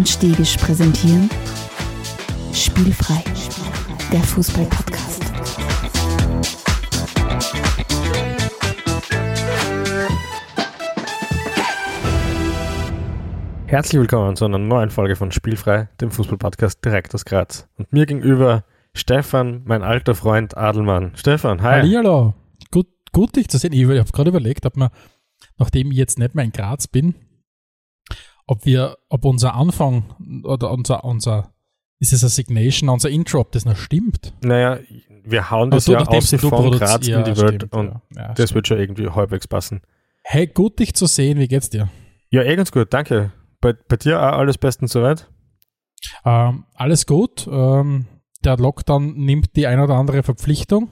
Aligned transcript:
und 0.00 0.08
Stegisch 0.08 0.56
präsentieren 0.56 1.28
Spielfrei, 2.54 3.22
der 4.10 4.20
Fußball-Podcast. 4.20 5.22
Herzlich 13.66 14.00
willkommen 14.00 14.36
zu 14.36 14.46
einer 14.46 14.56
neuen 14.56 14.88
Folge 14.88 15.16
von 15.16 15.32
Spielfrei, 15.32 15.90
dem 16.00 16.10
Fußball-Podcast 16.10 16.82
direkt 16.82 17.14
aus 17.14 17.26
Graz. 17.26 17.68
Und 17.76 17.92
mir 17.92 18.06
gegenüber 18.06 18.64
Stefan, 18.94 19.60
mein 19.66 19.82
alter 19.82 20.14
Freund 20.14 20.56
Adelmann. 20.56 21.12
Stefan, 21.14 21.60
hi. 21.60 21.80
Hallihallo. 21.80 22.32
Gut, 22.70 22.86
gut 23.12 23.36
dich 23.36 23.48
zu 23.48 23.58
sehen. 23.58 23.74
Ich 23.74 23.84
habe 23.84 24.10
gerade 24.10 24.30
überlegt, 24.30 24.64
ob 24.64 24.78
man, 24.78 24.88
nachdem 25.58 25.90
ich 25.90 25.98
jetzt 25.98 26.18
nicht 26.18 26.34
mehr 26.34 26.46
in 26.46 26.52
Graz 26.52 26.88
bin, 26.88 27.16
ob 28.50 28.64
wir, 28.64 28.98
ob 29.08 29.24
unser 29.24 29.54
Anfang 29.54 30.42
oder 30.42 30.72
unser, 30.72 31.04
unser, 31.04 31.54
ist 32.00 32.12
es 32.12 32.24
eine 32.24 32.30
Signation, 32.30 32.88
unser 32.88 33.08
Intro, 33.08 33.38
ob 33.38 33.52
das 33.52 33.64
noch 33.64 33.76
stimmt. 33.76 34.32
Naja, 34.42 34.80
wir 35.22 35.52
hauen 35.52 35.70
das 35.70 35.88
Also, 35.88 35.92
ja 35.92 36.00
aus 36.00 36.30
von 36.34 36.70
Graz 36.72 37.06
in 37.06 37.22
die 37.22 37.36
Welt 37.36 37.54
stimmt, 37.54 37.72
und 37.72 37.86
ja. 37.86 38.02
Ja, 38.16 38.28
das 38.34 38.34
stimmt. 38.34 38.54
wird 38.56 38.66
schon 38.66 38.78
irgendwie 38.80 39.08
halbwegs 39.08 39.46
passen. 39.46 39.82
Hey, 40.24 40.48
gut 40.48 40.80
dich 40.80 40.94
zu 40.94 41.06
sehen. 41.06 41.38
Wie 41.38 41.46
geht's 41.46 41.70
dir? 41.70 41.90
Ja, 42.30 42.42
eh 42.42 42.56
ganz 42.56 42.72
gut, 42.72 42.92
danke. 42.92 43.30
Bei, 43.60 43.72
bei 43.72 43.96
dir 43.96 44.18
auch 44.20 44.38
alles 44.38 44.58
bestens 44.58 44.90
soweit? 44.90 45.30
Ähm, 46.24 46.64
alles 46.74 47.06
gut. 47.06 47.48
Ähm, 47.48 48.06
der 48.42 48.56
Lockdown 48.56 49.14
nimmt 49.14 49.54
die 49.54 49.68
eine 49.68 49.84
oder 49.84 49.94
andere 49.94 50.24
Verpflichtung, 50.24 50.90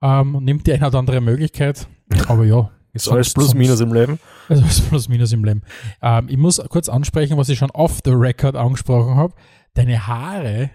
ähm, 0.00 0.38
nimmt 0.42 0.66
die 0.66 0.72
eine 0.72 0.86
oder 0.86 1.00
andere 1.00 1.20
Möglichkeit. 1.20 1.86
Aber 2.28 2.46
ja, 2.46 2.70
Ist 2.92 3.08
alles 3.08 3.32
plus 3.34 3.54
minus 3.54 3.80
im 3.80 3.92
Leben? 3.92 4.18
Also 4.48 4.64
ist 4.64 4.88
plus 4.88 5.08
minus 5.08 5.32
im 5.32 5.44
Leben. 5.44 5.62
Ähm, 6.00 6.26
ich 6.28 6.38
muss 6.38 6.60
kurz 6.70 6.88
ansprechen, 6.88 7.36
was 7.36 7.48
ich 7.50 7.58
schon 7.58 7.70
off 7.72 7.98
the 8.04 8.12
record 8.12 8.56
angesprochen 8.56 9.14
habe. 9.16 9.34
Deine 9.74 10.06
Haare, 10.06 10.70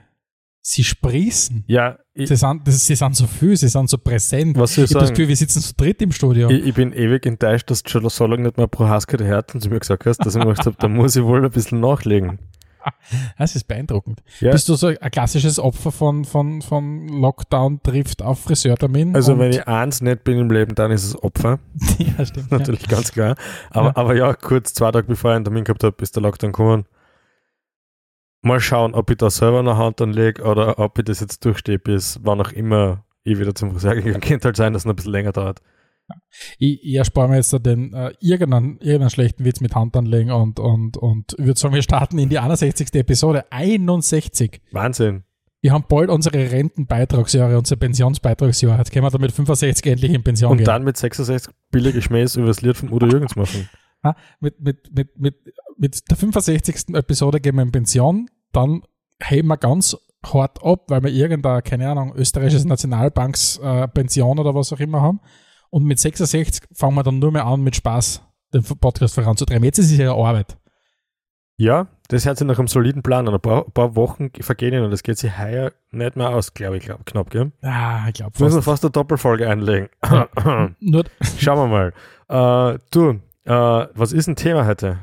sie 0.62 0.84
sprießen. 0.84 1.64
Ja, 1.68 1.98
ich, 2.14 2.28
Sie 2.30 2.36
sind, 2.36 2.68
das, 2.68 2.86
sie 2.86 2.94
sind 2.96 3.16
so 3.16 3.26
viel, 3.26 3.58
sie 3.58 3.68
sind 3.68 3.90
so 3.90 3.98
präsent. 3.98 4.58
was 4.60 4.78
ich 4.78 4.84
ich 4.84 4.92
habe 4.92 5.00
das? 5.02 5.10
Gefühl, 5.10 5.28
wir 5.28 5.36
sitzen 5.36 5.60
zu 5.62 5.74
dritt 5.74 6.02
im 6.04 6.12
Studio. 6.12 6.50
Ich, 6.52 6.68
ich 6.68 6.74
bin 6.76 6.94
ewig 6.94 7.26
enttäuscht, 7.26 7.72
dass 7.72 7.82
du 7.82 7.90
schon 7.90 8.08
so 8.10 8.28
lange 8.28 8.44
nicht 8.44 8.58
mehr 8.58 8.68
pro 8.68 8.88
Haske 8.88 9.18
der 9.18 9.26
Herzen 9.28 9.60
zu 9.60 9.70
mir 9.70 9.80
gesagt 9.80 10.06
hast, 10.06 10.20
dass 10.20 10.36
ich 10.36 10.40
mir 10.40 10.50
gedacht 10.52 10.68
habe, 10.68 10.76
da 10.80 10.88
muss 10.88 11.16
ich 11.16 11.24
wohl 11.24 11.44
ein 11.44 11.52
bisschen 11.52 11.80
nachlegen. 11.80 12.38
Das 13.38 13.56
ist 13.56 13.68
beeindruckend. 13.68 14.22
Ja. 14.40 14.52
Bist 14.52 14.70
du 14.70 14.76
so 14.76 14.88
ein 14.88 15.12
klassisches 15.12 15.60
Opfer 15.60 15.92
von, 15.92 16.26
von, 16.26 16.62
von 16.62 17.08
Lockdown 17.08 17.82
trifft 17.84 18.22
auf 18.22 18.42
Friseurtermin? 18.42 19.16
Also 19.16 19.38
wenn 19.38 19.52
ich 19.52 19.68
eins 19.68 20.02
nicht 20.02 20.24
bin 20.24 20.38
im 20.40 20.50
Leben, 20.52 20.76
dann 20.76 20.92
ist 20.92 21.04
es 21.04 21.22
Opfer. 21.24 21.60
ja, 21.98 22.26
stimmt. 22.26 22.48
Ja. 22.52 22.58
Natürlich 22.60 22.88
ganz 22.88 23.12
klar. 23.12 23.36
Aber 23.72 23.88
Ja. 23.88 23.96
aber 23.96 24.16
ja, 24.16 24.34
kurz 24.34 24.74
zwei 24.74 24.92
Tage 24.92 25.08
bevor 25.08 25.32
ich 25.32 25.36
einen 25.36 25.46
Termin 25.46 25.64
gehabt 25.64 25.84
habe, 25.84 25.96
ist 26.02 26.16
der 26.16 26.24
Lockdown 26.24 26.52
gekommen. 26.52 26.86
Mal 28.42 28.60
schauen, 28.60 28.94
ob 28.94 29.10
ich 29.10 29.18
da 29.18 29.30
selber 29.30 29.60
eine 29.60 29.78
Hand 29.78 30.02
anlege 30.02 30.44
oder 30.44 30.78
ob 30.78 31.00
ich 31.00 31.06
das 31.06 31.22
jetzt 31.22 31.46
durchstehe, 31.46 31.80
bis 31.80 32.20
wann 32.24 32.42
auch 32.42 32.52
immer 32.52 33.06
ich 33.24 33.40
wieder 33.40 33.56
zum 33.56 33.72
Friseur 33.72 33.96
gegangen 33.96 34.20
Könnte 34.20 34.50
halt 34.50 34.58
sein, 34.58 34.74
dass 34.74 34.82
es 34.82 34.86
noch 34.86 34.94
ein 34.94 34.98
bisschen 34.98 35.14
länger 35.14 35.32
dauert. 35.32 35.62
Ich, 36.58 36.84
ich 36.84 36.96
erspare 36.96 37.30
mir 37.30 37.36
jetzt 37.38 37.54
den 37.66 37.94
äh, 37.94 38.14
irgendeinen, 38.20 38.78
irgendeinen 38.80 39.10
schlechten 39.10 39.46
Witz 39.46 39.62
mit 39.62 39.76
Hand 39.76 39.96
anlegen 39.96 40.32
und, 40.32 40.60
und, 40.60 40.98
und 40.98 41.34
ich 41.38 41.46
würde 41.46 41.60
sagen, 41.60 41.74
wir 41.74 41.82
starten 41.82 42.18
in 42.20 42.30
die 42.30 42.40
61. 42.40 42.94
Episode. 42.96 43.46
61. 43.52 44.62
Wahnsinn. 44.72 45.24
Wir 45.62 45.72
haben 45.72 45.86
bald 45.88 46.10
unsere 46.10 46.52
Rentenbeitragsjahre, 46.52 47.58
unsere 47.58 47.80
Pensionsbeitragsjahre. 47.80 48.80
Jetzt 48.80 48.92
können 48.92 49.06
wir 49.06 49.12
da 49.12 49.18
mit 49.18 49.32
65 49.32 49.86
endlich 49.86 50.12
in 50.12 50.22
Pension 50.24 50.52
Und 50.52 50.58
gehen. 50.58 50.66
dann 50.66 50.84
mit 50.84 50.98
66 50.98 51.54
billige 51.72 52.02
Schmähs 52.02 52.36
über 52.36 52.48
das 52.48 52.62
Lied 52.62 52.76
von 52.76 52.92
Udo 52.92 53.08
Jürgens 53.08 53.36
machen. 53.36 53.70
Ha? 54.04 54.18
mit, 54.42 54.60
mit, 54.60 54.94
mit, 54.94 55.18
mit, 55.18 55.36
mit 55.78 56.12
der 56.12 56.18
65. 56.18 56.94
Episode 56.96 57.40
gehen 57.40 57.56
wir 57.56 57.62
in 57.62 57.72
Pension, 57.72 58.30
dann 58.52 58.82
heben 59.22 59.48
wir 59.48 59.56
ganz 59.56 59.96
hart 60.26 60.62
ab, 60.64 60.84
weil 60.90 61.04
wir 61.04 61.12
irgendeine, 61.12 61.62
keine 61.62 61.90
Ahnung, 61.90 62.14
österreichische 62.14 62.68
Nationalbanks 62.68 63.60
äh, 63.60 63.88
Pension 63.88 64.40
oder 64.40 64.54
was 64.54 64.74
auch 64.74 64.80
immer 64.82 65.02
haben. 65.02 65.22
Und 65.74 65.86
mit 65.86 65.98
66 65.98 66.66
fangen 66.72 66.94
wir 66.94 67.02
dann 67.02 67.18
nur 67.18 67.32
mehr 67.32 67.48
an, 67.48 67.62
mit 67.62 67.76
Spaß 67.76 68.22
den 68.54 68.62
Podcast 68.62 69.16
voranzutreiben. 69.16 69.64
Jetzt 69.64 69.80
ist 69.80 69.92
es 69.92 69.98
ja 69.98 70.14
Arbeit. 70.14 70.56
Ja, 71.58 71.88
das 72.10 72.28
hört 72.28 72.38
sich 72.38 72.46
nach 72.46 72.60
einem 72.60 72.68
soliden 72.68 73.02
Plan 73.02 73.28
an. 73.28 73.34
Ein 73.34 73.42
paar, 73.42 73.64
paar 73.72 73.96
Wochen 73.96 74.30
vergehen 74.40 74.84
und 74.84 74.92
das 74.92 75.02
geht 75.02 75.18
sich 75.18 75.36
heuer 75.36 75.72
nicht 75.90 76.16
mehr 76.16 76.30
aus, 76.30 76.54
glaube 76.54 76.78
ich, 76.78 76.84
glaub, 76.84 77.04
knapp, 77.08 77.32
gell? 77.32 77.52
Ah, 77.64 78.08
ich 78.08 78.14
glaube 78.14 78.34
Müssen 78.34 78.58
wir 78.58 78.62
fast. 78.62 78.66
fast 78.66 78.86
eine 78.86 78.92
Doppelfolge 78.92 79.50
einlegen. 79.50 79.90
Nur 80.80 81.06
Schauen 81.40 81.72
wir 81.72 81.92
mal. 82.30 82.74
Äh, 82.76 82.80
du, 82.92 83.20
äh, 83.46 83.88
was 83.96 84.14
ist 84.14 84.28
ein 84.28 84.36
Thema 84.36 84.68
heute? 84.68 85.00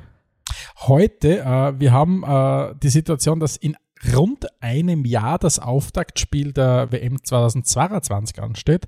heute, 0.87 1.41
äh, 1.41 1.81
wir 1.81 1.91
haben 1.91 2.22
äh, 2.22 2.75
die 2.81 2.91
Situation, 2.91 3.41
dass 3.41 3.56
in 3.56 3.76
rund 4.15 4.47
einem 4.61 5.05
Jahr 5.05 5.38
das 5.38 5.59
Auftaktspiel 5.59 6.53
der 6.53 6.91
WM 6.91 7.22
2022 7.22 8.41
ansteht. 8.41 8.87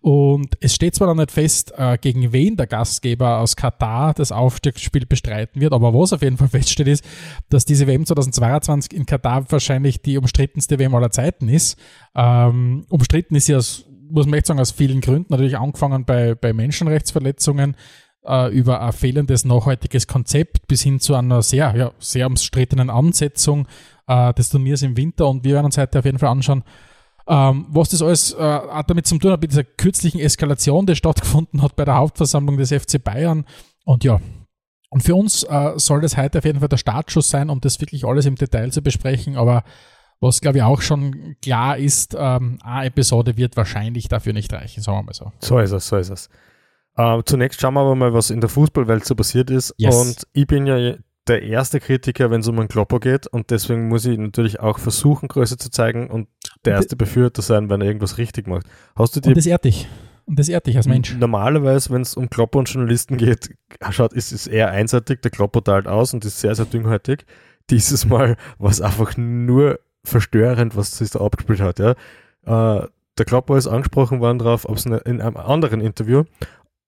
Und 0.00 0.56
es 0.60 0.74
steht 0.74 0.94
zwar 0.94 1.08
noch 1.08 1.14
nicht 1.14 1.30
fest, 1.30 1.72
äh, 1.76 1.96
gegen 1.98 2.32
wen 2.32 2.56
der 2.56 2.66
Gastgeber 2.66 3.38
aus 3.38 3.56
Katar 3.56 4.14
das 4.14 4.32
Aufstiegsspiel 4.32 5.06
bestreiten 5.06 5.60
wird, 5.60 5.72
aber 5.72 5.94
was 5.94 6.12
auf 6.12 6.22
jeden 6.22 6.36
Fall 6.36 6.48
feststeht, 6.48 6.88
ist, 6.88 7.04
dass 7.48 7.64
diese 7.64 7.86
WM 7.86 8.04
2022 8.04 8.92
in 8.92 9.06
Katar 9.06 9.50
wahrscheinlich 9.50 10.02
die 10.02 10.18
umstrittenste 10.18 10.78
WM 10.78 10.94
aller 10.94 11.10
Zeiten 11.10 11.48
ist. 11.48 11.78
Ähm, 12.14 12.84
umstritten 12.88 13.36
ist 13.36 13.46
sie 13.46 13.54
aus, 13.54 13.86
muss 14.10 14.26
man 14.26 14.38
echt 14.38 14.46
sagen, 14.46 14.60
aus 14.60 14.72
vielen 14.72 15.00
Gründen. 15.00 15.28
Natürlich 15.30 15.56
angefangen 15.56 16.04
bei, 16.04 16.34
bei 16.34 16.52
Menschenrechtsverletzungen, 16.52 17.76
äh, 18.26 18.52
über 18.52 18.82
ein 18.82 18.92
fehlendes 18.92 19.44
nachhaltiges 19.44 20.06
Konzept 20.06 20.66
bis 20.66 20.82
hin 20.82 21.00
zu 21.00 21.14
einer 21.14 21.42
sehr, 21.42 21.74
ja, 21.76 21.92
sehr 21.98 22.26
umstrittenen 22.26 22.90
Ansetzung 22.90 23.66
äh, 24.08 24.34
des 24.34 24.48
Turniers 24.48 24.82
im 24.82 24.96
Winter. 24.96 25.28
Und 25.28 25.44
wir 25.44 25.54
werden 25.54 25.66
uns 25.66 25.78
heute 25.78 26.00
auf 26.00 26.04
jeden 26.04 26.18
Fall 26.18 26.30
anschauen, 26.30 26.64
ähm, 27.28 27.66
was 27.68 27.90
das 27.90 28.02
alles 28.02 28.32
äh, 28.32 28.60
damit 28.86 29.06
zu 29.06 29.18
tun 29.18 29.30
hat, 29.30 29.40
mit 29.40 29.52
dieser 29.52 29.64
kürzlichen 29.64 30.18
Eskalation, 30.18 30.86
die 30.86 30.96
stattgefunden 30.96 31.62
hat 31.62 31.76
bei 31.76 31.84
der 31.84 31.96
Hauptversammlung 31.96 32.56
des 32.56 32.72
FC 32.72 33.02
Bayern. 33.02 33.44
Und 33.84 34.02
ja, 34.02 34.20
und 34.90 35.02
für 35.02 35.14
uns 35.14 35.44
äh, 35.44 35.72
soll 35.76 36.00
das 36.00 36.16
heute 36.16 36.38
auf 36.38 36.44
jeden 36.44 36.60
Fall 36.60 36.68
der 36.68 36.78
Startschuss 36.78 37.28
sein, 37.28 37.50
um 37.50 37.60
das 37.60 37.80
wirklich 37.80 38.04
alles 38.04 38.26
im 38.26 38.36
Detail 38.36 38.70
zu 38.72 38.82
besprechen. 38.82 39.36
Aber 39.36 39.62
was, 40.20 40.40
glaube 40.40 40.58
ich, 40.58 40.64
auch 40.64 40.80
schon 40.80 41.36
klar 41.42 41.76
ist, 41.76 42.16
ähm, 42.18 42.58
eine 42.62 42.86
Episode 42.86 43.36
wird 43.36 43.56
wahrscheinlich 43.56 44.08
dafür 44.08 44.32
nicht 44.32 44.52
reichen, 44.52 44.82
sagen 44.82 44.98
wir 44.98 45.02
mal 45.04 45.14
so. 45.14 45.30
So 45.40 45.58
ist 45.58 45.72
es, 45.72 45.86
so 45.86 45.96
ist 45.96 46.10
es. 46.10 46.28
Äh, 46.96 47.22
zunächst 47.24 47.60
schauen 47.60 47.74
wir 47.74 47.80
aber 47.80 47.94
mal, 47.94 48.12
was 48.12 48.30
in 48.30 48.40
der 48.40 48.48
Fußballwelt 48.48 49.04
so 49.04 49.14
passiert 49.14 49.50
ist. 49.50 49.74
Yes. 49.76 49.94
Und 49.94 50.26
ich 50.32 50.46
bin 50.46 50.66
ja 50.66 50.94
der 51.28 51.42
erste 51.42 51.80
Kritiker, 51.80 52.30
wenn 52.30 52.40
es 52.40 52.48
um 52.48 52.58
einen 52.58 52.68
Klopper 52.68 53.00
geht. 53.00 53.26
Und 53.26 53.50
deswegen 53.50 53.88
muss 53.88 54.04
ich 54.04 54.18
natürlich 54.18 54.60
auch 54.60 54.78
versuchen, 54.78 55.28
Größe 55.28 55.56
zu 55.58 55.70
zeigen 55.70 56.08
und 56.08 56.28
der 56.64 56.74
erste 56.74 56.96
Befürworter 56.96 57.42
sein, 57.42 57.70
wenn 57.70 57.80
er 57.80 57.86
irgendwas 57.86 58.18
richtig 58.18 58.46
macht. 58.46 58.66
Hast 58.96 59.16
du 59.16 59.20
dir 59.20 59.28
Und 59.28 59.36
das 59.36 59.46
ehrt 59.46 59.64
dich. 59.64 59.88
Und 60.26 60.38
das 60.38 60.48
ehrt 60.48 60.66
dich 60.66 60.76
als 60.76 60.86
Mensch. 60.86 61.14
Normalerweise, 61.16 61.90
wenn 61.90 62.02
es 62.02 62.14
um 62.14 62.28
Klopper 62.28 62.58
und 62.58 62.68
Journalisten 62.68 63.16
geht, 63.16 63.50
schaut, 63.90 64.12
ist 64.12 64.32
es 64.32 64.46
eher 64.46 64.70
einseitig, 64.70 65.22
der 65.22 65.30
Klopper 65.30 65.64
teilt 65.64 65.86
aus 65.86 66.12
und 66.12 66.24
ist 66.24 66.40
sehr, 66.40 66.54
sehr 66.54 66.66
dünnhäutig. 66.66 67.24
Dieses 67.70 68.06
Mal 68.06 68.36
war 68.58 68.70
es 68.70 68.80
einfach 68.80 69.16
nur 69.16 69.80
verstörend, 70.04 70.76
was 70.76 70.98
sich 70.98 71.10
da 71.10 71.20
abgespielt 71.20 71.60
hat. 71.60 71.78
Ja. 71.78 71.94
Äh, 72.46 72.88
der 73.18 73.24
Klopper 73.24 73.56
ist 73.56 73.66
angesprochen 73.66 74.20
worden 74.20 74.38
darauf, 74.38 74.68
ob 74.68 74.76
es 74.76 74.86
in 74.86 75.20
einem 75.20 75.36
anderen 75.36 75.80
Interview, 75.80 76.24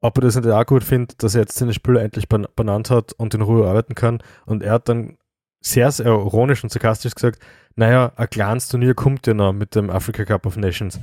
ob 0.00 0.18
er 0.18 0.22
das 0.22 0.36
nicht 0.36 0.48
auch 0.48 0.66
gut 0.66 0.84
findet, 0.84 1.22
dass 1.22 1.34
er 1.34 1.42
jetzt 1.42 1.56
seine 1.56 1.74
Spieler 1.74 2.02
endlich 2.02 2.28
benannt 2.28 2.90
hat 2.90 3.12
und 3.12 3.34
in 3.34 3.42
Ruhe 3.42 3.68
arbeiten 3.68 3.94
kann. 3.94 4.22
Und 4.46 4.62
er 4.62 4.72
hat 4.72 4.88
dann 4.88 5.18
sehr, 5.60 5.90
sehr 5.92 6.06
ironisch 6.06 6.62
und 6.62 6.70
sarkastisch 6.70 7.14
gesagt, 7.14 7.38
naja, 7.76 8.12
ein 8.16 8.30
kleines 8.30 8.68
Turnier 8.68 8.94
kommt 8.94 9.26
ja 9.26 9.34
noch 9.34 9.52
mit 9.52 9.74
dem 9.74 9.90
Africa 9.90 10.24
Cup 10.24 10.46
of 10.46 10.56
Nations. 10.56 11.00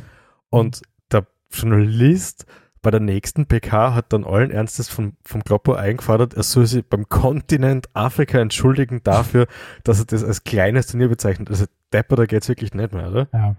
Und 0.49 0.81
der 1.11 1.27
Journalist 1.51 2.45
bei 2.81 2.91
der 2.91 2.99
nächsten 2.99 3.47
PK 3.47 3.93
hat 3.93 4.13
dann 4.13 4.23
allen 4.23 4.51
Ernstes 4.51 4.87
vom, 4.87 5.17
vom 5.23 5.43
Klopper 5.43 5.77
eingefordert, 5.77 6.35
er 6.35 6.43
soll 6.43 6.65
sich 6.67 6.85
beim 6.85 7.09
Kontinent 7.09 7.89
Afrika 7.93 8.39
entschuldigen 8.39 9.01
dafür, 9.03 9.47
dass 9.83 9.99
er 9.99 10.05
das 10.05 10.23
als 10.23 10.43
kleines 10.43 10.87
Turnier 10.87 11.09
bezeichnet. 11.09 11.49
Also 11.49 11.65
Depper, 11.93 12.15
da 12.15 12.25
geht 12.25 12.43
es 12.43 12.49
wirklich 12.49 12.73
nicht 12.73 12.93
mehr, 12.93 13.09
oder? 13.09 13.27
Ja. 13.33 13.55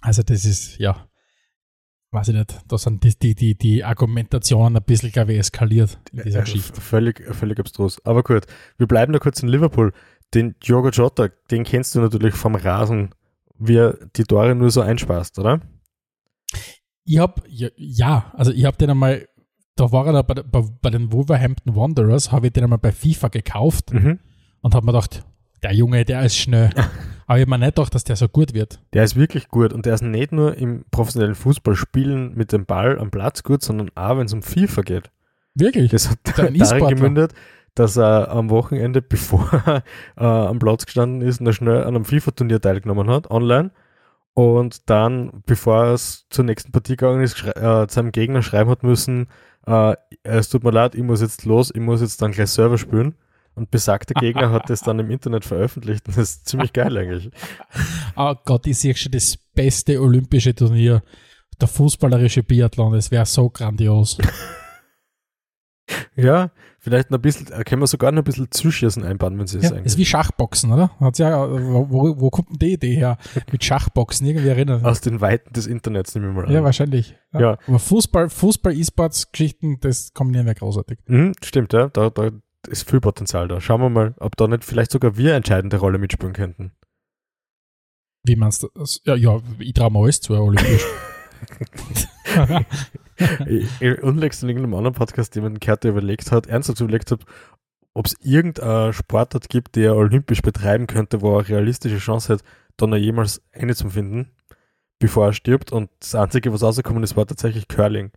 Also 0.00 0.22
das 0.22 0.44
ist, 0.44 0.78
ja, 0.78 1.08
weiß 2.10 2.28
ich 2.28 2.34
nicht, 2.34 2.58
da 2.68 2.78
sind 2.78 3.04
die, 3.04 3.14
die, 3.18 3.34
die, 3.34 3.54
die 3.56 3.84
Argumentationen 3.84 4.76
ein 4.76 4.82
bisschen, 4.82 5.12
glaube 5.12 5.32
ich, 5.34 5.38
eskaliert 5.40 5.98
in 6.12 6.22
dieser 6.22 6.38
Äh, 6.40 6.42
Geschichte. 6.42 6.80
Völlig, 6.80 7.22
völlig 7.34 7.58
abstrus. 7.60 8.04
Aber 8.06 8.22
gut, 8.22 8.44
wir 8.78 8.86
bleiben 8.86 9.12
da 9.12 9.18
kurz 9.18 9.42
in 9.42 9.48
Liverpool. 9.48 9.92
Den 10.34 10.54
Diogo 10.60 10.88
Jota, 10.90 11.28
den 11.50 11.64
kennst 11.64 11.94
du 11.94 12.00
natürlich 12.00 12.34
vom 12.34 12.54
Rasen, 12.54 13.10
wie 13.58 13.76
er 13.76 13.98
die 14.16 14.24
Tore 14.24 14.54
nur 14.54 14.70
so 14.70 14.80
einspeist, 14.80 15.38
oder? 15.38 15.60
Ich 17.04 17.18
habe, 17.18 17.42
ja, 17.48 17.68
ja, 17.76 18.32
also 18.36 18.52
ich 18.52 18.64
habe 18.64 18.76
den 18.76 18.90
einmal, 18.90 19.26
da 19.76 19.90
war 19.92 20.06
er 20.06 20.12
da 20.12 20.22
bei, 20.22 20.34
bei, 20.34 20.62
bei 20.82 20.90
den 20.90 21.12
Wolverhampton 21.12 21.74
Wanderers, 21.74 22.30
habe 22.32 22.48
ich 22.48 22.52
den 22.52 22.64
einmal 22.64 22.78
bei 22.78 22.92
FIFA 22.92 23.28
gekauft 23.28 23.92
Mhm. 23.92 24.18
und 24.60 24.74
habe 24.74 24.84
mir 24.84 24.92
gedacht, 24.92 25.24
der 25.62 25.72
Junge, 25.72 26.04
der 26.04 26.22
ist 26.22 26.36
schnell. 26.36 26.70
Aber 27.26 27.38
ich 27.38 27.42
habe 27.42 27.50
mir 27.50 27.58
nicht 27.58 27.74
gedacht, 27.76 27.94
dass 27.94 28.04
der 28.04 28.16
so 28.16 28.26
gut 28.26 28.54
wird. 28.54 28.80
Der 28.94 29.04
ist 29.04 29.14
wirklich 29.14 29.48
gut 29.48 29.74
und 29.74 29.84
der 29.84 29.94
ist 29.94 30.02
nicht 30.02 30.32
nur 30.32 30.56
im 30.56 30.84
professionellen 30.90 31.34
Fußballspielen 31.34 32.34
mit 32.34 32.52
dem 32.52 32.64
Ball 32.64 32.98
am 32.98 33.10
Platz 33.10 33.42
gut, 33.42 33.62
sondern 33.62 33.90
auch, 33.94 34.16
wenn 34.16 34.26
es 34.26 34.32
um 34.32 34.42
FIFA 34.42 34.80
geht. 34.80 35.10
Wirklich. 35.54 35.90
Das 35.90 36.08
hat 36.10 36.18
darin 36.24 36.54
E-Sportler. 36.54 36.94
gemündet, 36.94 37.34
dass 37.74 37.98
er 37.98 38.30
am 38.30 38.48
Wochenende, 38.48 39.02
bevor 39.08 39.50
er 39.66 39.82
äh, 40.16 40.24
am 40.24 40.58
Platz 40.58 40.86
gestanden 40.86 41.20
ist, 41.20 41.40
noch 41.40 41.52
schnell 41.52 41.82
an 41.82 41.96
einem 41.96 42.04
FIFA-Turnier 42.06 42.60
teilgenommen 42.60 43.10
hat, 43.10 43.30
online. 43.30 43.72
Und 44.32 44.88
dann, 44.88 45.42
bevor 45.46 45.84
er 45.84 45.96
zur 45.96 46.44
nächsten 46.44 46.72
Partie 46.72 46.96
gegangen 46.96 47.22
ist, 47.22 47.42
äh, 47.44 47.86
seinem 47.90 48.12
Gegner 48.12 48.40
schreiben 48.40 48.70
hat 48.70 48.84
müssen, 48.84 49.26
äh, 49.66 49.96
es 50.22 50.48
tut 50.48 50.64
mir 50.64 50.70
leid, 50.70 50.94
ich 50.94 51.02
muss 51.02 51.20
jetzt 51.20 51.44
los, 51.44 51.72
ich 51.74 51.80
muss 51.80 52.00
jetzt 52.00 52.22
dann 52.22 52.32
gleich 52.32 52.50
Server 52.50 52.78
spielen. 52.78 53.16
Und 53.58 53.72
besagter 53.72 54.14
Gegner 54.14 54.52
hat 54.52 54.70
das 54.70 54.82
dann 54.82 55.00
im 55.00 55.10
Internet 55.10 55.44
veröffentlicht 55.44 56.06
und 56.06 56.16
das 56.16 56.30
ist 56.30 56.48
ziemlich 56.48 56.72
geil 56.72 56.96
eigentlich. 56.96 57.30
Oh 58.16 58.34
Gott, 58.44 58.66
ich 58.68 58.78
sehe 58.78 58.94
schon 58.94 59.10
das 59.10 59.36
beste 59.36 60.00
olympische 60.00 60.54
Turnier. 60.54 61.02
Der 61.60 61.66
fußballerische 61.66 62.44
Biathlon, 62.44 62.92
das 62.92 63.10
wäre 63.10 63.26
so 63.26 63.50
grandios. 63.50 64.16
ja, 66.14 66.52
vielleicht 66.78 67.10
noch 67.10 67.18
ein 67.18 67.22
bisschen, 67.22 67.46
können 67.64 67.82
wir 67.82 67.88
sogar 67.88 68.12
noch 68.12 68.22
ein 68.22 68.24
bisschen 68.24 68.48
Zuschießen 68.48 69.02
einbauen, 69.02 69.36
wenn 69.40 69.48
sie 69.48 69.58
es 69.58 69.64
ja, 69.64 69.70
eigentlich. 69.70 69.86
ist 69.86 69.98
wie 69.98 70.04
Schachboxen, 70.04 70.72
oder? 70.72 70.92
Hat's 71.00 71.18
ja, 71.18 71.50
wo, 71.50 72.20
wo 72.20 72.30
kommt 72.30 72.50
denn 72.50 72.58
die 72.60 72.74
Idee 72.74 72.94
her? 72.94 73.18
Mit 73.50 73.64
Schachboxen, 73.64 74.24
irgendwie 74.24 74.48
erinnern. 74.48 74.84
Aus 74.84 75.00
den 75.00 75.20
Weiten 75.20 75.52
des 75.52 75.66
Internets, 75.66 76.14
nehmen 76.14 76.28
wir 76.28 76.32
mal 76.42 76.46
an. 76.46 76.52
Ja, 76.52 76.62
wahrscheinlich. 76.62 77.16
Ja. 77.32 77.40
ja. 77.40 77.58
Aber 77.66 77.80
Fußball, 77.80 78.28
Fußball, 78.28 78.72
E-Sports-Geschichten, 78.72 79.80
das 79.80 80.12
kombinieren 80.12 80.46
wir 80.46 80.54
großartig. 80.54 81.00
Mhm, 81.06 81.32
stimmt, 81.42 81.72
ja. 81.72 81.88
Da, 81.88 82.10
da 82.10 82.30
ist 82.66 82.88
viel 82.88 83.00
Potenzial 83.00 83.48
da. 83.48 83.60
Schauen 83.60 83.80
wir 83.80 83.90
mal, 83.90 84.14
ob 84.18 84.36
da 84.36 84.48
nicht 84.48 84.64
vielleicht 84.64 84.90
sogar 84.90 85.16
wir 85.16 85.34
entscheidende 85.34 85.76
Rolle 85.76 85.98
mitspielen 85.98 86.34
könnten. 86.34 86.72
Wie 88.24 88.36
meinst 88.36 88.62
du 88.62 88.68
das? 88.74 89.00
Ja, 89.04 89.14
ja 89.14 89.40
ich 89.58 89.74
traue 89.74 89.92
mir 89.92 90.00
alles 90.00 90.20
zu, 90.20 90.34
olympisch. 90.34 90.84
unlängst 94.02 94.42
in 94.42 94.48
irgendeinem 94.48 94.74
anderen 94.74 94.94
Podcast 94.94 95.34
jemanden 95.34 95.60
gehört, 95.60 95.84
der 95.84 95.92
überlegt 95.92 96.32
hat, 96.32 96.46
ernsthaft 96.46 96.80
überlegt 96.80 97.10
hat, 97.10 97.20
ob 97.94 98.06
es 98.06 98.16
irgendeinen 98.20 98.92
Sportart 98.92 99.48
gibt, 99.48 99.76
der 99.76 99.96
olympisch 99.96 100.42
betreiben 100.42 100.86
könnte, 100.86 101.20
wo 101.20 101.32
er 101.32 101.38
eine 101.40 101.48
realistische 101.48 101.98
Chance 101.98 102.34
hat, 102.34 102.42
dann 102.76 102.90
noch 102.90 102.96
jemals 102.96 103.42
eine 103.52 103.74
zu 103.74 103.88
finden, 103.90 104.30
bevor 104.98 105.26
er 105.26 105.32
stirbt. 105.32 105.72
Und 105.72 105.90
das 106.00 106.14
Einzige, 106.14 106.52
was 106.52 106.62
rausgekommen 106.62 107.02
ist, 107.02 107.16
war 107.16 107.26
tatsächlich 107.26 107.66
Curling 107.66 108.12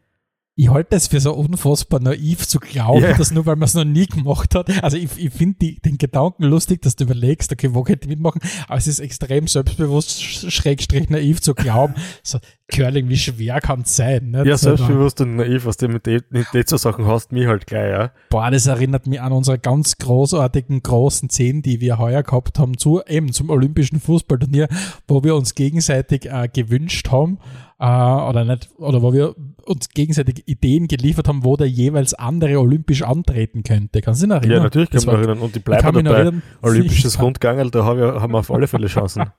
ich 0.61 0.69
halte 0.69 0.95
es 0.95 1.07
für 1.07 1.19
so 1.19 1.33
unfassbar 1.33 1.99
naiv 1.99 2.47
zu 2.47 2.59
glauben, 2.59 3.01
yeah. 3.01 3.17
dass 3.17 3.31
nur 3.31 3.47
weil 3.47 3.55
man 3.55 3.65
es 3.65 3.73
noch 3.73 3.83
nie 3.83 4.05
gemacht 4.05 4.53
hat. 4.53 4.83
Also 4.83 4.95
ich, 4.95 5.09
ich 5.17 5.33
finde 5.33 5.73
den 5.73 5.97
Gedanken 5.97 6.43
lustig, 6.43 6.83
dass 6.83 6.95
du 6.95 7.05
überlegst, 7.05 7.51
okay, 7.51 7.73
wo 7.73 7.81
könnte 7.81 8.03
ich 8.03 8.09
mitmachen? 8.09 8.41
Aber 8.67 8.77
es 8.77 8.85
ist 8.85 8.99
extrem 8.99 9.47
selbstbewusst, 9.47 10.21
schrägstrich 10.21 11.09
naiv 11.09 11.41
zu 11.41 11.55
glauben. 11.55 11.95
So, 12.23 12.37
Curling, 12.71 13.09
wie 13.09 13.17
schwer 13.17 13.59
kann 13.61 13.81
es 13.81 13.95
sein? 13.95 14.31
Nicht? 14.31 14.45
Ja, 14.45 14.57
selbstbewusst 14.57 15.19
und 15.21 15.37
naiv, 15.37 15.65
was 15.65 15.77
du 15.77 15.87
mit 15.87 16.05
den 16.05 16.23
so 16.65 16.77
Sachen 16.77 17.07
hast, 17.07 17.31
mich 17.31 17.47
halt 17.47 17.65
gleich, 17.65 17.89
ja. 17.89 18.11
Boah, 18.29 18.51
das 18.51 18.67
erinnert 18.67 19.07
mich 19.07 19.19
an 19.19 19.31
unsere 19.31 19.57
ganz 19.57 19.97
großartigen, 19.97 20.83
großen 20.83 21.29
Szenen, 21.29 21.63
die 21.63 21.81
wir 21.81 21.97
heuer 21.97 22.21
gehabt 22.21 22.59
haben, 22.59 22.77
zu, 22.77 23.01
eben 23.07 23.33
zum 23.33 23.49
Olympischen 23.49 23.99
Fußballturnier, 23.99 24.67
wo 25.07 25.23
wir 25.23 25.35
uns 25.35 25.55
gegenseitig 25.55 26.25
äh, 26.25 26.47
gewünscht 26.53 27.09
haben, 27.09 27.39
äh, 27.79 27.85
oder 27.85 28.45
nicht, 28.45 28.69
oder 28.77 29.01
wo 29.01 29.11
wir 29.11 29.35
uns 29.65 29.89
gegenseitig 29.89 30.47
Ideen 30.47 30.87
geliefert 30.87 31.27
haben, 31.27 31.43
wo 31.43 31.57
der 31.57 31.67
jeweils 31.67 32.13
andere 32.13 32.59
olympisch 32.59 33.03
antreten 33.03 33.63
könnte. 33.63 34.01
Kannst 34.01 34.21
du 34.21 34.27
dich 34.27 34.35
erinnern? 34.35 34.51
Ja, 34.57 34.63
natürlich 34.63 34.89
kann 34.89 34.99
ich 34.99 35.05
mich 35.05 35.15
erinnern. 35.15 35.39
Und 35.39 35.55
die 35.55 35.59
bleiben 35.59 36.03
dabei. 36.03 36.31
Olympisches 36.61 37.19
Rundgangel, 37.21 37.71
da 37.71 37.85
haben 37.85 37.99
wir, 37.99 38.21
haben 38.21 38.33
wir 38.33 38.39
auf 38.39 38.51
alle 38.51 38.67
Fälle 38.67 38.87
Chancen. 38.87 39.25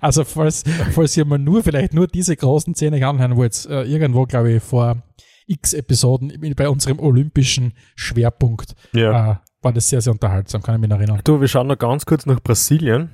Also 0.00 0.24
falls, 0.24 0.64
falls 0.90 1.16
ihr 1.16 1.24
mal 1.24 1.38
nur, 1.38 1.62
vielleicht 1.62 1.94
nur 1.94 2.06
diese 2.06 2.36
großen 2.36 2.74
Szene 2.74 3.06
anhören 3.06 3.36
wollt, 3.36 3.64
äh, 3.70 3.84
irgendwo, 3.84 4.26
glaube 4.26 4.54
ich, 4.54 4.62
vor 4.62 5.02
x 5.46 5.72
Episoden 5.72 6.32
bei 6.56 6.68
unserem 6.68 6.98
olympischen 6.98 7.72
Schwerpunkt 7.94 8.74
ja. 8.92 9.32
äh, 9.32 9.36
war 9.62 9.72
das 9.72 9.88
sehr, 9.88 10.00
sehr 10.00 10.12
unterhaltsam, 10.12 10.62
kann 10.62 10.74
ich 10.74 10.80
mich 10.80 10.90
erinnern. 10.90 11.20
Du, 11.24 11.40
wir 11.40 11.48
schauen 11.48 11.68
noch 11.68 11.78
ganz 11.78 12.04
kurz 12.04 12.26
nach 12.26 12.40
Brasilien. 12.40 13.10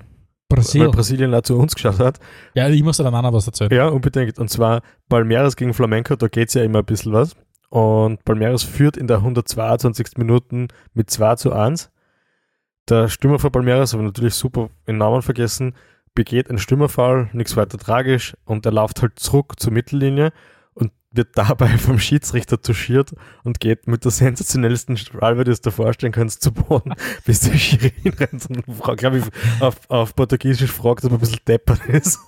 Brasil. 0.48 0.82
Weil 0.82 0.90
Brasilien 0.90 1.34
auch 1.34 1.42
zu 1.42 1.58
uns 1.58 1.74
geschaut 1.74 1.98
hat. 1.98 2.18
Ja, 2.54 2.68
ich 2.68 2.82
muss 2.82 2.96
da 2.96 3.04
dann 3.04 3.14
auch 3.14 3.22
noch 3.22 3.32
was 3.32 3.46
erzählen. 3.46 3.70
Ja, 3.72 3.88
unbedingt. 3.88 4.38
Und 4.38 4.48
zwar 4.48 4.82
Palmeiras 5.08 5.56
gegen 5.56 5.74
Flamenco, 5.74 6.16
da 6.16 6.28
geht 6.28 6.48
es 6.48 6.54
ja 6.54 6.62
immer 6.62 6.80
ein 6.80 6.84
bisschen 6.84 7.12
was. 7.12 7.36
Und 7.70 8.24
Palmeiras 8.24 8.62
führt 8.62 8.96
in 8.96 9.06
der 9.06 9.18
122. 9.18 10.16
Minuten 10.16 10.68
mit 10.94 11.10
2 11.10 11.36
zu 11.36 11.52
1. 11.52 11.90
Der 12.88 13.08
Stürmer 13.08 13.38
von 13.38 13.52
Palmeiras, 13.52 13.92
aber 13.92 14.02
natürlich 14.02 14.34
super 14.34 14.70
den 14.86 14.96
Namen 14.96 15.20
vergessen, 15.20 15.74
begeht 16.14 16.48
einen 16.48 16.58
Stürmerfall, 16.58 17.28
nichts 17.34 17.54
weiter 17.56 17.76
tragisch 17.76 18.34
und 18.46 18.64
er 18.64 18.72
läuft 18.72 19.02
halt 19.02 19.18
zurück 19.18 19.60
zur 19.60 19.72
Mittellinie 19.72 20.32
wird 21.10 21.36
dabei 21.36 21.68
vom 21.78 21.98
Schiedsrichter 21.98 22.60
touchiert 22.60 23.14
und 23.44 23.60
geht 23.60 23.86
mit 23.86 24.04
der 24.04 24.10
sensationellsten 24.10 24.96
Strahl, 24.96 25.38
wie 25.38 25.44
du 25.44 25.50
es 25.50 25.60
dir 25.60 25.70
vorstellen 25.70 26.12
kannst, 26.12 26.42
zu 26.42 26.52
Boden, 26.52 26.94
bis 27.24 27.40
der 27.40 27.56
Schiri 27.56 27.92
rennt 28.04 28.46
und, 28.50 28.64
glaube 28.96 29.18
ich, 29.18 29.24
auf, 29.60 29.76
auf 29.88 30.14
Portugiesisch 30.14 30.72
fragt, 30.72 31.04
ob 31.04 31.12
er 31.12 31.16
ein 31.16 31.20
bisschen 31.20 31.40
deppert 31.46 31.84
ist. 31.86 32.18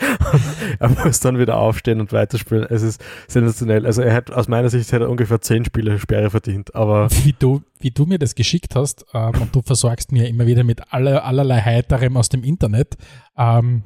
er 0.78 0.88
muss 0.88 1.20
dann 1.20 1.38
wieder 1.38 1.58
aufstehen 1.58 2.00
und 2.00 2.12
weiterspielen. 2.12 2.66
Es 2.70 2.82
ist 2.82 3.02
sensationell. 3.28 3.86
Also 3.86 4.02
er 4.02 4.14
hat 4.14 4.30
aus 4.30 4.48
meiner 4.48 4.70
Sicht 4.70 4.92
hat 4.92 5.02
er 5.02 5.10
ungefähr 5.10 5.40
zehn 5.40 5.64
Spiele 5.64 5.98
Sperre 5.98 6.30
verdient. 6.30 6.74
Aber 6.74 7.08
wie 7.24 7.34
du, 7.38 7.62
wie 7.80 7.90
du 7.90 8.06
mir 8.06 8.18
das 8.18 8.34
geschickt 8.34 8.74
hast 8.74 9.04
ähm, 9.12 9.32
und 9.40 9.54
du 9.54 9.62
versorgst 9.62 10.12
mir 10.12 10.28
immer 10.28 10.46
wieder 10.46 10.64
mit 10.64 10.92
aller, 10.92 11.24
allerlei 11.24 11.60
Heiterem 11.60 12.16
aus 12.16 12.28
dem 12.28 12.44
Internet, 12.44 12.96
ähm, 13.36 13.82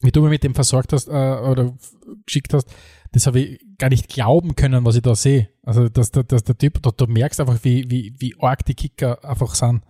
wie 0.00 0.10
du 0.10 0.22
mir 0.22 0.30
mit 0.30 0.44
dem 0.44 0.54
versorgt 0.54 0.92
hast 0.92 1.08
äh, 1.08 1.12
oder 1.12 1.72
geschickt 2.26 2.52
hast, 2.52 2.68
das 3.14 3.28
habe 3.28 3.40
ich 3.40 3.60
gar 3.78 3.90
nicht 3.90 4.08
glauben 4.08 4.56
können, 4.56 4.84
was 4.84 4.96
ich 4.96 5.02
da 5.02 5.14
sehe. 5.14 5.48
Also, 5.62 5.88
dass, 5.88 6.10
dass, 6.10 6.26
dass 6.26 6.42
der 6.42 6.58
Typ, 6.58 6.82
da, 6.82 6.90
du 6.90 7.06
merkst 7.06 7.38
einfach, 7.40 7.58
wie, 7.62 7.88
wie, 7.88 8.12
wie 8.18 8.34
arg 8.40 8.64
die 8.64 8.74
Kicker 8.74 9.24
einfach 9.24 9.54
sind. 9.54 9.82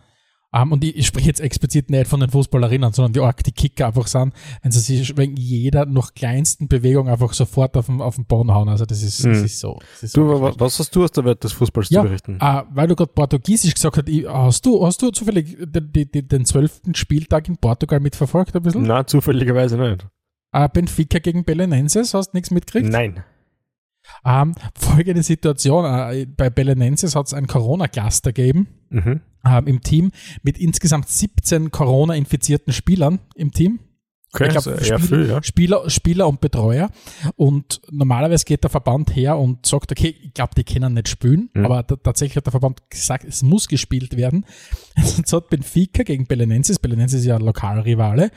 Um, 0.52 0.60
ähm, 0.60 0.72
und 0.72 0.84
ich, 0.84 0.94
ich 0.94 1.06
spreche 1.06 1.26
jetzt 1.26 1.40
explizit 1.40 1.88
nicht 1.88 2.06
von 2.06 2.20
den 2.20 2.28
Fußballerinnen, 2.28 2.92
sondern 2.92 3.14
wie 3.14 3.26
arg 3.26 3.42
die 3.42 3.50
Kicker 3.50 3.86
einfach 3.86 4.06
sind, 4.06 4.34
wenn 4.62 4.70
sie 4.70 4.78
sich 4.78 5.16
wegen 5.16 5.36
jeder 5.36 5.86
noch 5.86 6.12
kleinsten 6.14 6.68
Bewegung 6.68 7.08
einfach 7.08 7.32
sofort 7.32 7.76
auf 7.78 7.86
den, 7.86 8.02
auf 8.02 8.16
den 8.16 8.26
Boden 8.26 8.52
hauen. 8.52 8.68
Also 8.68 8.84
das 8.84 9.02
ist, 9.02 9.24
hm. 9.24 9.32
das 9.32 9.42
ist 9.42 9.58
so. 9.58 9.80
Das 9.94 10.02
ist 10.02 10.16
du, 10.16 10.28
so 10.28 10.54
was 10.60 10.78
hast 10.78 10.94
du 10.94 11.02
aus 11.02 11.12
der 11.12 11.24
Welt 11.24 11.42
des 11.42 11.54
Fußballs 11.54 11.88
ja, 11.88 12.02
zu 12.02 12.08
berichten? 12.08 12.38
Uh, 12.40 12.62
weil 12.70 12.86
du 12.86 12.94
gerade 12.94 13.10
Portugiesisch 13.12 13.74
gesagt 13.74 13.96
hast, 13.96 14.06
hast 14.28 14.66
du, 14.66 14.86
hast 14.86 15.00
du 15.00 15.10
zufällig 15.10 15.56
den, 15.58 15.90
den, 15.90 16.28
den 16.28 16.44
zwölften 16.44 16.94
Spieltag 16.94 17.48
in 17.48 17.56
Portugal 17.56 18.00
mitverfolgt 18.00 18.54
ein 18.54 18.62
bisschen? 18.62 18.82
Nein, 18.82 19.06
zufälligerweise 19.06 19.78
nicht. 19.78 20.06
Uh, 20.54 20.68
Benfica 20.68 21.18
gegen 21.18 21.44
Belenenses, 21.44 22.14
hast 22.14 22.28
du 22.28 22.36
nichts 22.36 22.50
mitgekriegt? 22.50 22.88
Nein. 22.90 23.24
Ähm, 24.24 24.54
folgende 24.76 25.22
Situation: 25.22 25.84
äh, 25.84 26.26
Bei 26.26 26.50
Belenenses 26.50 27.16
hat 27.16 27.26
es 27.26 27.34
ein 27.34 27.46
Corona-Cluster 27.46 28.32
gegeben 28.32 28.68
mhm. 28.90 29.20
ähm, 29.46 29.66
im 29.66 29.80
Team 29.80 30.12
mit 30.42 30.58
insgesamt 30.58 31.08
17 31.08 31.70
Corona-infizierten 31.70 32.72
Spielern 32.72 33.20
im 33.34 33.50
Team. 33.50 33.80
Okay, 34.32 34.46
ich 34.46 34.50
glaub, 34.50 34.66
also 34.66 34.84
Spiel, 34.84 34.98
viel, 34.98 35.28
ja. 35.28 35.42
Spieler, 35.44 35.90
Spieler 35.90 36.28
und 36.28 36.40
Betreuer. 36.40 36.90
Und 37.36 37.80
normalerweise 37.92 38.44
geht 38.44 38.64
der 38.64 38.70
Verband 38.70 39.14
her 39.14 39.38
und 39.38 39.64
sagt, 39.64 39.92
okay, 39.92 40.16
ich 40.22 40.34
glaube, 40.34 40.54
die 40.56 40.64
können 40.64 40.94
nicht 40.94 41.08
spielen, 41.08 41.50
mhm. 41.54 41.64
aber 41.64 41.86
tatsächlich 41.86 42.36
hat 42.36 42.46
der 42.46 42.50
Verband 42.50 42.90
gesagt, 42.90 43.24
es 43.24 43.42
muss 43.42 43.68
gespielt 43.68 44.16
werden. 44.16 44.44
Jetzt 44.96 45.32
hat 45.32 45.50
Benfica 45.50 46.02
gegen 46.02 46.26
Belenenses, 46.26 46.80
Belenenses 46.80 47.20
ist 47.20 47.26
ja 47.26 47.36
Lokalrivale, 47.36 48.32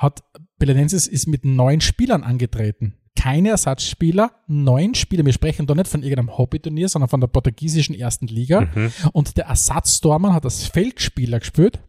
hat 0.00 0.24
Belenenses 0.58 1.06
ist 1.06 1.26
mit 1.26 1.44
neun 1.44 1.82
Spielern 1.82 2.22
angetreten. 2.22 2.94
Keine 3.16 3.50
Ersatzspieler, 3.50 4.32
neun 4.46 4.94
Spieler. 4.94 5.26
Wir 5.26 5.34
sprechen 5.34 5.66
da 5.66 5.74
nicht 5.74 5.88
von 5.88 6.02
irgendeinem 6.02 6.38
Hobbyturnier, 6.38 6.88
sondern 6.88 7.10
von 7.10 7.20
der 7.20 7.28
portugiesischen 7.28 7.94
ersten 7.94 8.26
Liga. 8.26 8.62
Mhm. 8.62 8.92
Und 9.12 9.36
der 9.36 9.44
Ersatztormann 9.44 10.32
hat 10.32 10.44
als 10.44 10.66
Feldspieler 10.66 11.38
gespielt. 11.40 11.80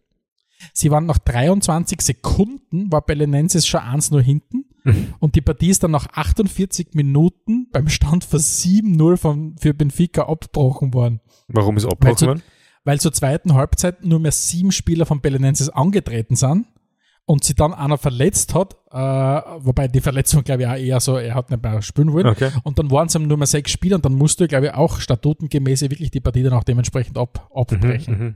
Sie 0.74 0.92
waren 0.92 1.06
nach 1.06 1.20
23 1.20 2.02
Sekunden, 2.02 2.92
war 2.92 3.02
Belenenses 3.02 3.66
schon 3.66 3.80
eins 3.80 4.12
nur 4.12 4.22
hinten. 4.22 4.66
Mhm. 4.84 5.14
Und 5.20 5.36
die 5.36 5.42
Partie 5.42 5.70
ist 5.70 5.84
dann 5.84 5.92
nach 5.92 6.08
48 6.12 6.90
Minuten 6.94 7.70
beim 7.72 7.88
Stand 7.88 8.26
von 8.26 8.40
7-0 8.40 9.56
für 9.58 9.74
Benfica 9.74 10.28
abgebrochen 10.28 10.94
worden. 10.94 11.22
Warum 11.48 11.78
ist 11.78 11.86
abgebrochen 11.86 12.28
worden? 12.28 12.44
Weil 12.84 13.00
zur 13.00 13.14
zweiten 13.14 13.54
Halbzeit 13.54 14.04
nur 14.04 14.20
mehr 14.20 14.34
sieben 14.34 14.74
Spieler 14.74 15.06
von 15.06 15.22
Belenenses 15.22 15.70
angetreten 15.70 16.36
sind 16.36 16.66
und 17.26 17.44
sie 17.44 17.54
dann 17.56 17.74
einer 17.74 17.98
verletzt 17.98 18.54
hat, 18.54 18.76
äh, 18.92 18.98
wobei 19.64 19.88
die 19.88 20.02
Verletzung, 20.02 20.44
glaube 20.44 20.64
ich, 20.64 20.68
auch 20.68 20.76
eher 20.76 21.00
so, 21.00 21.18
er 21.18 21.36
hat 21.36 21.50
nicht 21.50 21.64
mehr 21.64 21.82
spielen 21.82 22.12
wollen. 22.12 22.28
Okay. 22.28 22.52
Und 22.64 22.80
dann 22.80 22.92
waren 22.92 23.08
es 23.08 23.18
nur 23.18 23.38
mehr 23.38 23.48
sechs 23.48 23.72
Spiele 23.72 23.96
und 23.96 24.04
dann 24.04 24.14
musste, 24.14 24.48
glaube 24.48 24.68
ich, 24.68 24.74
auch 24.74 25.00
statutengemäß 25.00 25.82
wirklich 25.82 26.12
die 26.12 26.20
Partie 26.20 26.44
dann 26.44 26.54
auch 26.54 26.64
dementsprechend 26.64 27.18
ab, 27.18 27.50
abbrechen. 27.54 28.18
Mhm, 28.18 28.26
mh. 28.26 28.34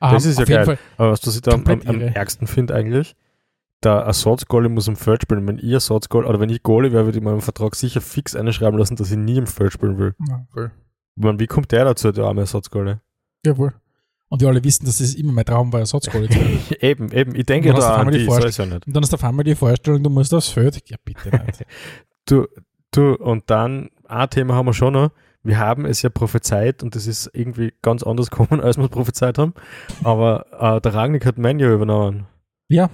Das 0.00 0.24
um, 0.24 0.30
ist 0.30 0.38
ja 0.38 0.44
geil. 0.44 0.64
Fall 0.64 0.78
Aber 0.96 1.10
was 1.12 1.26
ich 1.26 1.42
da 1.42 1.52
am, 1.52 1.64
am 1.66 2.00
ärgsten 2.00 2.46
finde 2.46 2.74
eigentlich, 2.74 3.14
der 3.82 3.92
Ersatzgoalie 3.92 4.68
muss 4.68 4.88
im 4.88 4.96
Feld 4.96 5.22
spielen. 5.22 5.46
Wenn 5.46 5.58
ich 5.58 5.72
Ersatzgoalie, 5.72 6.28
oder 6.28 6.40
wenn 6.40 6.50
ich 6.50 6.62
Goalie 6.62 6.92
wäre, 6.92 7.04
würde 7.06 7.18
ich 7.18 7.24
meinen 7.24 7.40
Vertrag 7.40 7.74
sicher 7.74 8.00
fix 8.00 8.36
einschreiben 8.36 8.78
lassen, 8.78 8.96
dass 8.96 9.10
ich 9.10 9.18
nie 9.18 9.36
im 9.36 9.46
Feld 9.46 9.72
spielen 9.72 9.98
will. 9.98 10.14
Ja. 10.28 10.70
Meine, 11.16 11.38
wie 11.38 11.46
kommt 11.46 11.72
der 11.72 11.84
dazu, 11.84 12.12
der 12.12 12.24
arme 12.24 12.42
Ersatzgoalie? 12.42 13.00
Jawohl. 13.44 13.74
Und 14.30 14.40
wir 14.40 14.48
alle 14.48 14.62
wissen, 14.62 14.86
dass 14.86 15.00
es 15.00 15.16
immer 15.16 15.32
mein 15.32 15.44
Traum 15.44 15.72
war, 15.72 15.80
Ersatzgoal 15.80 16.28
zu 16.28 16.38
werden. 16.38 16.60
eben, 16.80 17.12
eben. 17.12 17.34
Ich 17.34 17.46
denke 17.46 17.74
da 17.74 17.96
an 17.96 18.12
die, 18.12 18.24
soll 18.24 18.48
ja 18.48 18.64
nicht. 18.64 18.86
Und 18.86 18.94
dann 18.94 19.02
ist 19.02 19.12
auf 19.12 19.24
einmal 19.24 19.44
die 19.44 19.56
Vorstellung, 19.56 20.04
du 20.04 20.08
musst 20.08 20.32
aufs 20.32 20.48
Feld. 20.48 20.80
Ja, 20.88 20.96
bitte 21.04 21.30
nicht. 21.30 21.66
du, 22.26 22.46
du, 22.92 23.14
und 23.14 23.50
dann, 23.50 23.90
ein 24.06 24.30
Thema 24.30 24.54
haben 24.54 24.66
wir 24.66 24.72
schon 24.72 24.92
noch. 24.92 25.10
wir 25.42 25.58
haben 25.58 25.84
es 25.84 26.02
ja 26.02 26.10
prophezeit 26.10 26.84
und 26.84 26.94
es 26.94 27.08
ist 27.08 27.28
irgendwie 27.32 27.72
ganz 27.82 28.04
anders 28.04 28.30
gekommen, 28.30 28.60
als 28.60 28.76
wir 28.76 28.84
es 28.84 28.90
prophezeit 28.90 29.36
haben. 29.36 29.52
Aber 30.04 30.46
äh, 30.52 30.80
der 30.80 30.94
Ragnik 30.94 31.26
hat 31.26 31.36
Menu 31.36 31.66
übernommen. 31.66 32.28
Ja. 32.68 32.88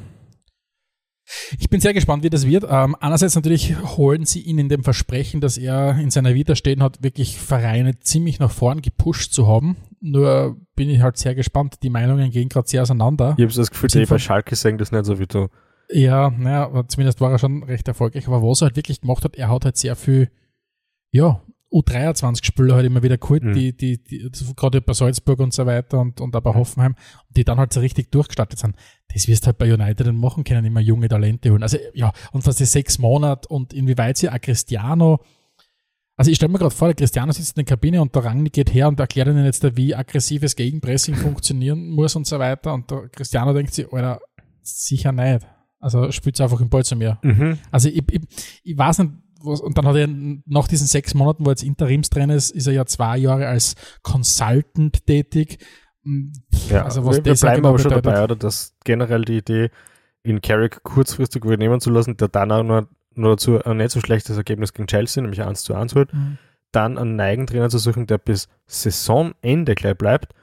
Ich 1.58 1.68
bin 1.68 1.80
sehr 1.80 1.92
gespannt, 1.92 2.22
wie 2.22 2.30
das 2.30 2.46
wird. 2.46 2.64
Ähm, 2.70 2.96
einerseits 3.00 3.34
natürlich 3.34 3.76
holen 3.96 4.24
sie 4.24 4.40
ihn 4.40 4.58
in 4.58 4.68
dem 4.68 4.84
Versprechen, 4.84 5.40
dass 5.40 5.58
er 5.58 5.98
in 5.98 6.10
seiner 6.10 6.34
Vita 6.34 6.54
stehen 6.54 6.82
hat, 6.82 7.02
wirklich 7.02 7.36
Vereine 7.36 7.98
ziemlich 7.98 8.38
nach 8.38 8.52
vorn 8.52 8.80
gepusht 8.80 9.32
zu 9.32 9.48
haben. 9.48 9.76
Nur 10.08 10.56
bin 10.76 10.88
ich 10.88 11.00
halt 11.00 11.16
sehr 11.16 11.34
gespannt. 11.34 11.82
Die 11.82 11.90
Meinungen 11.90 12.30
gehen 12.30 12.48
gerade 12.48 12.68
sehr 12.68 12.82
auseinander. 12.82 13.34
Ich 13.36 13.44
habe 13.44 13.52
das 13.52 13.70
Gefühl, 13.70 13.88
die 13.88 14.06
bei 14.06 14.18
Schalke 14.18 14.54
sagen 14.54 14.78
das 14.78 14.92
nicht 14.92 15.04
so 15.04 15.18
wie 15.18 15.26
du. 15.26 15.48
Ja, 15.90 16.30
naja, 16.30 16.84
zumindest 16.86 17.20
war 17.20 17.32
er 17.32 17.38
schon 17.38 17.64
recht 17.64 17.88
erfolgreich. 17.88 18.26
Aber 18.28 18.42
was 18.42 18.62
er 18.62 18.66
halt 18.66 18.76
wirklich 18.76 19.00
gemacht 19.00 19.24
hat, 19.24 19.36
er 19.36 19.50
hat 19.50 19.64
halt 19.64 19.76
sehr 19.76 19.96
viel, 19.96 20.30
ja, 21.10 21.42
U23-Spieler 21.72 22.76
halt 22.76 22.86
immer 22.86 23.02
wieder 23.02 23.18
geholt, 23.18 23.42
mhm. 23.42 23.52
die, 23.52 23.76
die, 23.76 24.02
die 24.02 24.30
gerade 24.54 24.80
bei 24.80 24.92
Salzburg 24.92 25.40
und 25.40 25.52
so 25.52 25.66
weiter 25.66 25.98
und, 25.98 26.20
und 26.20 26.34
auch 26.36 26.40
bei 26.40 26.54
Hoffenheim, 26.54 26.94
die 27.30 27.44
dann 27.44 27.58
halt 27.58 27.72
so 27.72 27.80
richtig 27.80 28.12
durchgestartet 28.12 28.58
sind. 28.58 28.76
Das 29.12 29.26
wirst 29.26 29.44
du 29.44 29.46
halt 29.48 29.58
bei 29.58 29.72
United 29.72 30.06
dann 30.06 30.16
machen 30.16 30.44
können, 30.44 30.64
immer 30.64 30.80
junge 30.80 31.08
Talente 31.08 31.50
holen. 31.50 31.64
Also 31.64 31.78
ja, 31.94 32.12
und 32.32 32.46
was 32.46 32.56
die 32.56 32.64
sechs 32.64 32.98
Monate 32.98 33.48
und 33.48 33.72
inwieweit 33.72 34.16
sie 34.16 34.30
auch 34.30 34.40
Cristiano, 34.40 35.20
also 36.16 36.30
ich 36.30 36.36
stelle 36.36 36.50
mir 36.50 36.58
gerade 36.58 36.74
vor, 36.74 36.88
der 36.88 36.94
Cristiano 36.94 37.32
sitzt 37.32 37.58
in 37.58 37.64
der 37.64 37.76
Kabine 37.76 38.00
und 38.00 38.14
der 38.14 38.24
Rangnick 38.24 38.54
geht 38.54 38.72
her 38.72 38.88
und 38.88 38.98
erklärt 38.98 39.28
ihnen 39.28 39.44
jetzt, 39.44 39.76
wie 39.76 39.94
aggressives 39.94 40.56
Gegenpressing 40.56 41.14
funktionieren 41.14 41.90
muss 41.94 42.16
und 42.16 42.26
so 42.26 42.38
weiter. 42.38 42.72
Und 42.72 42.90
der 42.90 43.08
Cristiano 43.08 43.52
denkt 43.52 43.74
sich, 43.74 43.92
Alter, 43.92 44.20
sicher 44.62 45.12
nicht. 45.12 45.46
Also 45.78 46.10
spielt 46.12 46.40
einfach 46.40 46.60
im 46.60 46.70
Ball 46.70 46.84
zu 46.84 46.96
mir. 46.96 47.18
Mhm. 47.22 47.58
Also 47.70 47.90
ich, 47.90 48.02
ich, 48.10 48.20
ich 48.64 48.78
weiß 48.78 49.00
nicht, 49.00 49.12
was, 49.42 49.60
und 49.60 49.76
dann 49.76 49.86
hat 49.86 49.96
er 49.96 50.08
nach 50.08 50.68
diesen 50.68 50.86
sechs 50.86 51.12
Monaten, 51.14 51.44
wo 51.44 51.50
er 51.50 51.52
jetzt 51.52 51.62
Interimstrainer 51.62 52.34
ist, 52.34 52.50
ist 52.50 52.66
er 52.66 52.72
ja 52.72 52.86
zwei 52.86 53.18
Jahre 53.18 53.46
als 53.46 53.74
Consultant 54.02 55.06
tätig. 55.06 55.58
Hm, 56.02 56.32
ja, 56.70 56.84
also 56.84 57.04
was 57.04 57.16
wir, 57.16 57.26
wir 57.26 57.34
bleiben 57.34 57.56
genau 57.56 57.68
aber 57.68 57.78
schon 57.78 57.90
dabei, 57.90 58.24
oder 58.24 58.36
dass 58.36 58.74
generell 58.84 59.24
die 59.24 59.36
Idee, 59.36 59.70
in 60.22 60.40
Carrick 60.40 60.82
kurzfristig 60.82 61.44
übernehmen 61.44 61.80
zu 61.80 61.90
lassen, 61.90 62.16
der 62.16 62.28
dann 62.28 62.50
auch 62.50 62.64
noch, 62.64 62.86
noch 63.16 63.30
dazu 63.30 63.62
ein 63.64 63.78
nicht 63.78 63.90
so 63.90 64.00
schlechtes 64.00 64.36
Ergebnis 64.36 64.72
gegen 64.72 64.86
Chelsea, 64.86 65.22
nämlich 65.22 65.42
1 65.42 65.62
zu 65.62 65.74
1 65.74 65.94
holt, 65.94 66.12
mhm. 66.12 66.38
dann 66.72 66.98
einen 66.98 67.16
Neigentrainer 67.16 67.70
zu 67.70 67.78
suchen, 67.78 68.06
der 68.06 68.18
bis 68.18 68.48
Saisonende 68.66 69.74
gleich 69.74 69.96
bleibt 69.96 70.34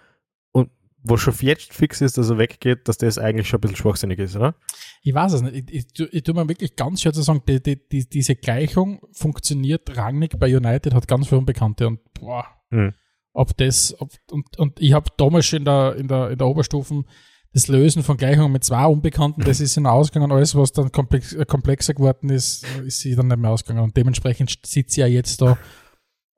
wo 1.04 1.18
schon 1.18 1.34
jetzt 1.42 1.74
fix 1.74 2.02
ist, 2.02 2.18
dass 2.18 2.30
er 2.30 2.38
weggeht, 2.38 2.88
dass 2.88 2.98
das 2.98 3.18
eigentlich 3.18 3.48
schon 3.48 3.58
ein 3.58 3.62
bisschen 3.62 3.76
schwachsinnig 3.76 4.20
ist, 4.20 4.36
oder? 4.36 4.56
Ich 5.02 5.14
weiß 5.14 5.34
es 5.34 5.42
nicht. 5.42 5.70
Ich, 5.70 5.86
ich, 6.00 6.14
ich 6.14 6.24
tue 6.24 6.34
mir 6.34 6.48
wirklich 6.48 6.76
ganz 6.76 7.02
schwer 7.02 7.12
zu 7.12 7.22
sagen, 7.22 7.44
die, 7.48 7.62
die, 7.62 7.90
die, 7.90 8.08
diese 8.08 8.36
Gleichung 8.36 9.02
funktioniert 9.12 9.98
Rangnick 9.98 10.40
bei 10.40 10.56
United, 10.56 10.94
hat 10.94 11.08
ganz 11.08 11.28
viele 11.28 11.40
Unbekannte 11.40 11.88
und 11.88 12.00
boah, 12.14 12.46
hm. 12.70 12.94
ob 13.34 13.56
das, 13.58 14.00
ob, 14.00 14.12
und, 14.32 14.58
und 14.58 14.80
ich 14.80 14.94
habe 14.94 15.10
damals 15.18 15.46
schon 15.46 15.60
in 15.60 15.66
der, 15.66 15.96
in 15.98 16.08
der, 16.08 16.32
in 16.32 16.38
der 16.38 16.48
Oberstufen 16.48 17.06
das 17.54 17.68
Lösen 17.68 18.04
von 18.04 18.18
Gleichungen 18.18 18.52
mit 18.52 18.64
zwei 18.64 18.86
Unbekannten, 18.86 19.42
das 19.42 19.60
ist 19.60 19.78
in 19.78 19.86
Ausgegangen. 19.86 20.32
Alles, 20.32 20.56
was 20.56 20.72
dann 20.72 20.92
komplex, 20.92 21.36
komplexer 21.48 21.94
geworden 21.94 22.30
ist, 22.30 22.66
ist 22.86 23.00
sie 23.00 23.16
dann 23.16 23.28
nicht 23.28 23.38
mehr 23.38 23.52
ausgegangen. 23.52 23.84
Und 23.84 23.96
dementsprechend 23.96 24.58
sitzt 24.66 24.96
sie 24.96 25.02
ja 25.02 25.08
jetzt 25.08 25.42
da 25.42 25.58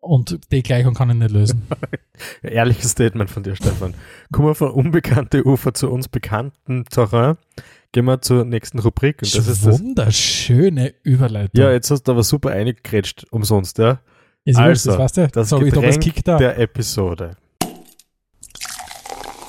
und 0.06 0.40
die 0.52 0.62
Gleichung 0.62 0.94
kann 0.94 1.10
ich 1.10 1.16
nicht 1.16 1.32
lösen. 1.32 1.64
Ehrliches 2.44 2.92
Statement 2.92 3.30
von 3.30 3.44
dir, 3.44 3.56
Stefan. 3.56 3.96
Kommen 4.32 4.50
wir 4.50 4.56
von 4.56 4.72
unbekannte 4.72 5.46
Ufer 5.46 5.74
zu 5.74 5.90
uns 5.90 6.08
bekannten 6.08 6.86
Terrain. 6.86 7.38
Gehen 7.92 8.06
wir 8.06 8.22
zur 8.22 8.46
nächsten 8.46 8.80
Rubrik. 8.80 9.22
Und 9.24 9.36
das 9.36 9.48
ist 9.48 9.64
wunderschöne. 9.64 10.94
Überleitung. 11.04 11.60
Ja, 11.60 11.72
jetzt 11.72 11.90
hast 11.90 12.04
du 12.04 12.12
aber 12.12 12.24
super 12.24 12.52
eingegrätscht, 12.52 13.26
umsonst, 13.32 13.80
ja? 13.80 14.00
Ist 14.44 14.58
also, 14.58 14.92
das, 14.92 15.00
weißt 15.00 15.18
du? 15.18 15.28
das 15.30 15.50
so, 15.50 15.60
Getränk 15.60 16.24
der 16.24 16.60
Episode. 16.60 17.38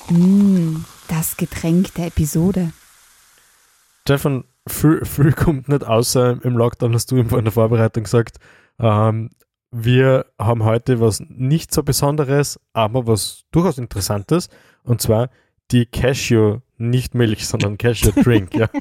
Mm, 0.09 0.77
das 1.07 1.37
Getränk 1.37 1.93
der 1.95 2.07
Episode. 2.07 2.71
Stefan, 4.03 4.45
viel, 4.67 5.03
viel 5.05 5.33
kommt 5.33 5.69
nicht 5.69 5.83
außer 5.85 6.43
im 6.43 6.57
Lockdown, 6.57 6.93
hast 6.93 7.11
du 7.11 7.17
in 7.17 7.27
der 7.27 7.51
Vorbereitung 7.51 8.03
gesagt, 8.03 8.37
ähm, 8.79 9.29
wir 9.71 10.25
haben 10.39 10.63
heute 10.63 11.01
was 11.01 11.19
nicht 11.19 11.73
so 11.73 11.83
Besonderes, 11.83 12.59
aber 12.73 13.05
was 13.05 13.43
durchaus 13.51 13.77
Interessantes. 13.77 14.49
Und 14.83 15.01
zwar 15.01 15.29
die 15.71 15.85
Cashew, 15.85 16.59
nicht 16.77 17.15
Milch, 17.15 17.47
sondern 17.47 17.77
Cashew 17.77 18.11
Drink. 18.11 18.53
ja. 18.55 18.69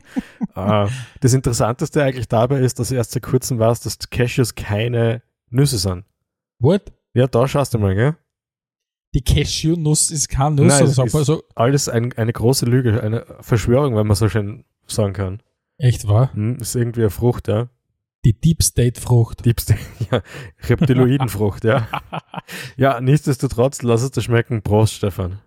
Äh, 0.54 0.88
das 1.20 1.34
Interessanteste 1.34 2.02
eigentlich 2.02 2.28
dabei 2.28 2.60
ist, 2.60 2.78
dass 2.78 2.90
erst 2.90 3.12
seit 3.12 3.22
kurzem 3.22 3.58
war, 3.58 3.74
dass 3.74 3.98
Cashews 4.10 4.54
keine 4.54 5.22
Nüsse 5.50 5.76
sind. 5.76 6.04
What? 6.58 6.92
Ja, 7.12 7.26
da 7.26 7.46
schaust 7.46 7.74
du 7.74 7.78
mal, 7.78 7.94
gell? 7.94 8.16
Die 9.16 9.22
Cashew-Nuss 9.22 10.10
ist 10.10 10.28
keine 10.28 10.56
Nuss. 10.56 10.78
Nein, 10.78 11.06
ist 11.06 11.24
so. 11.24 11.42
alles 11.54 11.88
ein, 11.88 12.12
eine 12.18 12.34
große 12.34 12.66
Lüge, 12.66 13.02
eine 13.02 13.24
Verschwörung, 13.40 13.96
wenn 13.96 14.06
man 14.06 14.14
so 14.14 14.28
schön 14.28 14.66
sagen 14.86 15.14
kann. 15.14 15.42
Echt 15.78 16.06
wahr? 16.06 16.34
Hm, 16.34 16.56
ist 16.56 16.76
irgendwie 16.76 17.00
eine 17.00 17.08
Frucht, 17.08 17.48
ja. 17.48 17.70
Die 18.26 18.38
Deep 18.38 18.62
State 18.62 19.00
Frucht. 19.00 19.46
Deep 19.46 19.58
State, 19.58 19.80
ja. 20.10 20.20
Reptiloidenfrucht, 20.68 21.64
ja. 21.64 21.88
Ja, 22.76 23.00
nichtsdestotrotz, 23.00 23.80
lass 23.80 24.02
es 24.02 24.10
dir 24.10 24.20
schmecken. 24.20 24.60
Prost, 24.60 24.92
Stefan. 24.92 25.38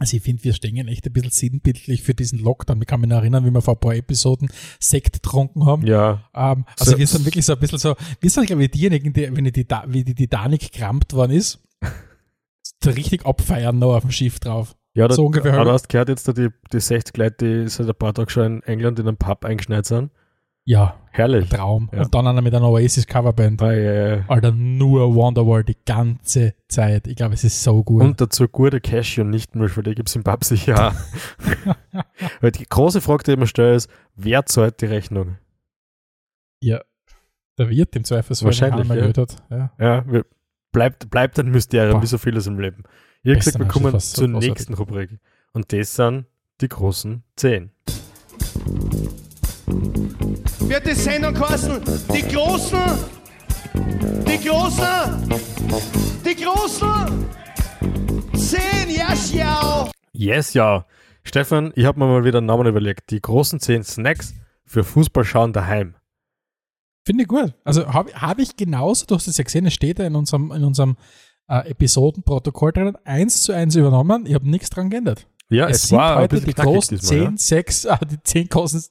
Also 0.00 0.16
ich 0.16 0.22
finde, 0.22 0.42
wir 0.44 0.54
stehen 0.54 0.88
echt 0.88 1.06
ein 1.06 1.12
bisschen 1.12 1.30
sinnbildlich 1.30 2.02
für 2.02 2.14
diesen 2.14 2.38
Lockdown. 2.38 2.80
Ich 2.80 2.86
kann 2.86 3.00
mich 3.00 3.10
noch 3.10 3.18
erinnern, 3.18 3.44
wie 3.44 3.50
wir 3.50 3.60
vor 3.60 3.74
ein 3.74 3.80
paar 3.80 3.94
Episoden 3.94 4.50
Sekt 4.80 5.22
getrunken 5.22 5.66
haben. 5.66 5.86
Ja. 5.86 6.24
Ähm, 6.34 6.64
also 6.78 6.92
so, 6.92 6.98
wir 6.98 7.06
sind 7.06 7.26
wirklich 7.26 7.44
so 7.44 7.52
ein 7.52 7.58
bisschen 7.58 7.78
so, 7.78 7.94
wir 8.18 8.30
sind 8.30 8.46
glaube 8.46 8.64
ich 8.64 8.70
diejenigen, 8.70 9.12
die, 9.12 9.36
wenn 9.36 9.44
die, 9.44 9.66
wie 9.88 10.04
die 10.04 10.14
Titanic 10.14 10.72
gerammt 10.72 11.12
worden 11.12 11.32
ist, 11.32 11.60
so 12.82 12.90
richtig 12.90 13.26
abfeiern 13.26 13.78
noch 13.78 13.94
auf 13.94 14.00
dem 14.02 14.10
Schiff 14.10 14.40
drauf. 14.40 14.74
Ja, 14.94 15.06
da, 15.06 15.14
so 15.14 15.26
ungefähr. 15.26 15.52
Aber 15.52 15.64
du 15.64 15.72
hast 15.72 15.90
gehört 15.90 16.08
jetzt 16.08 16.26
da 16.26 16.32
die, 16.32 16.48
die 16.72 16.80
60 16.80 17.14
Leute, 17.18 17.64
die 17.64 17.68
seit 17.68 17.86
ein 17.86 17.94
paar 17.94 18.14
Tagen 18.14 18.30
schon 18.30 18.44
in 18.44 18.62
England 18.62 18.98
in 18.98 19.06
einem 19.06 19.18
Pub 19.18 19.44
eingeschneit 19.44 19.84
sind. 19.84 20.10
Ja, 20.64 21.00
herrlich. 21.10 21.48
Traum. 21.48 21.88
Ja. 21.92 22.02
Und 22.02 22.14
dann 22.14 22.26
einer 22.26 22.42
mit 22.42 22.54
einer 22.54 22.68
Oasis 22.68 23.06
Coverband. 23.06 23.62
Ah, 23.62 23.72
ja, 23.72 24.16
ja. 24.16 24.24
Alter, 24.28 24.52
nur 24.52 25.14
Wonderwall 25.14 25.64
die 25.64 25.76
ganze 25.84 26.54
Zeit. 26.68 27.06
Ich 27.06 27.16
glaube, 27.16 27.34
es 27.34 27.44
ist 27.44 27.62
so 27.62 27.82
gut. 27.82 28.02
Und 28.02 28.20
dazu 28.20 28.46
gute 28.46 28.80
Cashew 28.80 29.24
nicht 29.24 29.54
Milch, 29.56 29.76
weil 29.76 29.84
die 29.84 29.94
gibt 29.94 30.08
es 30.08 30.16
im 30.16 30.22
Pub 30.22 30.44
sicher 30.44 30.94
weil 32.40 32.52
die 32.52 32.66
große 32.68 33.00
Frage, 33.00 33.24
die 33.24 33.32
ich 33.32 33.38
mir 33.38 33.46
stelle, 33.46 33.74
ist, 33.74 33.90
wer 34.14 34.46
zahlt 34.46 34.80
die 34.80 34.86
Rechnung? 34.86 35.38
Ja, 36.62 36.80
der 37.58 37.70
Wirt 37.70 37.96
im 37.96 38.04
Zweifelsfall. 38.04 38.48
Wahrscheinlich, 38.48 38.88
ja. 38.88 39.22
Hat. 39.22 39.36
Ja, 39.50 39.72
ja 39.78 40.22
bleibt, 40.72 41.10
bleibt 41.10 41.38
ein 41.38 41.50
Mysterium, 41.50 42.02
wie 42.02 42.06
so 42.06 42.18
vieles 42.18 42.46
im 42.46 42.58
Leben. 42.58 42.84
Ihr 43.22 43.36
gesagt, 43.36 43.58
wir 43.58 43.66
kommen 43.66 43.98
zur 43.98 44.28
so 44.28 44.38
nächsten 44.38 44.74
Rubrik. 44.74 45.18
Und 45.52 45.72
das 45.72 45.96
sind 45.96 46.26
die 46.60 46.68
großen 46.68 47.22
Zehn 47.36 47.70
wird 50.68 50.86
die 50.86 50.94
Sendung 50.94 51.34
kosten. 51.34 51.80
Die 52.12 52.22
Großen, 52.22 52.78
die 54.26 54.48
Großen, 54.48 55.40
die 56.24 56.36
Großen, 56.42 57.26
zehn, 58.36 58.90
ja, 58.90 59.14
schau. 59.16 59.90
Yes, 60.12 60.54
ja. 60.54 60.86
Stefan, 61.22 61.72
ich 61.76 61.84
habe 61.84 61.98
mir 61.98 62.06
mal 62.06 62.24
wieder 62.24 62.38
einen 62.38 62.46
Namen 62.46 62.66
überlegt. 62.66 63.10
Die 63.10 63.20
großen 63.20 63.60
zehn 63.60 63.84
Snacks 63.84 64.34
für 64.64 64.84
Fußballschauen 64.84 65.52
daheim. 65.52 65.94
Finde 67.04 67.22
ich 67.22 67.28
gut. 67.28 67.54
Also 67.64 67.92
habe 67.92 68.12
hab 68.14 68.38
ich 68.38 68.56
genauso, 68.56 69.06
du 69.06 69.14
hast 69.14 69.26
es 69.26 69.36
ja 69.36 69.44
gesehen, 69.44 69.66
es 69.66 69.74
steht 69.74 69.98
ja 69.98 70.06
in 70.06 70.14
unserem, 70.14 70.52
in 70.52 70.64
unserem 70.64 70.96
äh, 71.48 71.70
Episodenprotokoll 71.70 72.72
drin, 72.72 72.96
eins 73.04 73.42
zu 73.42 73.52
eins 73.52 73.74
übernommen. 73.74 74.26
Ich 74.26 74.34
habe 74.34 74.48
nichts 74.48 74.70
dran 74.70 74.90
geändert. 74.90 75.26
Ja, 75.50 75.68
es, 75.68 75.84
es 75.84 75.92
war 75.92 76.20
heute 76.20 76.40
die 76.40 76.54
großen 76.54 76.96
diesmal, 76.96 77.18
10, 77.18 77.24
ja? 77.24 77.32
6, 77.36 77.86
ah, 77.86 77.98
die 78.08 78.22
10 78.22 78.48
großen 78.48 78.84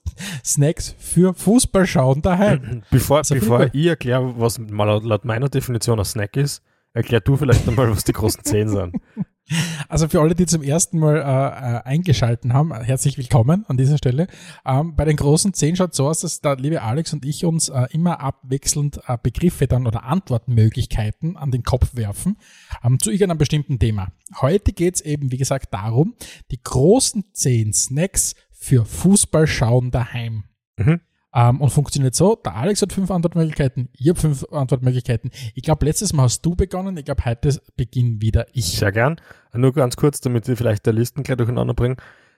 Snacks 0.44 0.94
für 1.00 1.34
Fußballschauen 1.34 2.22
daheim. 2.22 2.84
Bevor, 2.92 3.20
also 3.20 3.36
bevor 3.36 3.70
ich 3.74 3.86
erkläre, 3.86 4.34
was 4.38 4.60
mal 4.60 5.02
laut 5.02 5.24
meiner 5.24 5.48
Definition 5.48 6.00
ein 6.00 6.06
Snack 6.06 6.36
ist, 6.36 6.62
erklär 6.94 7.22
du 7.22 7.38
vielleicht 7.38 7.68
einmal, 7.68 7.90
was 7.90 8.04
die 8.04 8.14
großen 8.14 8.44
10 8.44 8.70
sind. 8.70 8.96
Also 9.88 10.08
für 10.08 10.22
alle, 10.22 10.36
die 10.36 10.46
zum 10.46 10.62
ersten 10.62 11.00
Mal 11.00 11.16
äh, 11.16 11.20
äh, 11.20 11.82
eingeschalten 11.84 12.54
haben, 12.54 12.74
herzlich 12.74 13.18
willkommen 13.18 13.66
an 13.68 13.78
dieser 13.78 13.98
Stelle. 13.98 14.28
Ähm, 14.66 14.96
bei 14.96 15.06
den 15.06 15.16
großen 15.16 15.54
zehn 15.54 15.76
schaut 15.76 15.96
so 15.96 16.08
aus, 16.08 16.22
dass 16.22 16.42
der 16.42 16.58
liebe 16.58 16.82
Alex 16.82 17.14
und 17.14 17.26
ich 17.26 17.46
uns 17.46 17.70
äh, 17.70 17.88
immer 17.92 18.20
abwechselnd 18.20 19.02
äh, 19.08 19.18
Begriffe 19.22 19.68
dann 19.68 19.88
oder 19.88 20.04
Antwortmöglichkeiten 20.04 21.38
an 21.38 21.52
den 21.52 21.64
Kopf 21.64 21.96
werfen 21.96 22.38
ähm, 22.84 23.00
zu 23.00 23.10
irgendeinem 23.12 23.40
bestimmten 23.40 23.80
Thema. 23.80 24.10
Heute 24.42 24.74
geht's 24.74 25.02
eben, 25.02 25.32
wie 25.32 25.38
gesagt, 25.38 25.74
darum, 25.74 26.16
die 26.52 26.62
großen 26.62 27.26
zehn 27.34 27.74
Snacks 27.74 28.36
für 28.52 28.86
Fußballschauen 28.86 29.92
daheim. 29.92 30.44
Mhm. 30.78 31.02
Ähm, 31.34 31.62
und 31.62 31.70
funktioniert 31.70 32.16
so, 32.16 32.36
der 32.36 32.56
Alex 32.56 32.82
hat 32.82 32.92
fünf 32.92 33.12
Antwortmöglichkeiten, 33.12 33.90
ich 33.94 34.10
habe 34.10 34.20
fünf 34.20 34.46
Antwortmöglichkeiten. 34.52 35.30
Ich 35.54 35.64
glaube, 35.64 35.86
letztes 35.86 36.12
Mal 36.14 36.24
hast 36.24 36.42
du 36.42 36.56
begonnen, 36.56 36.98
ich 36.98 37.06
glaube, 37.06 37.24
heute 37.26 37.62
beginne 37.76 38.20
wieder 38.20 38.48
ich. 38.54 38.78
Sehr 38.78 38.92
gern. 38.92 39.22
Nur 39.54 39.74
ganz 39.74 39.96
kurz, 39.96 40.22
damit 40.22 40.48
wir 40.48 40.58
vielleicht 40.58 40.86
der 40.86 40.94
Listen 40.94 41.22
gleich 41.22 41.38
durcheinander 41.38 41.76
bringen, 41.76 41.98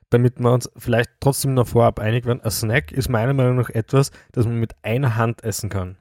damit 0.10 0.40
wir 0.40 0.52
uns 0.52 0.70
vielleicht 0.76 1.10
trotzdem 1.22 1.54
noch 1.54 1.68
vorab 1.68 2.00
einig 2.00 2.26
werden. 2.26 2.42
Ein 2.42 2.52
Snack 2.52 2.92
ist 2.92 3.08
meiner 3.08 3.34
Meinung 3.34 3.56
nach 3.56 3.70
etwas, 3.70 4.12
das 4.34 4.46
man 4.46 4.56
mit 4.56 4.76
einer 4.84 5.16
Hand 5.16 5.44
essen 5.44 5.70
kann. 5.70 5.96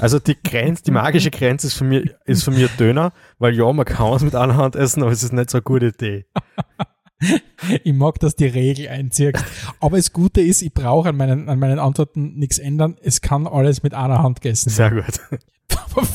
Also 0.00 0.18
die 0.18 0.36
Grenze, 0.42 0.82
die 0.82 0.90
magische 0.90 1.30
Grenze 1.30 1.68
ist 1.68 1.74
für 1.74 1.84
mich, 1.84 2.10
ist 2.24 2.42
für 2.42 2.50
mich 2.50 2.68
Döner, 2.76 3.12
weil 3.38 3.54
ja, 3.54 3.72
man 3.72 3.84
kann 3.84 4.12
es 4.14 4.22
mit 4.22 4.34
einer 4.34 4.56
Hand 4.56 4.74
essen, 4.74 5.02
aber 5.02 5.12
es 5.12 5.22
ist 5.22 5.32
nicht 5.32 5.50
so 5.50 5.58
eine 5.58 5.62
gute 5.62 5.86
Idee. 5.86 6.26
Ich 7.84 7.92
mag, 7.92 8.18
dass 8.20 8.36
die 8.36 8.46
Regel 8.46 8.88
einziehst. 8.88 9.44
Aber 9.80 9.98
das 9.98 10.12
Gute 10.12 10.40
ist, 10.40 10.62
ich 10.62 10.72
brauche 10.72 11.10
an 11.10 11.16
meinen, 11.16 11.48
an 11.48 11.58
meinen 11.58 11.78
Antworten 11.78 12.34
nichts 12.38 12.58
ändern. 12.58 12.96
Es 13.02 13.20
kann 13.20 13.46
alles 13.46 13.82
mit 13.82 13.94
einer 13.94 14.22
Hand 14.22 14.40
gegessen 14.40 14.70
Sehr 14.70 14.90
gut. 14.90 15.20
Aber 15.94 16.06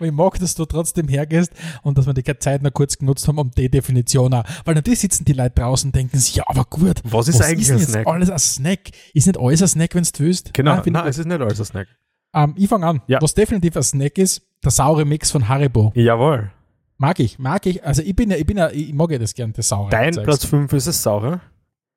ich, 0.00 0.12
mag, 0.12 0.38
dass 0.38 0.54
du 0.54 0.64
trotzdem 0.66 1.08
hergehst 1.08 1.52
und 1.82 1.96
dass 1.96 2.06
wir 2.06 2.14
die 2.14 2.24
Zeit 2.38 2.62
noch 2.62 2.72
kurz 2.72 2.98
genutzt 2.98 3.26
haben, 3.28 3.38
um 3.38 3.50
die 3.50 3.70
Definition 3.70 4.34
auch. 4.34 4.44
Weil 4.64 4.74
natürlich 4.74 5.00
sitzen 5.00 5.24
die 5.24 5.32
Leute 5.32 5.54
draußen 5.56 5.88
und 5.88 5.94
denken 5.94 6.18
sich, 6.18 6.36
ja, 6.36 6.44
aber 6.46 6.64
gut. 6.64 7.00
Was 7.04 7.28
ist 7.28 7.40
eigentlich 7.40 7.68
denn 7.68 7.78
ein 7.78 7.82
Snack? 7.82 8.06
alles 8.06 8.30
ein 8.30 8.38
Snack? 8.38 8.80
Ist 9.14 9.26
nicht 9.26 9.38
alles 9.38 9.62
ein 9.62 9.68
Snack, 9.68 9.94
wenn 9.94 10.04
du 10.04 10.10
willst? 10.18 10.52
Genau, 10.52 10.76
Nein, 10.76 10.82
nein, 10.86 11.06
es 11.06 11.18
ist 11.18 11.26
nicht 11.26 11.40
alles 11.40 11.60
ein 11.60 11.64
Snack. 11.64 11.88
Ähm, 12.34 12.54
ich 12.56 12.68
fange 12.68 12.86
an. 12.86 13.02
Ja. 13.06 13.22
Was 13.22 13.34
definitiv 13.34 13.76
ein 13.76 13.82
Snack 13.82 14.18
ist, 14.18 14.42
der 14.62 14.70
saure 14.70 15.04
Mix 15.04 15.30
von 15.30 15.48
Haribo. 15.48 15.92
Jawohl. 15.94 16.50
Mag 16.96 17.18
ich, 17.20 17.38
mag 17.38 17.66
ich. 17.66 17.84
Also 17.84 18.02
ich 18.02 18.14
bin 18.14 18.30
ja, 18.30 18.36
ich 18.36 18.46
bin 18.46 18.56
ja, 18.56 18.70
ich 18.70 18.92
mag 18.94 19.10
ja 19.10 19.18
das 19.18 19.34
gern, 19.34 19.52
das 19.52 19.68
saure. 19.68 19.90
Dein. 19.90 20.12
Platz 20.14 20.44
5 20.44 20.72
ist 20.72 20.86
es 20.86 21.02
saurer. 21.02 21.40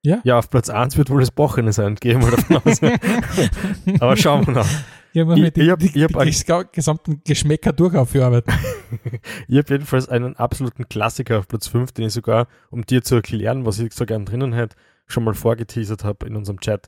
Ja. 0.04 0.20
Ja, 0.24 0.38
auf 0.38 0.50
Platz 0.50 0.70
1 0.70 0.98
wird 0.98 1.10
wohl 1.10 1.20
das 1.20 1.32
Bochene 1.32 1.74
sein, 1.74 1.96
gehen 1.96 2.22
wir 2.22 2.32
davon 2.32 2.58
aus. 2.64 2.80
aber 4.02 4.16
schauen 4.18 4.46
wir 4.48 4.54
noch. 4.54 4.68
Ich 5.14 5.22
habe 5.22 5.40
Ich- 5.40 5.54
die, 5.54 5.62
ich 5.62 5.70
hab- 5.72 5.80
die, 5.80 5.86
ich 5.98 6.04
hab 6.04 6.12
die, 6.12 6.18
ein- 6.20 6.28
ges- 6.28 6.72
gesamten 6.72 7.22
Geschmäcker 7.26 7.74
durch 7.74 7.96
aufgearbeitet. 7.96 8.54
Ich 9.48 9.58
habe 9.58 9.74
jedenfalls 9.74 10.08
einen 10.10 10.36
absoluten 10.36 10.88
Klassiker 10.90 11.40
auf 11.40 11.48
Platz 11.48 11.68
5, 11.68 11.92
den 11.94 12.08
ich 12.08 12.14
sogar, 12.14 12.48
um 12.70 12.86
dir 12.86 13.02
zu 13.02 13.16
erklären, 13.16 13.66
was 13.66 13.80
ich 13.80 13.94
so 13.94 14.06
gern 14.06 14.26
drinnen 14.26 14.54
hätte, 14.54 14.76
schon 15.08 15.24
mal 15.24 15.34
vorgeteasert 15.34 16.04
habe 16.04 16.28
in 16.28 16.36
unserem 16.36 16.60
Chat. 16.60 16.88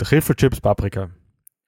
Der 0.00 0.06
Chips 0.06 0.60
Paprika. 0.60 1.10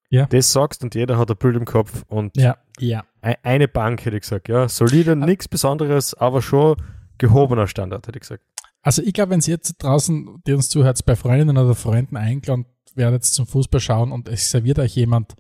Ja. 0.08 0.26
Das 0.26 0.50
sagst 0.52 0.82
und 0.82 0.94
jeder 0.94 1.18
hat 1.18 1.30
ein 1.30 1.36
Bild 1.36 1.56
im 1.56 1.64
Kopf 1.66 2.04
und 2.08 2.36
Ja, 2.38 2.56
ja. 2.78 3.04
Eine 3.42 3.68
Bank 3.68 4.04
hätte 4.04 4.16
ich 4.16 4.22
gesagt, 4.22 4.48
ja. 4.48 4.68
Solide, 4.68 5.16
nichts 5.16 5.48
Besonderes, 5.48 6.14
aber 6.14 6.42
schon 6.42 6.76
gehobener 7.18 7.66
Standard, 7.66 8.06
hätte 8.06 8.18
ich 8.18 8.22
gesagt. 8.22 8.44
Also 8.82 9.02
ich 9.02 9.12
glaube, 9.14 9.30
wenn 9.32 9.40
Sie 9.40 9.50
jetzt 9.50 9.82
draußen, 9.82 10.42
die 10.46 10.52
uns 10.52 10.68
zuhört, 10.68 11.04
bei 11.04 11.16
Freundinnen 11.16 11.56
oder 11.58 11.74
Freunden 11.74 12.16
eingeladen 12.16 12.66
werdet 12.94 13.24
zum 13.24 13.46
Fußball 13.46 13.80
schauen 13.80 14.12
und 14.12 14.28
es 14.28 14.50
serviert 14.50 14.78
euch 14.78 14.94
jemand 14.96 15.34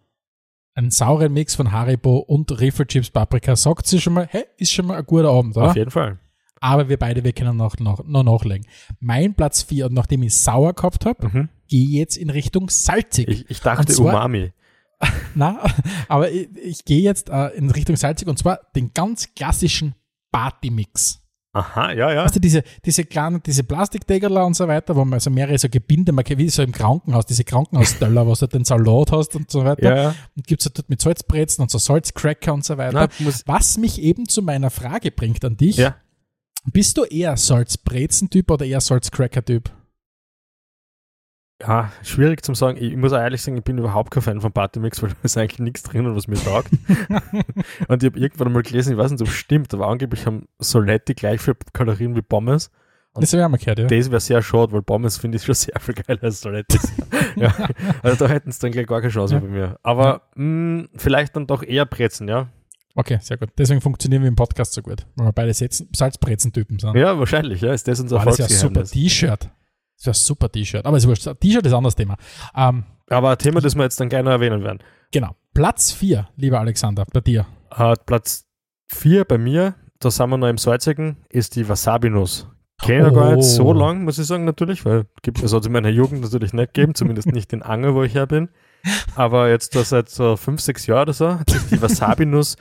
einen 0.74 0.90
sauren 0.90 1.32
Mix 1.32 1.54
von 1.54 1.72
Haribo 1.72 2.18
und 2.18 2.48
Chips 2.58 3.10
Paprika, 3.10 3.56
sagt 3.56 3.86
sie 3.86 3.98
schon 4.00 4.12
mal, 4.14 4.26
hey, 4.30 4.44
ist 4.58 4.72
schon 4.72 4.86
mal 4.86 4.98
ein 4.98 5.06
guter 5.06 5.30
Abend, 5.30 5.56
oder? 5.56 5.68
Auf 5.70 5.76
jeden 5.76 5.90
Fall. 5.90 6.18
Aber 6.60 6.88
wir 6.88 6.98
beide, 6.98 7.22
wir 7.24 7.32
können 7.32 7.56
noch, 7.56 7.78
noch, 7.78 8.04
noch 8.04 8.22
nachlegen. 8.24 8.66
Mein 9.00 9.34
Platz 9.34 9.62
4, 9.62 9.86
und 9.86 9.94
nachdem 9.94 10.22
ich 10.22 10.34
sauer 10.34 10.72
gehabt 10.74 11.06
habe, 11.06 11.26
Mhm. 11.28 11.48
gehe 11.68 11.84
ich 11.84 11.90
jetzt 11.92 12.16
in 12.16 12.28
Richtung 12.30 12.68
salzig. 12.68 13.28
Ich, 13.28 13.50
ich 13.50 13.60
dachte 13.60 13.92
zwar- 13.92 14.14
Umami. 14.14 14.52
Na, 15.34 15.58
aber 16.08 16.30
ich, 16.30 16.48
ich 16.56 16.84
gehe 16.84 17.02
jetzt 17.02 17.28
äh, 17.28 17.48
in 17.48 17.70
Richtung 17.70 17.96
salzig 17.96 18.28
und 18.28 18.38
zwar 18.38 18.60
den 18.74 18.92
ganz 18.94 19.34
klassischen 19.34 19.94
Party-Mix. 20.32 21.20
Aha, 21.56 21.92
ja, 21.92 22.12
ja. 22.12 22.24
Weißt 22.24 22.36
du, 22.36 22.40
diese, 22.40 22.62
diese 22.84 23.04
kleinen, 23.04 23.42
diese 23.42 23.64
Plastikdeckerler 23.64 24.44
und 24.44 24.54
so 24.54 24.68
weiter, 24.68 24.94
wo 24.94 25.06
man 25.06 25.14
also 25.14 25.30
mehrere 25.30 25.56
so 25.56 25.70
Gebinde, 25.70 26.12
man 26.12 26.22
wie 26.28 26.50
so 26.50 26.62
im 26.62 26.72
Krankenhaus, 26.72 27.24
diese 27.24 27.44
Krankenhaussteller, 27.44 28.26
wo 28.26 28.34
du 28.34 28.46
den 28.46 28.66
Salat 28.66 29.10
hast 29.10 29.34
und 29.36 29.50
so 29.50 29.64
weiter. 29.64 29.82
Ja, 29.82 30.02
ja. 30.02 30.14
Und 30.36 30.46
gibt's 30.46 30.70
dort 30.70 30.90
mit 30.90 31.00
Salzbrezen 31.00 31.62
und 31.62 31.70
so 31.70 31.78
Salzcracker 31.78 32.52
und 32.52 32.62
so 32.62 32.76
weiter. 32.76 33.08
Na, 33.18 33.28
Was 33.46 33.78
mich 33.78 34.02
eben 34.02 34.28
zu 34.28 34.42
meiner 34.42 34.68
Frage 34.68 35.10
bringt 35.10 35.44
an 35.44 35.56
dich. 35.56 35.76
ja. 35.76 35.96
Bist 36.72 36.98
du 36.98 37.04
eher 37.04 37.36
Salzbrezen-Typ 37.36 38.50
oder 38.50 38.66
eher 38.66 38.80
Salzcracker-Typ? 38.80 39.70
Ja, 41.62 41.90
schwierig 42.02 42.44
zum 42.44 42.54
sagen. 42.54 42.76
Ich 42.78 42.94
muss 42.96 43.12
auch 43.12 43.18
ehrlich 43.18 43.40
sagen, 43.40 43.56
ich 43.56 43.64
bin 43.64 43.78
überhaupt 43.78 44.10
kein 44.10 44.22
Fan 44.22 44.40
von 44.42 44.52
Partymix, 44.52 45.02
weil 45.02 45.10
da 45.10 45.16
ist 45.22 45.38
eigentlich 45.38 45.58
nichts 45.58 45.82
drin, 45.84 46.14
was 46.14 46.28
mir 46.28 46.36
taugt. 46.36 46.68
und 47.88 48.02
ich 48.02 48.10
habe 48.10 48.18
irgendwann 48.18 48.52
mal 48.52 48.62
gelesen, 48.62 48.92
ich 48.92 48.98
weiß 48.98 49.10
nicht, 49.10 49.22
ob 49.22 49.28
es 49.28 49.34
stimmt, 49.34 49.72
aber 49.72 49.88
angeblich 49.88 50.26
haben 50.26 50.46
Soletti 50.58 51.14
gleich 51.14 51.40
viel 51.40 51.54
Kalorien 51.72 52.14
wie 52.14 52.22
Pommes. 52.22 52.70
Und 53.14 53.22
Das 53.22 53.32
mal 53.32 53.56
gehört, 53.56 53.78
ja. 53.78 53.86
Das 53.86 54.10
wäre 54.10 54.20
sehr 54.20 54.42
schade, 54.42 54.72
weil 54.72 54.82
Pommes 54.82 55.16
finde 55.16 55.36
ich 55.36 55.44
schon 55.44 55.54
sehr 55.54 55.80
viel 55.80 55.94
geiler 55.94 56.22
als 56.24 56.42
Solettis. 56.42 56.92
ja, 57.36 57.54
also 58.02 58.26
da 58.26 58.30
hätten 58.30 58.52
sie 58.52 58.58
dann 58.60 58.72
gleich 58.72 58.86
gar 58.86 59.00
keine 59.00 59.10
Chance 59.12 59.34
Ja. 59.34 59.40
bei 59.40 59.48
mir. 59.48 59.78
Aber 59.82 60.22
mh, 60.34 60.88
vielleicht 60.96 61.34
dann 61.34 61.46
doch 61.46 61.62
eher 61.62 61.86
Brezen, 61.86 62.28
ja? 62.28 62.48
Okay, 62.94 63.18
sehr 63.22 63.38
gut. 63.38 63.48
Deswegen 63.56 63.80
funktionieren 63.80 64.20
wir 64.22 64.28
im 64.28 64.36
Podcast 64.36 64.74
so 64.74 64.82
gut, 64.82 65.06
weil 65.16 65.28
wir 65.28 65.32
beide 65.32 65.54
Salzbrezen-Typen 65.54 66.78
sind. 66.78 66.94
Ja, 66.96 67.18
wahrscheinlich, 67.18 67.62
ja. 67.62 67.72
Ist 67.72 67.88
das 67.88 68.00
unser 68.00 68.18
Boah, 68.18 68.26
das 68.26 68.34
ist 68.34 68.38
ja 68.38 68.44
ein 68.44 68.50
super 68.50 68.80
Erfolgsgeheimnis. 68.80 68.90
T-Shirt. 69.12 69.50
Das 69.96 70.00
ist 70.00 70.06
ja 70.06 70.12
ein 70.12 70.14
super 70.14 70.50
T-Shirt. 70.50 70.84
Aber 70.86 70.96
es 70.96 71.04
ist 71.04 71.08
wurscht. 71.08 71.40
T-Shirt 71.40 71.66
ist 71.66 71.72
ein 71.72 71.78
anderes 71.78 71.94
Thema. 71.96 72.16
Ähm, 72.54 72.84
Aber 73.08 73.30
ein 73.30 73.38
Thema, 73.38 73.60
das 73.60 73.74
wir 73.74 73.82
jetzt 73.84 73.98
dann 74.00 74.08
gerne 74.08 74.30
erwähnen 74.30 74.62
werden. 74.62 74.78
genau. 75.12 75.34
Platz 75.54 75.90
4, 75.92 76.28
lieber 76.36 76.60
Alexander, 76.60 77.06
bei 77.12 77.20
dir. 77.22 77.46
Äh, 77.74 77.94
Platz 78.04 78.44
4 78.88 79.24
bei 79.24 79.38
mir, 79.38 79.74
da 80.00 80.10
sind 80.10 80.28
wir 80.28 80.36
noch 80.36 80.48
im 80.48 80.58
Salzigen, 80.58 81.16
ist 81.30 81.56
die 81.56 81.66
Wasabi-Nuss. 81.66 82.46
Kenne 82.82 83.08
ich 83.08 83.14
gar 83.14 83.34
nicht 83.34 83.46
so 83.46 83.68
Oh. 83.68 83.72
lang, 83.72 84.04
muss 84.04 84.18
ich 84.18 84.26
sagen, 84.26 84.44
natürlich, 84.44 84.84
weil 84.84 85.06
gibt 85.22 85.42
es 85.42 85.54
hat 85.54 85.60
es 85.60 85.66
in 85.66 85.72
meiner 85.72 85.88
Jugend 85.88 86.20
natürlich 86.20 86.52
nicht 86.52 86.74
gegeben, 86.74 86.94
zumindest 86.94 87.32
nicht 87.32 87.54
in 87.54 87.62
Anger, 87.62 87.94
wo 87.94 88.02
ich 88.02 88.12
her 88.14 88.26
bin. 88.26 88.50
Aber 89.14 89.48
jetzt 89.48 89.74
da 89.74 89.82
seit 89.82 90.10
so 90.10 90.36
fünf, 90.36 90.60
sechs 90.60 90.86
Jahren 90.86 91.04
oder 91.04 91.14
so, 91.14 91.38
hat 91.40 91.48
sich 91.48 91.62
die 91.70 91.80
Wasabi-Nuss 91.80 92.56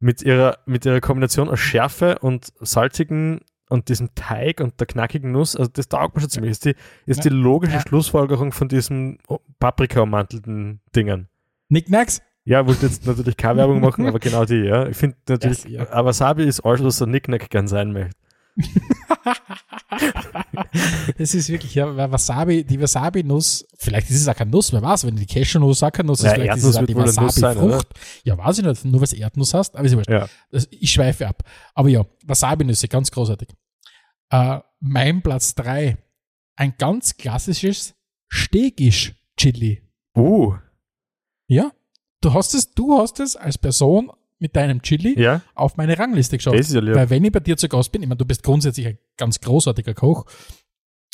mit 0.00 0.20
ihrer, 0.22 0.58
mit 0.66 0.84
ihrer 0.84 1.00
Kombination 1.00 1.48
aus 1.48 1.60
Schärfe 1.60 2.18
und 2.18 2.52
salzigen 2.60 3.42
und 3.68 3.88
diesem 3.88 4.14
Teig 4.14 4.60
und 4.60 4.78
der 4.80 4.86
knackigen 4.86 5.32
Nuss, 5.32 5.56
also 5.56 5.70
das 5.72 5.88
taugt 5.88 6.14
mir 6.14 6.20
schon 6.20 6.30
ziemlich. 6.30 6.52
Ist 6.52 6.64
die, 6.64 6.74
ist 7.06 7.24
die 7.24 7.30
logische 7.30 7.74
Ja. 7.74 7.80
Schlussfolgerung 7.80 8.52
von 8.52 8.68
diesen 8.68 9.18
Paprika-ummantelten 9.58 10.80
Dingen. 10.94 11.28
Nicknacks? 11.68 12.22
Ja, 12.44 12.66
wollte 12.66 12.86
jetzt 12.86 13.06
natürlich 13.06 13.36
keine 13.38 13.58
Werbung 13.60 13.80
machen, 13.80 14.06
aber 14.08 14.18
genau 14.18 14.44
die, 14.44 14.56
ja. 14.56 14.86
Ich 14.86 14.96
finde 14.96 15.16
natürlich, 15.28 15.64
Ja, 15.64 15.84
ja. 15.84 15.90
aber 15.92 16.08
Wasabi 16.08 16.44
ist 16.44 16.60
alles, 16.60 16.82
was 16.84 17.00
ein 17.02 17.10
Nicknack 17.10 17.48
gern 17.50 17.68
sein 17.68 17.92
möchte. 17.92 18.14
Das 21.18 21.34
ist 21.34 21.48
wirklich, 21.48 21.74
ja, 21.74 22.10
Wasabi, 22.10 22.64
die 22.64 22.80
Wasabi-Nuss, 22.80 23.66
vielleicht 23.76 24.10
ist 24.10 24.20
es 24.20 24.28
auch 24.28 24.34
keine 24.34 24.50
Nuss, 24.50 24.72
wer 24.72 24.82
weiß, 24.82 25.06
wenn 25.06 25.16
die 25.16 25.26
Cashew-Nuss 25.26 25.82
auch 25.82 25.92
keine 25.92 26.08
Nuss 26.08 26.20
ist, 26.20 26.26
Ja, 26.26 26.34
vielleicht 26.34 26.56
ist 26.56 26.64
Erdnuss 26.64 26.76
es 26.76 26.82
auch 26.82 26.86
die 26.86 26.96
Wasabi-Frucht. 26.96 27.88
Ja, 28.24 28.38
weiß 28.38 28.58
ich 28.58 28.64
nicht, 28.64 28.84
nur 28.84 29.00
weil 29.00 29.08
du 29.08 29.16
Erdnuss 29.16 29.54
hast, 29.54 29.76
aber 29.76 29.84
ist 29.84 29.96
ja 30.08 30.28
ich 30.70 30.90
schweife 30.90 31.26
ab. 31.28 31.42
Aber 31.74 31.88
ja, 31.88 32.04
Wasabi-Nüsse, 32.24 32.88
ganz 32.88 33.10
großartig. 33.10 33.48
Äh, 34.30 34.60
mein 34.80 35.22
Platz 35.22 35.54
3, 35.54 35.96
ein 36.56 36.74
ganz 36.78 37.16
klassisches 37.16 37.94
Stegisch-Chili. 38.28 39.82
Uh, 40.16 40.54
Ja, 41.46 41.72
du 42.20 42.32
hast 42.32 42.54
es, 42.54 42.70
du 42.72 42.98
hast 42.98 43.20
es 43.20 43.36
als 43.36 43.58
Person 43.58 44.10
mit 44.44 44.54
deinem 44.56 44.82
Chili 44.82 45.18
ja, 45.18 45.40
auf 45.54 45.78
meine 45.78 45.98
Rangliste 45.98 46.36
geschafft. 46.36 46.58
das 46.58 46.68
ist 46.68 46.74
ja 46.74 46.80
lieb. 46.82 46.94
Weil 46.94 47.08
wenn 47.08 47.24
ich 47.24 47.32
bei 47.32 47.40
dir 47.40 47.56
zu 47.56 47.66
Gast 47.66 47.90
bin, 47.92 48.02
ich 48.02 48.08
meine, 48.08 48.18
du 48.18 48.26
bist 48.26 48.42
grundsätzlich 48.42 48.86
ein 48.86 48.98
ganz 49.16 49.40
großartiger 49.40 49.94
Koch 49.94 50.26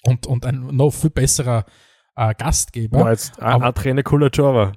und, 0.03 0.27
und 0.27 0.45
ein 0.45 0.67
noch 0.73 0.91
viel 0.91 1.11
besserer 1.11 1.65
äh, 2.17 2.35
Gastgeber. 2.35 2.99
War 2.99 3.13
jetzt 3.13 3.41
aber- 3.41 4.03
cooler 4.03 4.31
Java. 4.33 4.73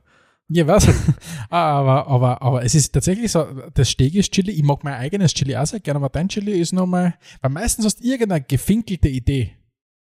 Ja, 0.49 0.67
was? 0.67 0.87
aber, 1.49 2.05
aber, 2.07 2.41
aber 2.43 2.63
es 2.63 2.75
ist 2.75 2.93
tatsächlich 2.93 3.31
so, 3.31 3.43
das 3.73 3.89
Stegisch-Chili, 3.89 4.51
ich 4.51 4.61
mag 4.61 4.83
mein 4.83 4.93
eigenes 4.93 5.33
Chili 5.33 5.55
auch 5.55 5.65
sehr 5.65 5.79
gerne, 5.79 5.97
aber 5.97 6.09
dein 6.09 6.29
Chili 6.29 6.51
ist 6.51 6.73
nochmal, 6.73 7.15
weil 7.41 7.49
meistens 7.49 7.85
hast 7.85 8.01
du 8.01 8.03
irgendeine 8.03 8.43
gefinkelte 8.43 9.07
Idee. 9.07 9.53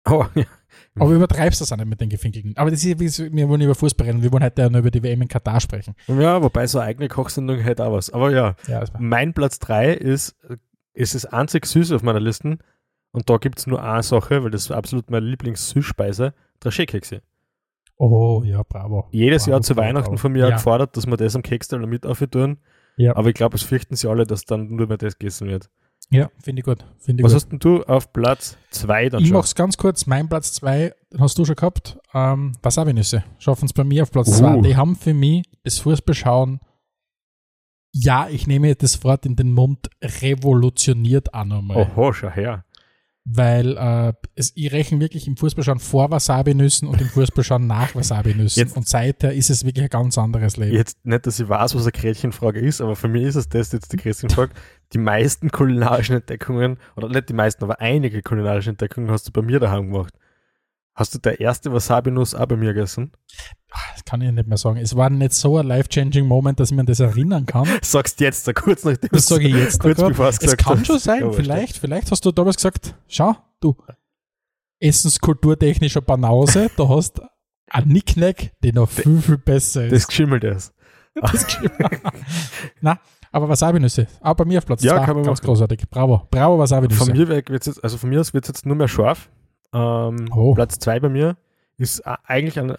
Oh, 0.06 0.26
ja. 0.36 0.46
Aber 0.96 1.12
übertreibst 1.12 1.62
das 1.62 1.72
auch 1.72 1.78
nicht 1.78 1.88
mit 1.88 2.02
den 2.02 2.10
gefinkelten. 2.10 2.54
Aber 2.58 2.72
das 2.72 2.84
ist, 2.84 3.00
wir 3.34 3.50
wollen 3.50 3.62
über 3.62 3.76
Fußball 3.76 4.08
reden, 4.08 4.24
wir 4.24 4.32
wollen 4.32 4.44
heute 4.44 4.62
ja 4.64 4.70
nur 4.70 4.80
über 4.80 4.92
die 4.92 5.04
WM 5.04 5.22
in 5.22 5.28
Katar 5.28 5.60
sprechen. 5.62 5.96
ja, 6.08 6.42
wobei 6.42 6.68
so 6.68 6.80
eine 6.80 6.88
eigene 6.88 7.08
Kochsendung 7.08 7.60
hätte 7.60 7.86
auch 7.86 7.94
was. 7.94 8.10
Aber 8.10 8.32
ja, 8.32 8.56
Ja, 8.68 8.84
mein 9.00 9.34
Platz 9.34 9.60
3 9.60 9.94
ist, 9.94 10.36
ist 10.94 11.16
das 11.16 11.26
einzig 11.26 11.66
Süße 11.66 11.96
auf 11.96 12.04
meiner 12.04 12.20
Liste. 12.20 12.58
Und 13.14 13.30
da 13.30 13.38
gibt 13.38 13.60
es 13.60 13.68
nur 13.68 13.84
eine 13.84 14.04
Sache, 14.04 14.44
weil 14.44 14.52
das 14.52 14.64
ist 14.64 14.72
absolut 14.72 15.10
meine 15.10 15.26
Lieblings-Süßspeise, 15.26 16.34
Draché-Kekse. 16.62 17.22
Oh, 17.98 18.42
ja, 18.44 18.64
bravo. 18.64 19.08
Jedes 19.12 19.44
Bravo, 19.44 19.52
Jahr 19.52 19.62
zu 19.62 19.76
bravo, 19.76 19.88
Weihnachten 19.88 20.12
bravo. 20.12 20.18
von 20.18 20.32
mir 20.32 20.48
ja. 20.48 20.56
gefordert, 20.56 20.98
dass 20.98 21.06
wir 21.06 21.18
das 21.18 21.36
am 21.36 21.44
Keksteller 21.44 21.88
mit 21.88 22.06
aufhören. 22.06 22.58
Ja. 22.98 23.16
Aber 23.16 23.30
ich 23.30 23.36
glaube, 23.36 23.56
es 23.56 23.64
fürchten 23.64 23.96
sie 23.96 24.10
alle, 24.10 24.26
dass 24.26 24.46
dann 24.46 24.76
nur 24.76 24.88
mehr 24.88 24.98
das 24.98 25.18
gegessen 25.20 25.48
wird. 25.48 25.70
Ja, 26.10 26.30
finde 26.44 26.60
ich 26.60 26.66
gut. 26.66 26.84
Finde 26.98 27.22
ich 27.22 27.26
Was 27.26 27.32
gut. 27.32 27.36
hast 27.42 27.50
denn 27.52 27.60
du 27.60 27.84
auf 27.84 28.12
Platz 28.12 28.58
2 28.72 29.10
dann 29.10 29.22
Ich 29.22 29.28
schon? 29.30 29.38
mach's 29.38 29.56
ganz 29.56 29.78
kurz. 29.78 30.06
Mein 30.08 30.28
Platz 30.28 30.52
2, 30.54 30.94
hast 31.18 31.38
du 31.38 31.46
schon 31.46 31.56
gehabt. 31.56 31.98
Ähm, 32.14 32.54
Wasabi-Nüsse 32.62 33.24
schaffen 33.40 33.66
es 33.66 33.74
bei 33.74 33.84
mir 33.86 34.04
auf 34.04 34.12
Platz 34.12 34.28
Uh. 34.30 34.34
2. 34.40 34.62
Die 34.62 34.76
haben 34.76 34.96
für 34.96 35.14
mich 35.14 35.44
das 35.64 35.80
Fußballschauen, 35.80 36.60
ja, 37.94 38.28
ich 38.30 38.48
nehme 38.48 38.74
das 38.76 39.04
Wort 39.04 39.26
in 39.26 39.36
den 39.36 39.52
Mund, 39.54 39.90
revolutioniert 40.04 41.34
auch 41.34 41.46
nochmal. 41.46 41.78
Oho, 41.78 42.14
schau 42.14 42.30
her. 42.30 42.66
Weil 43.24 43.78
äh, 43.78 44.14
es, 44.36 44.52
ich 44.56 44.72
rechne 44.72 45.00
wirklich 45.00 45.28
im 45.28 45.38
Fußballschauen 45.38 45.80
vor 45.80 46.10
Wasabi-Nüssen 46.10 46.88
und 46.88 47.00
im 47.00 47.08
Fußballschauen 47.08 47.68
nach 47.68 47.94
Wasabi-Nüssen. 47.94 48.72
Und 48.72 48.88
seither 48.88 49.34
ist 49.34 49.50
es 49.50 49.64
wirklich 49.64 49.84
ein 49.84 49.90
ganz 49.90 50.18
anderes 50.18 50.58
Leben. 50.58 50.76
Jetzt 50.76 51.06
nicht, 51.06 51.28
dass 51.28 51.40
ich 51.40 51.48
weiß, 51.48 51.76
was 51.76 51.84
eine 51.84 51.92
Gretchenfrage 51.92 52.60
ist, 52.60 52.82
aber 52.82 52.96
für 52.96 53.08
mich 53.08 53.24
ist 53.24 53.36
es 53.36 53.48
das 53.48 53.72
jetzt 53.74 53.94
die 53.94 53.98
Gretchenfrage. 53.98 54.54
Die 54.94 54.98
meisten 54.98 55.52
kulinarischen 55.52 56.16
Entdeckungen, 56.18 56.78
oder 56.96 57.08
nicht 57.10 57.30
die 57.30 57.34
meisten, 57.34 57.64
aber 57.64 57.80
einige 57.80 58.22
kulinarische 58.22 58.72
Entdeckungen 58.72 59.10
hast 59.12 59.28
du 59.28 59.32
bei 59.32 59.42
mir 59.42 59.60
daheim 59.60 59.92
gemacht. 59.92 60.14
Hast 60.94 61.16
du 61.16 61.20
der 61.20 61.40
erste 61.40 61.72
Wasabi-Nuss 61.72 62.36
auch 62.36 62.46
bei 62.48 62.58
mir 62.58 62.74
gegessen? 62.74 63.14
Das 63.94 64.04
kann 64.04 64.22
ich 64.22 64.30
nicht 64.32 64.48
mehr 64.48 64.58
sagen. 64.58 64.78
Es 64.78 64.96
war 64.98 65.10
nicht 65.10 65.32
so 65.32 65.58
ein 65.58 65.66
life-changing 65.66 66.28
Moment, 66.28 66.60
dass 66.60 66.72
ich 66.72 66.76
mir 66.78 66.84
das 66.84 67.00
erinnern 67.00 67.46
kann. 67.46 67.66
Sagst 67.82 68.20
jetzt 68.20 68.46
da 68.48 68.52
kurz 68.54 68.84
nachdem 68.84 69.10
Das 69.14 69.28
sage 69.28 69.48
ich 69.48 69.56
jetzt. 69.56 69.80
kurz 69.80 69.98
bevor 70.02 70.28
es 70.28 70.36
es 70.36 70.40
gesagt 70.42 70.64
kann 70.66 70.80
hast. 70.80 70.88
schon 70.88 71.00
sein, 71.00 71.22
Ja, 71.22 71.32
vielleicht, 71.32 71.78
vielleicht 71.78 72.12
hast 72.12 72.26
du 72.26 72.32
damals 72.34 72.58
gesagt, 72.58 72.94
schau, 73.08 73.38
du, 73.62 73.76
essenskulturtechnischer 74.80 76.02
Banause, 76.02 76.70
du 76.76 76.90
hast 76.90 77.22
einen 77.70 77.92
Nicknack, 77.94 78.52
der 78.62 78.74
noch 78.74 78.90
viel, 78.90 79.22
viel 79.22 79.38
besser 79.38 79.84
Das 79.88 80.00
ist. 80.00 80.08
geschimmelt 80.10 80.44
ist. 80.44 80.74
Das 81.16 81.48
Na, 82.82 83.00
aber 83.32 83.50
Wasabi-Nüsse, 83.50 84.08
auch 84.22 84.34
bei 84.36 84.46
mir 84.46 84.58
auf 84.60 84.66
Platz 84.66 84.84
Ja, 84.84 84.98
zwei, 84.98 85.06
kann 85.06 85.16
man 85.16 85.26
ganz 85.26 85.40
machen. 85.40 85.46
großartig. 85.48 85.90
Bravo, 85.90 86.28
bravo 86.30 86.60
Wasabi-Nüsse. 86.60 87.06
Von 87.06 87.14
mir 87.16 87.28
weg 87.28 87.50
wird's 87.50 87.68
jetzt, 87.68 87.84
also 87.84 87.98
von 87.98 88.10
mir 88.10 88.20
aus 88.20 88.34
wird 88.34 88.46
es 88.46 88.50
jetzt 88.50 88.66
nur 88.66 88.76
mehr 88.76 88.88
scharf. 88.88 89.30
Ähm, 89.74 90.28
Oh. 90.34 90.54
Platz 90.54 90.80
2 90.80 91.00
bei 91.00 91.10
mir 91.10 91.38
ist 91.78 92.00
äh, 92.02 92.16
eigentlich 92.26 92.60
ein, 92.60 92.70
äh, 92.70 92.76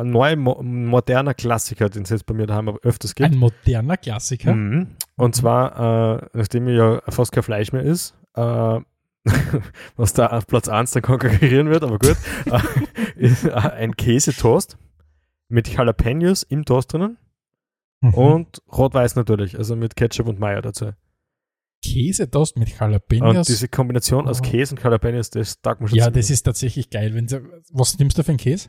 ein 0.00 0.10
neuer, 0.10 0.36
mo 0.36 0.62
moderner 0.62 1.34
Klassiker, 1.34 1.88
den 1.88 2.04
es 2.04 2.10
jetzt 2.10 2.26
bei 2.26 2.32
mir 2.34 2.46
daheim 2.46 2.68
öfters 2.82 3.14
gibt. 3.14 3.32
Ein 3.32 3.38
moderner 3.38 3.96
Klassiker. 3.96 4.54
Mhm. 4.54 4.86
Und 5.16 5.34
zwar, 5.34 6.22
äh, 6.22 6.26
nachdem 6.32 6.64
mir 6.64 6.74
ja 6.74 7.02
fast 7.08 7.32
kein 7.32 7.42
Fleisch 7.42 7.72
mehr 7.72 7.82
ist, 7.82 8.14
äh, 8.36 8.80
was 9.96 10.12
da 10.14 10.28
auf 10.28 10.46
Platz 10.46 10.68
1 10.68 10.92
dann 10.92 11.02
konkurrieren 11.02 11.68
wird, 11.70 11.82
aber 11.82 11.98
gut, 11.98 12.16
äh, 12.46 12.60
ist 13.16 13.50
ein 13.50 13.96
Käsetoast 13.96 14.78
mit 15.48 15.68
Jalapenos 15.68 16.44
im 16.44 16.64
Toast 16.64 16.92
drinnen 16.92 17.18
Mhm. 18.00 18.14
und 18.14 18.62
rot-weiß 18.72 19.16
natürlich, 19.16 19.56
also 19.58 19.74
mit 19.76 19.96
Ketchup 19.96 20.28
und 20.28 20.38
Mayo 20.38 20.60
dazu. 20.60 20.92
Käsetoast 21.84 22.56
mit 22.56 22.68
Und 22.72 22.80
Jalapenos. 22.80 23.46
diese 23.46 23.68
Kombination 23.68 24.26
aus 24.28 24.40
Oh. 24.40 24.44
Käse 24.44 24.74
und 24.74 24.82
Jalapenos, 24.82 25.30
das 25.30 25.60
taugt 25.60 25.80
mir 25.80 25.88
schon 25.88 25.98
ja, 25.98 26.10
das 26.10 26.28
ist 26.30 26.42
tatsächlich 26.42 26.90
geil. 26.90 27.14
Wenn 27.14 27.26
was 27.72 27.98
nimmst 27.98 28.18
du 28.18 28.22
für 28.24 28.30
einen 28.30 28.38
Käse? 28.38 28.68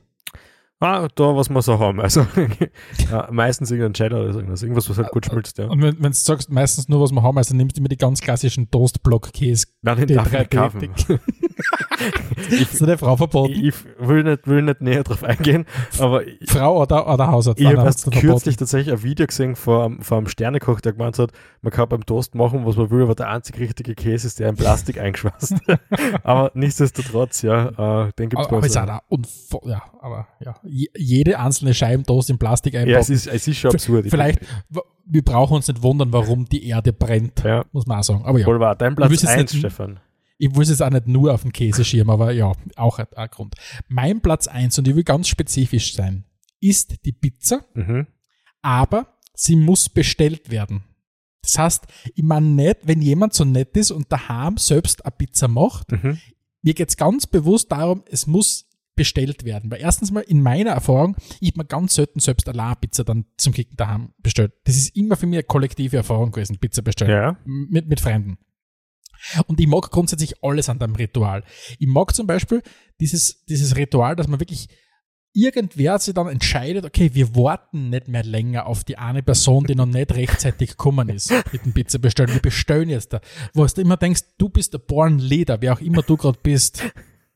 Ah, 0.81 1.09
da, 1.13 1.35
was 1.35 1.49
wir 1.49 1.61
so 1.61 1.77
haben. 1.77 1.99
Also 1.99 2.25
ja, 3.11 3.27
meistens 3.31 3.69
irgendein 3.69 3.93
Cheddar 3.93 4.21
oder 4.21 4.31
so 4.31 4.39
irgendwas. 4.39 4.63
Irgendwas, 4.63 4.89
was 4.89 4.97
halt 4.97 5.11
gut 5.11 5.25
schmilzt, 5.25 5.57
ja. 5.57 5.65
Und 5.65 5.81
wenn, 5.81 5.95
wenn 6.01 6.11
du 6.11 6.17
sagst, 6.17 6.49
meistens 6.51 6.87
nur, 6.87 7.01
was 7.01 7.11
wir 7.11 7.21
haben, 7.21 7.37
also 7.37 7.53
nimmst 7.53 7.75
du 7.75 7.81
immer 7.81 7.89
die 7.89 7.97
ganz 7.97 8.21
klassischen 8.21 8.71
Toastblock-Käse. 8.71 9.67
Nein, 9.81 10.07
den 10.07 10.15
darf 10.17 10.33
ich 10.33 10.49
kaufen. 10.49 10.89
Das 12.37 12.47
ist 12.71 12.79
der 12.85 12.97
Frau 12.97 13.17
verboten. 13.17 13.51
Ich, 13.53 13.65
ich 13.67 13.75
will, 13.99 14.23
nicht, 14.23 14.47
will 14.47 14.61
nicht 14.61 14.79
näher 14.81 15.03
drauf 15.03 15.23
eingehen, 15.23 15.65
aber 15.99 16.25
ich, 16.25 16.49
Frau 16.49 16.81
oder, 16.81 17.11
oder 17.13 17.27
Hausarzt. 17.27 17.59
ich 17.59 17.67
habe 17.67 17.83
erst 17.83 18.09
kürzlich 18.11 18.55
tatsächlich 18.55 18.93
ein 18.93 19.03
Video 19.03 19.27
gesehen 19.27 19.55
vor, 19.57 19.85
einem- 19.85 20.01
vor 20.01 20.17
einem 20.17 20.27
Sternekoch, 20.27 20.79
der 20.79 20.93
gemeint 20.93 21.19
hat, 21.19 21.31
man 21.61 21.73
kann 21.73 21.89
beim 21.89 22.05
Toast 22.05 22.35
machen, 22.35 22.65
was 22.65 22.77
man 22.77 22.89
will, 22.89 23.03
aber 23.03 23.15
der 23.15 23.29
einzig 23.29 23.59
richtige 23.59 23.95
Käse 23.95 24.27
ist 24.27 24.39
der 24.39 24.47
in 24.49 24.55
Plastik 24.55 24.97
eingeschweißt. 24.99 25.55
aber 26.23 26.51
nichtsdestotrotz, 26.53 27.41
ja, 27.41 28.05
äh, 28.07 28.11
den 28.17 28.29
gibt 28.29 28.41
es 28.41 28.47
Aber, 28.47 28.57
aber 28.57 28.65
ist 28.65 28.77
auch 28.77 28.85
da 28.85 29.01
ja, 29.65 29.81
aber 30.01 30.27
ja, 30.39 30.55
jede 30.69 31.39
einzelne 31.39 31.73
Scheibe 31.73 32.03
Toast 32.03 32.29
in 32.29 32.37
Plastik 32.37 32.75
einpacken. 32.75 32.91
Ja, 32.91 32.99
es 32.99 33.09
ist, 33.09 33.27
es 33.27 33.47
ist 33.47 33.57
schon 33.57 33.71
absurd. 33.71 34.05
Ich 34.05 34.11
Vielleicht, 34.11 34.39
wir 35.05 35.23
brauchen 35.23 35.55
uns 35.55 35.67
nicht 35.67 35.81
wundern, 35.81 36.11
warum 36.13 36.45
die 36.45 36.65
Erde 36.67 36.93
brennt, 36.93 37.43
Ja, 37.43 37.65
muss 37.71 37.85
man 37.87 37.99
auch 37.99 38.03
sagen. 38.03 38.23
Aber 38.25 38.39
ja, 38.39 38.45
voll 38.45 38.59
wahr. 38.59 38.75
Dein 38.75 38.91
Ich 38.93 38.97
Platz 38.97 39.11
wüsste 39.11 39.27
jetzt 39.27 39.37
1, 39.37 39.53
nicht- 39.53 39.59
Stefan. 39.61 39.99
ich 40.37 40.55
will 40.55 40.61
es 40.63 40.81
auch 40.81 40.89
nicht 40.89 41.07
nur 41.07 41.33
auf 41.33 41.41
den 41.41 41.51
Käse 41.53 41.83
schirmen, 41.83 42.11
aber 42.11 42.31
ja, 42.31 42.51
auch 42.75 42.99
ein, 42.99 43.07
ein 43.15 43.29
Grund. 43.29 43.55
Mein 43.87 44.21
Platz 44.21 44.47
eins 44.47 44.77
und 44.77 44.87
ich 44.87 44.95
will 44.95 45.03
ganz 45.03 45.27
spezifisch 45.27 45.93
sein, 45.95 46.25
ist 46.61 47.05
die 47.05 47.11
Pizza, 47.13 47.65
Mhm. 47.73 48.07
aber 48.61 49.07
sie 49.33 49.55
muss 49.55 49.89
bestellt 49.89 50.51
werden. 50.51 50.83
Das 51.41 51.57
heißt, 51.57 51.87
ich 52.15 52.23
meine 52.23 52.45
nicht, 52.47 52.77
wenn 52.83 53.01
jemand 53.01 53.33
so 53.33 53.45
nett 53.45 53.75
ist 53.77 53.91
und 53.91 54.11
daheim 54.11 54.57
selbst 54.57 55.05
eine 55.05 55.11
Pizza 55.17 55.47
macht, 55.47 55.91
Mhm. 55.91 56.19
mir 56.61 56.73
geht's 56.73 56.97
ganz 56.97 57.25
bewusst 57.25 57.71
darum, 57.71 58.03
es 58.11 58.27
muss 58.27 58.68
bestellt 58.99 59.45
werden. 59.45 59.71
Weil 59.71 59.79
erstens 59.79 60.11
mal 60.11 60.25
in 60.27 60.41
meiner 60.41 60.71
Erfahrung, 60.71 61.15
ich 61.39 61.51
habe 61.51 61.59
mir 61.59 61.65
ganz 61.65 61.95
selten 61.95 62.19
selbst 62.19 62.49
eine 62.49 62.75
Pizza 62.75 63.05
dann 63.05 63.23
zum 63.37 63.53
Kicken 63.53 63.77
daheim 63.77 64.11
bestellt. 64.17 64.51
Das 64.65 64.75
ist 64.75 64.93
immer 64.93 65.15
für 65.15 65.25
mich 65.25 65.37
eine 65.37 65.43
kollektive 65.43 65.95
Erfahrung 65.95 66.33
gewesen, 66.33 66.57
Pizza 66.59 66.81
bestellen. 66.81 67.11
Ja. 67.11 67.37
Mit, 67.45 67.87
mit 67.87 68.01
Fremden. 68.01 68.37
Und 69.47 69.57
ich 69.57 69.67
mag 69.67 69.89
grundsätzlich 69.89 70.43
alles 70.43 70.67
an 70.67 70.79
dem 70.79 70.95
Ritual. 70.95 71.45
Ich 71.77 71.87
mag 71.87 72.13
zum 72.13 72.27
Beispiel 72.27 72.61
dieses, 72.99 73.45
dieses 73.45 73.77
Ritual, 73.77 74.17
dass 74.17 74.27
man 74.27 74.41
wirklich 74.41 74.67
irgendwer 75.33 75.97
sich 75.99 76.13
dann 76.13 76.27
entscheidet, 76.27 76.83
okay, 76.83 77.11
wir 77.13 77.33
warten 77.37 77.89
nicht 77.89 78.09
mehr 78.09 78.23
länger 78.23 78.65
auf 78.65 78.83
die 78.83 78.97
eine 78.97 79.23
Person, 79.23 79.63
die 79.63 79.75
noch 79.75 79.85
nicht 79.85 80.13
rechtzeitig 80.13 80.71
gekommen 80.71 81.07
ist 81.07 81.31
mit 81.53 81.63
dem 81.63 81.71
Pizza 81.71 81.99
bestellen. 81.99 82.33
Wir 82.33 82.41
bestellen 82.41 82.89
jetzt 82.89 83.13
da. 83.13 83.21
Wo 83.53 83.65
du 83.65 83.81
immer 83.81 83.95
denkst, 83.95 84.23
du 84.37 84.49
bist 84.49 84.73
der 84.73 84.79
Born 84.79 85.19
Leader, 85.19 85.61
wer 85.61 85.71
auch 85.71 85.79
immer 85.79 86.01
du 86.01 86.17
gerade 86.17 86.39
bist. 86.43 86.83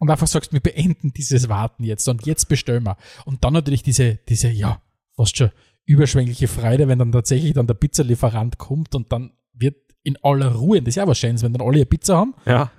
Und 0.04 0.10
einfach 0.12 0.28
sagst, 0.28 0.52
wir 0.52 0.60
beenden 0.60 1.14
dieses 1.14 1.48
Warten 1.48 1.86
jetzt 1.86 2.10
und 2.10 2.26
jetzt 2.26 2.50
bestellen 2.50 2.84
wir. 2.84 2.98
Und 3.24 3.46
dann 3.46 3.54
natürlich 3.54 3.84
diese, 3.84 4.20
diese, 4.28 4.50
ja, 4.50 4.82
fast 5.16 5.38
schon 5.38 5.52
überschwängliche 5.86 6.50
Freude, 6.50 6.90
wenn 6.90 7.00
dann 7.00 7.14
tatsächlich 7.14 7.54
dann 7.54 7.68
der 7.68 7.76
Pizzalieferant 7.76 8.58
kommt 8.58 8.96
und 8.96 9.14
dann 9.14 9.32
wird 9.54 9.78
in 10.04 10.18
aller 10.22 10.54
Ruhe, 10.56 10.82
das 10.82 10.90
ist 10.90 10.96
ja 10.96 11.08
was 11.08 11.18
Schönes, 11.18 11.42
wenn 11.42 11.54
dann 11.54 11.66
alle 11.66 11.78
ihre 11.78 11.86
Pizza 11.86 12.18
haben 12.18 12.34
Ja. 12.46 12.70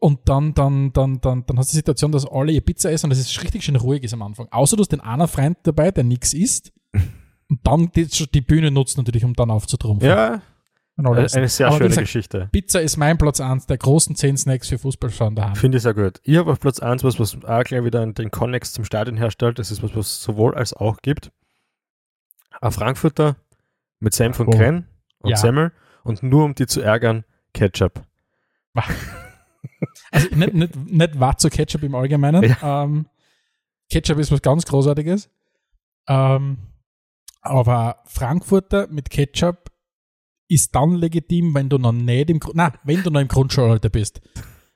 und 0.00 0.28
dann, 0.28 0.52
dann, 0.52 0.92
dann, 0.92 1.20
dann, 1.20 1.46
dann 1.46 1.58
hast 1.58 1.70
du 1.70 1.74
die 1.74 1.78
Situation, 1.78 2.10
dass 2.10 2.26
alle 2.26 2.50
ihr 2.50 2.60
Pizza 2.60 2.90
essen 2.90 3.06
und 3.06 3.12
es 3.12 3.20
ist 3.20 3.40
richtig 3.44 3.62
schön 3.62 3.76
ruhig 3.76 4.02
ist 4.02 4.14
am 4.14 4.22
Anfang. 4.22 4.48
Außer 4.50 4.74
du 4.74 4.80
hast 4.80 4.90
den 4.90 5.00
einen 5.00 5.28
Freund 5.28 5.58
dabei, 5.62 5.92
der 5.92 6.02
nichts 6.02 6.34
isst. 6.34 6.72
Und 7.50 7.60
dann 7.62 7.90
die, 7.94 8.06
die 8.06 8.40
Bühne 8.42 8.70
nutzt 8.72 8.98
natürlich, 8.98 9.24
um 9.24 9.32
dann 9.34 9.50
aufzutrumpfen. 9.52 10.08
Ja, 10.08 10.42
Essen. 11.24 11.38
eine 11.38 11.48
sehr 11.48 11.70
schöne 11.72 11.88
gesagt, 11.88 12.06
Geschichte. 12.06 12.48
Pizza 12.50 12.80
ist 12.80 12.96
mein 12.96 13.18
Platz 13.18 13.40
eins 13.40 13.66
der 13.66 13.78
großen 13.78 14.16
zehn 14.16 14.36
Snacks 14.36 14.68
für 14.68 14.78
Fußballschauen 14.78 15.36
daheim. 15.36 15.54
Finde 15.54 15.76
ich 15.78 15.82
sehr 15.84 15.94
gut. 15.94 16.20
Ich 16.24 16.36
habe 16.36 16.50
auf 16.50 16.58
Platz 16.60 16.80
1 16.80 17.04
was, 17.04 17.20
was 17.20 17.36
auch 17.44 17.64
gleich 17.64 17.84
wieder 17.84 18.04
den 18.06 18.30
Connex 18.30 18.72
zum 18.72 18.84
Stadion 18.84 19.16
herstellt. 19.16 19.58
Das 19.58 19.70
ist 19.70 19.82
was, 19.82 19.94
was 19.94 20.06
es 20.06 20.22
sowohl 20.22 20.54
als 20.54 20.72
auch 20.74 20.96
gibt. 21.02 21.30
Ein 22.60 22.72
Frankfurter 22.72 23.36
mit 24.00 24.12
Senf 24.14 24.40
und 24.40 24.48
Oh. 24.48 24.50
Krenn 24.58 24.86
und 25.20 25.30
Ja. 25.30 25.36
Semmel 25.36 25.72
und 26.02 26.22
nur 26.22 26.44
um 26.44 26.54
die 26.54 26.66
zu 26.66 26.80
ärgern, 26.80 27.24
Ketchup. 27.54 28.02
Also 30.10 30.34
nicht, 30.34 30.54
nicht, 30.54 30.76
nicht 30.76 31.20
Wazzo 31.20 31.48
Ketchup 31.50 31.82
im 31.82 31.94
Allgemeinen. 31.94 32.56
Ähm, 32.62 33.06
Ketchup 33.90 34.18
ist 34.18 34.32
was 34.32 34.42
ganz 34.42 34.64
Großartiges. 34.64 35.28
Ähm, 36.08 36.58
aber 37.42 38.02
Frankfurter 38.06 38.86
mit 38.88 39.10
Ketchup 39.10 39.70
ist 40.48 40.74
dann 40.74 40.94
legitim, 40.94 41.54
wenn 41.54 41.68
du 41.68 41.78
noch 41.78 41.92
nicht 41.92 42.30
im, 42.30 42.40
na, 42.54 42.72
wenn 42.84 43.02
du 43.02 43.10
noch 43.10 43.20
im 43.20 43.28
Grundschulalter 43.28 43.88
bist. 43.90 44.20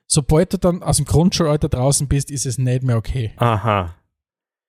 Sobald 0.07 0.53
du 0.53 0.57
dann 0.57 0.83
aus 0.83 0.97
dem 0.97 1.05
Grundschulalter 1.05 1.69
draußen 1.69 2.07
bist, 2.07 2.29
ist 2.29 2.45
es 2.45 2.57
nicht 2.57 2.83
mehr 2.83 2.97
okay. 2.97 3.33
Aha. 3.37 3.95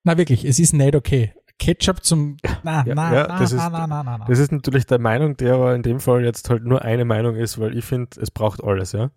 Na 0.02 0.16
wirklich, 0.16 0.44
es 0.44 0.58
ist 0.58 0.72
nicht 0.72 0.94
okay. 0.94 1.32
Ketchup 1.58 2.02
zum, 2.04 2.36
na, 2.62 2.84
Ja, 2.86 2.94
na, 2.94 3.14
ja, 3.14 3.26
na, 3.28 3.38
das 3.38 3.52
na, 3.52 3.66
ist- 3.66 3.72
na, 3.72 3.86
na, 3.86 4.02
na, 4.02 4.18
na. 4.18 4.24
Das 4.26 4.38
ist 4.38 4.50
natürlich 4.50 4.86
der 4.86 4.98
Meinung, 4.98 5.36
der 5.36 5.54
aber 5.54 5.74
in 5.74 5.82
dem 5.82 6.00
Fall 6.00 6.24
jetzt 6.24 6.50
halt 6.50 6.64
nur 6.64 6.82
eine 6.82 7.04
Meinung 7.04 7.36
ist, 7.36 7.58
weil 7.60 7.76
ich 7.76 7.84
finde, 7.84 8.20
es 8.20 8.30
braucht 8.30 8.62
alles, 8.64 8.92
ja. 8.92 9.10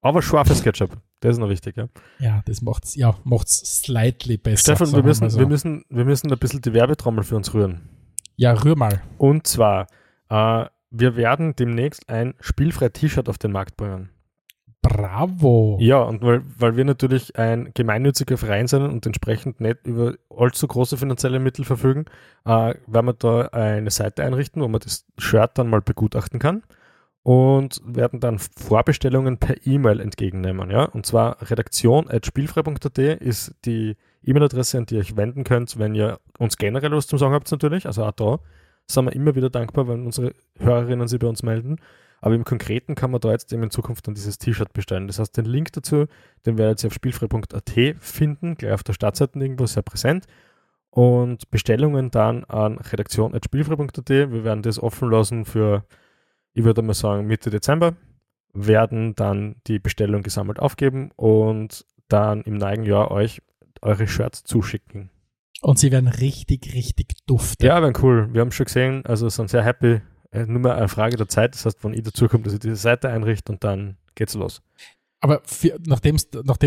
Aber 0.00 0.20
scharfes 0.22 0.62
Ketchup, 0.62 0.96
das 1.20 1.32
ist 1.32 1.38
noch 1.38 1.48
wichtig, 1.48 1.76
ja. 1.76 1.88
Ja, 2.20 2.42
das 2.46 2.60
macht's, 2.62 2.94
ja, 2.94 3.14
macht's 3.24 3.82
slightly 3.82 4.36
besser. 4.36 4.76
Stefan, 4.76 4.92
wir 4.92 5.02
müssen, 5.02 5.28
so. 5.30 5.38
wir, 5.38 5.46
müssen, 5.46 5.84
wir 5.88 6.04
müssen 6.04 6.30
ein 6.32 6.38
bisschen 6.38 6.60
die 6.60 6.72
Werbetrommel 6.72 7.24
für 7.24 7.36
uns 7.36 7.52
rühren. 7.54 7.88
Ja, 8.36 8.52
rühr 8.52 8.76
mal. 8.76 9.00
Und 9.16 9.46
zwar, 9.46 9.86
äh, 10.28 10.66
wir 10.90 11.16
werden 11.16 11.54
demnächst 11.56 12.08
ein 12.08 12.34
spielfrei 12.40 12.88
T-Shirt 12.88 13.28
auf 13.28 13.38
den 13.38 13.52
Markt 13.52 13.76
bringen. 13.76 14.10
Bravo. 14.80 15.76
Ja, 15.80 16.02
und 16.02 16.22
weil, 16.22 16.42
weil 16.56 16.76
wir 16.76 16.84
natürlich 16.84 17.36
ein 17.36 17.72
gemeinnütziger 17.74 18.38
Verein 18.38 18.68
sind 18.68 18.82
und 18.82 19.04
entsprechend 19.04 19.60
nicht 19.60 19.86
über 19.86 20.14
allzu 20.30 20.68
große 20.68 20.96
finanzielle 20.96 21.40
Mittel 21.40 21.64
verfügen, 21.64 22.04
äh, 22.44 22.74
werden 22.86 23.06
wir 23.06 23.12
da 23.12 23.48
eine 23.48 23.90
Seite 23.90 24.22
einrichten, 24.22 24.62
wo 24.62 24.68
man 24.68 24.80
das 24.80 25.04
Shirt 25.18 25.52
dann 25.58 25.68
mal 25.68 25.82
begutachten 25.82 26.38
kann 26.38 26.62
und 27.22 27.82
werden 27.84 28.20
dann 28.20 28.38
Vorbestellungen 28.38 29.38
per 29.38 29.66
E-Mail 29.66 30.00
entgegennehmen. 30.00 30.70
Ja? 30.70 30.84
Und 30.84 31.04
zwar 31.04 31.36
redaktion.spielfrei.at 31.50 32.98
ist 32.98 33.54
die 33.64 33.96
E-Mail-Adresse, 34.22 34.78
an 34.78 34.86
die 34.86 34.94
ihr 34.94 35.00
euch 35.00 35.16
wenden 35.16 35.44
könnt, 35.44 35.78
wenn 35.78 35.94
ihr 35.94 36.20
uns 36.38 36.56
generell 36.56 36.92
was 36.92 37.08
zum 37.08 37.18
Sagen 37.18 37.34
habt 37.34 37.50
natürlich. 37.50 37.86
Also 37.86 38.04
auch 38.04 38.12
da 38.12 38.38
sind 38.90 39.04
wir 39.04 39.12
immer 39.12 39.34
wieder 39.34 39.50
dankbar, 39.50 39.88
wenn 39.88 40.06
unsere 40.06 40.32
Hörerinnen 40.58 41.08
sich 41.08 41.18
bei 41.18 41.26
uns 41.26 41.42
melden. 41.42 41.76
Aber 42.20 42.34
im 42.34 42.44
Konkreten 42.44 42.94
kann 42.94 43.10
man 43.10 43.20
da 43.20 43.30
jetzt 43.30 43.52
eben 43.52 43.62
in 43.62 43.70
Zukunft 43.70 44.06
dann 44.06 44.14
dieses 44.14 44.38
T-Shirt 44.38 44.72
bestellen. 44.72 45.06
Das 45.06 45.18
heißt, 45.18 45.36
den 45.36 45.44
Link 45.44 45.72
dazu, 45.72 46.06
den 46.46 46.58
werdet 46.58 46.82
ihr 46.82 46.88
auf 46.88 46.94
spielfrei.at 46.94 47.96
finden, 48.00 48.56
gleich 48.56 48.72
auf 48.72 48.82
der 48.82 48.92
Startseite 48.92 49.38
irgendwo 49.38 49.66
sehr 49.66 49.82
präsent. 49.82 50.26
Und 50.90 51.50
Bestellungen 51.50 52.10
dann 52.10 52.44
an 52.44 52.78
redaktion.spielfrei.at. 52.78 54.08
Wir 54.08 54.44
werden 54.44 54.62
das 54.62 54.82
offen 54.82 55.10
lassen 55.10 55.44
für, 55.44 55.84
ich 56.54 56.64
würde 56.64 56.82
mal 56.82 56.94
sagen, 56.94 57.26
Mitte 57.26 57.50
Dezember. 57.50 57.94
Werden 58.54 59.14
dann 59.14 59.56
die 59.66 59.78
Bestellung 59.78 60.22
gesammelt 60.22 60.58
aufgeben 60.58 61.10
und 61.14 61.84
dann 62.08 62.40
im 62.42 62.54
neuen 62.54 62.82
Jahr 62.82 63.10
euch 63.10 63.42
eure 63.82 64.08
Shirts 64.08 64.42
zuschicken. 64.42 65.10
Und 65.60 65.78
sie 65.78 65.90
werden 65.90 66.08
richtig, 66.08 66.72
richtig 66.74 67.16
duften. 67.26 67.66
Ja, 67.66 67.80
wäre 67.82 67.92
cool. 68.02 68.28
Wir 68.32 68.40
haben 68.42 68.52
schon 68.52 68.66
gesehen, 68.66 69.04
also 69.06 69.28
sind 69.28 69.50
sehr 69.50 69.64
happy. 69.64 70.00
Äh, 70.30 70.46
Nur 70.46 70.60
mal 70.60 70.76
eine 70.76 70.88
Frage 70.88 71.16
der 71.16 71.28
Zeit. 71.28 71.54
Das 71.54 71.64
heißt, 71.66 71.82
wenn 71.84 71.94
ich 71.94 72.02
dazu 72.02 72.28
komme, 72.28 72.44
dass 72.44 72.52
ich 72.52 72.60
diese 72.60 72.76
Seite 72.76 73.08
einrichte 73.08 73.50
und 73.52 73.64
dann 73.64 73.96
geht's 74.14 74.34
los. 74.34 74.60
aber 75.20 75.40
für, 75.44 75.76
nachdem 75.86 76.16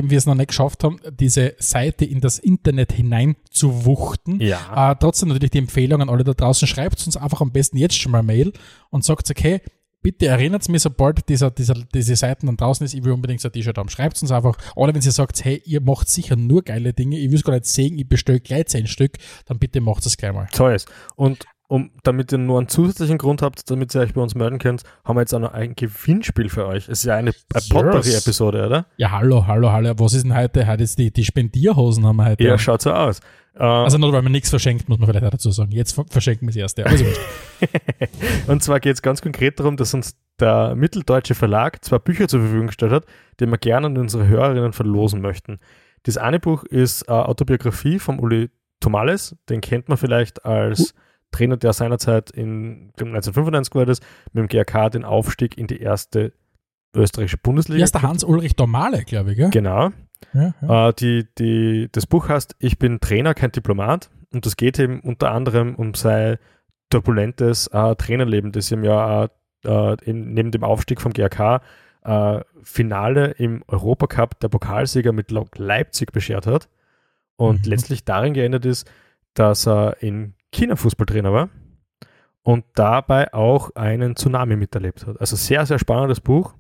wir 0.10 0.18
es 0.18 0.26
noch 0.26 0.36
nicht 0.36 0.50
geschafft 0.50 0.84
haben, 0.84 1.00
diese 1.10 1.56
Seite 1.60 2.04
in 2.04 2.20
das 2.20 2.38
Internet 2.38 2.92
hinein 2.92 3.38
zu 3.50 3.86
wuchten, 3.86 4.42
Ja. 4.42 4.92
äh, 4.92 4.96
trotzdem 5.00 5.30
natürlich 5.30 5.52
die 5.52 5.60
Empfehlung 5.60 6.02
an 6.02 6.10
alle 6.10 6.26
da 6.26 6.34
draußen, 6.34 6.68
schreibt 6.68 7.06
uns 7.06 7.16
einfach 7.16 7.40
am 7.40 7.54
besten 7.54 7.78
jetzt 7.78 7.98
schon 7.98 8.12
mal 8.12 8.24
Mail 8.24 8.52
und 8.90 9.06
sagt, 9.06 9.30
okay, 9.30 9.62
bitte 10.02 10.28
erinnert 10.28 10.68
mich, 10.70 10.82
sobald 10.82 11.28
dieser, 11.30 11.52
dieser, 11.52 11.76
diese 11.94 12.16
Seiten 12.16 12.48
dann 12.48 12.58
draußen 12.58 12.86
ist, 12.86 12.94
ich 12.94 13.04
will 13.04 13.12
unbedingt 13.12 13.42
so 13.42 13.50
ein 13.50 13.52
T-Shirt 13.52 13.78
haben. 13.78 13.90
Schreibt 13.90 14.22
uns 14.22 14.32
einfach. 14.32 14.58
Oder 14.76 14.94
wenn 14.94 15.02
ihr 15.02 15.12
sagt, 15.12 15.44
hey, 15.46 15.62
ihr 15.66 15.82
macht 15.82 16.10
sicher 16.10 16.36
nur 16.36 16.64
geile 16.64 16.94
Dinge, 16.94 17.18
ich 17.18 17.30
will 17.30 17.38
es 17.38 17.44
gar 17.44 17.54
nicht 17.54 17.66
sehen, 17.66 17.98
ich 17.98 18.08
bestelle 18.08 18.40
gleich 18.40 18.68
zehn 18.68 18.88
Stück, 18.88 19.18
dann 19.46 19.60
bitte 19.60 19.82
macht 19.82 20.06
es 20.06 20.18
gleich 20.18 20.34
mal. 20.34 20.48
So 20.54 20.68
ist. 20.68 20.92
Und 21.16 21.46
um, 21.72 21.90
damit 22.04 22.34
ihr 22.34 22.38
nur 22.38 22.60
einen 22.60 22.68
zusätzlichen 22.68 23.18
Grund 23.18 23.42
habt, 23.42 23.72
damit 23.72 23.96
ihr 23.96 24.02
euch 24.02 24.14
bei 24.14 24.20
uns 24.22 24.36
melden 24.36 24.60
könnt, 24.60 24.84
haben 25.06 25.16
wir 25.16 25.22
jetzt 25.22 25.34
auch 25.34 25.40
noch 25.40 25.54
ein 25.54 25.74
Gewinnspiel 25.74 26.50
für 26.50 26.66
euch. 26.68 26.84
Es 26.90 27.00
ist 27.00 27.06
ja 27.06 27.16
eine, 27.16 27.32
eine. 27.54 27.64
Potpourri-Episode, 27.70 28.66
oder? 28.66 28.86
Ja, 28.98 29.12
hallo, 29.12 29.48
hallo, 29.48 29.72
hallo. 29.72 29.94
Was 29.98 30.14
ist 30.14 30.24
denn 30.24 30.36
heute? 30.36 30.68
Heute 30.68 30.84
ist 30.84 31.00
die, 31.00 31.12
die 31.12 31.24
Spendierhosen 31.24 32.06
haben 32.06 32.18
wir 32.18 32.26
heute. 32.26 32.44
Ja, 32.44 32.58
schaut 32.58 32.82
so 32.82 32.92
aus. 32.92 33.20
Äh, 33.56 33.64
Also 33.64 33.98
nur 33.98 34.12
weil 34.12 34.22
man 34.22 34.34
nichts 34.34 34.50
verschenkt, 34.50 34.90
muss 34.90 35.00
man 35.00 35.08
vielleicht 35.08 35.24
auch 35.26 35.30
dazu 35.32 35.50
sagen. 35.52 35.72
Jetzt 35.72 35.94
ver- 35.94 36.04
verschenken 36.10 36.46
wir 36.46 36.52
das 36.52 36.58
erste. 36.58 36.86
Also. 36.86 37.06
Und 38.48 38.64
zwar 38.64 38.80
geht 38.82 38.96
es 38.96 39.02
ganz 39.02 39.22
konkret 39.22 39.58
darum, 39.60 39.78
dass 39.78 39.94
uns 39.94 40.16
der 40.40 40.76
Mitteldeutsche 40.76 41.36
Verlag 41.36 41.84
zwei 41.86 42.00
Bücher 42.00 42.28
zur 42.28 42.42
Verfügung 42.42 42.68
gestellt 42.68 42.92
hat, 42.92 43.06
die 43.40 43.46
wir 43.46 43.58
gerne 43.58 43.88
an 43.88 43.98
unsere 43.98 44.28
Hörerinnen 44.28 44.74
verlosen 44.74 45.22
möchten. 45.22 45.60
Das 46.04 46.18
eine 46.18 46.40
Buch 46.40 46.64
ist 46.64 47.04
äh, 47.08 47.12
Autobiografie 47.12 48.00
von 48.00 48.20
Uli 48.20 48.50
Tomales. 48.80 49.36
Den 49.50 49.62
kennt 49.62 49.88
man 49.88 49.98
vielleicht 49.98 50.46
als 50.46 50.94
Trainer, 51.32 51.58
der 51.58 51.74
seinerzeit 51.74 52.30
in 52.32 52.90
ich 52.90 52.96
glaub, 52.96 53.10
1995 53.10 53.76
war 53.76 53.86
das, 53.86 54.00
mit 54.34 54.42
dem 54.44 54.48
GRK 54.48 54.90
den 54.90 55.06
Aufstieg 55.06 55.58
in 55.58 55.68
die 55.68 55.80
erste 55.80 56.34
österreichische 56.96 57.38
Bundesliga. 57.38 57.86
Der 57.86 58.02
Hans-Ulrich 58.02 58.56
Domale, 58.56 59.04
glaube 59.06 59.32
ich, 59.32 59.38
gell? 59.38 59.50
Genau. 59.50 59.92
Ja, 60.34 60.54
ja. 60.62 60.90
Äh, 60.90 60.94
die, 60.94 61.28
die, 61.38 61.90
das 61.92 62.06
Buch 62.06 62.30
heißt 62.30 62.56
Ich 62.60 62.78
bin 62.78 63.00
Trainer, 63.00 63.34
kein 63.34 63.52
Diplomat. 63.52 64.10
Und 64.34 64.46
das 64.46 64.56
geht 64.58 64.78
eben 64.80 65.00
unter 65.02 65.32
anderem 65.32 65.76
um 65.76 65.94
sein 65.94 66.38
turbulentes 66.90 67.68
äh, 67.68 67.96
Trainerleben, 67.96 68.52
das 68.52 68.72
ihm 68.72 68.84
ja 68.84 69.30
äh, 69.66 69.94
eben 70.06 70.34
neben 70.34 70.52
dem 70.52 70.64
Aufstieg 70.64 71.02
vom 71.02 71.14
GRK 71.14 71.62
äh, 72.04 72.42
Finale 72.64 73.32
im 73.32 73.64
Europacup 73.68 74.40
der 74.40 74.50
Pokalsieger 74.50 75.12
mit 75.14 75.32
Lok 75.32 75.58
Leipzig 75.58 76.12
beschert 76.12 76.46
hat. 76.48 76.68
Und 77.38 77.66
Mhm. 77.66 77.72
letztlich 77.72 78.04
darin 78.06 78.34
geändert 78.34 78.66
ist, 78.66 78.90
dass 79.34 79.68
er 79.68 80.02
in 80.02 80.34
China 80.52 80.76
Fußballtrainer 80.76 81.32
war 81.32 81.50
und 82.44 82.66
dabei 82.76 83.34
auch 83.34 83.76
einen 83.76 84.16
Tsunami 84.16 84.56
miterlebt 84.56 85.06
hat. 85.06 85.20
Also 85.20 85.36
sehr, 85.36 85.66
sehr 85.66 85.80
spannendes 85.80 86.20
Buch. 86.20 86.56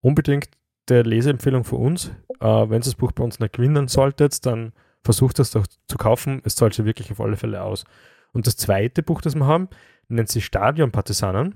Unbedingt 0.00 0.48
der 0.88 1.04
Leseempfehlung 1.04 1.64
für 1.64 1.76
uns. 1.76 2.12
Äh, 2.40 2.46
wenn 2.46 2.80
ihr 2.80 2.80
das 2.80 2.94
Buch 2.94 3.12
bei 3.12 3.24
uns 3.24 3.40
nicht 3.40 3.54
gewinnen 3.54 3.88
solltet, 3.88 4.46
dann 4.46 4.72
versucht 5.02 5.38
es 5.38 5.50
doch 5.50 5.66
zu 5.66 5.96
kaufen. 5.96 6.40
Es 6.44 6.56
zahlt 6.56 6.74
sich 6.74 6.84
wirklich 6.84 7.10
auf 7.10 7.20
alle 7.20 7.36
Fälle 7.36 7.62
aus. 7.62 7.84
Und 8.32 8.46
das 8.46 8.56
zweite 8.56 9.02
Buch, 9.02 9.20
das 9.20 9.34
wir 9.34 9.46
haben, 9.46 9.68
nennt 10.08 10.28
sich 10.28 10.44
Stadion 10.44 10.92
Partisanen. 10.92 11.54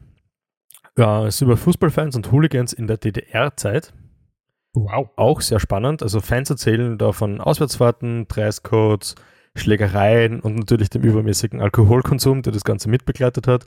Ja, 0.96 1.26
es 1.26 1.36
ist 1.36 1.42
über 1.42 1.56
Fußballfans 1.56 2.16
und 2.16 2.32
Hooligans 2.32 2.72
in 2.72 2.86
der 2.86 2.96
DDR-Zeit. 2.96 3.92
Wow. 4.72 5.10
Auch 5.16 5.40
sehr 5.40 5.60
spannend. 5.60 6.02
Also 6.02 6.20
Fans 6.20 6.50
erzählen 6.50 6.96
da 6.98 7.12
von 7.12 7.40
Auswärtsfahrten, 7.40 8.28
Dresscodes, 8.28 9.14
Schlägereien 9.54 10.40
und 10.40 10.54
natürlich 10.56 10.90
dem 10.90 11.02
übermäßigen 11.02 11.60
Alkoholkonsum, 11.60 12.42
der 12.42 12.52
das 12.52 12.64
Ganze 12.64 12.88
mitbegleitet 12.88 13.46
hat. 13.46 13.66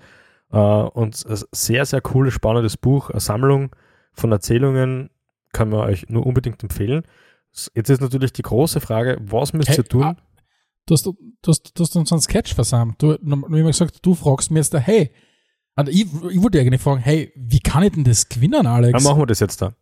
Äh, 0.51 0.57
und 0.57 1.25
ein 1.27 1.39
sehr, 1.51 1.85
sehr 1.85 2.01
cooles, 2.01 2.33
spannendes 2.33 2.77
Buch, 2.77 3.09
eine 3.09 3.19
Sammlung 3.19 3.75
von 4.13 4.31
Erzählungen, 4.31 5.09
kann 5.51 5.69
man 5.69 5.81
euch 5.81 6.09
nur 6.09 6.25
unbedingt 6.25 6.63
empfehlen. 6.63 7.03
Jetzt 7.75 7.89
ist 7.89 8.01
natürlich 8.01 8.33
die 8.33 8.41
große 8.41 8.79
Frage, 8.79 9.17
was 9.21 9.53
müsst 9.53 9.69
Hey, 9.69 9.77
ihr 9.77 9.83
tun? 9.85 10.03
ah, 10.03 10.15
Du 10.85 10.95
hast, 10.95 11.05
du, 11.05 11.15
hast, 11.47 11.71
du 11.79 11.83
hast 11.83 11.95
uns 11.95 12.11
einen 12.11 12.19
Sketch 12.19 12.53
versammelt. 12.55 13.01
Du, 13.01 13.11
hast 13.13 13.19
immer 13.21 13.63
gesagt, 13.63 13.99
du 14.05 14.15
fragst 14.15 14.51
mir 14.51 14.59
jetzt 14.59 14.73
da, 14.73 14.79
hey, 14.79 15.11
und 15.77 15.87
ich, 15.87 16.01
ich 16.01 16.41
wollte 16.41 16.59
eigentlich 16.59 16.81
fragen, 16.81 16.99
hey, 16.99 17.31
wie 17.37 17.59
kann 17.61 17.83
ich 17.83 17.93
denn 17.93 18.03
das 18.03 18.27
gewinnen, 18.27 18.67
Alex? 18.67 18.91
Dann 18.91 19.03
machen 19.03 19.21
wir 19.21 19.25
das 19.27 19.39
jetzt 19.39 19.61
da. 19.61 19.73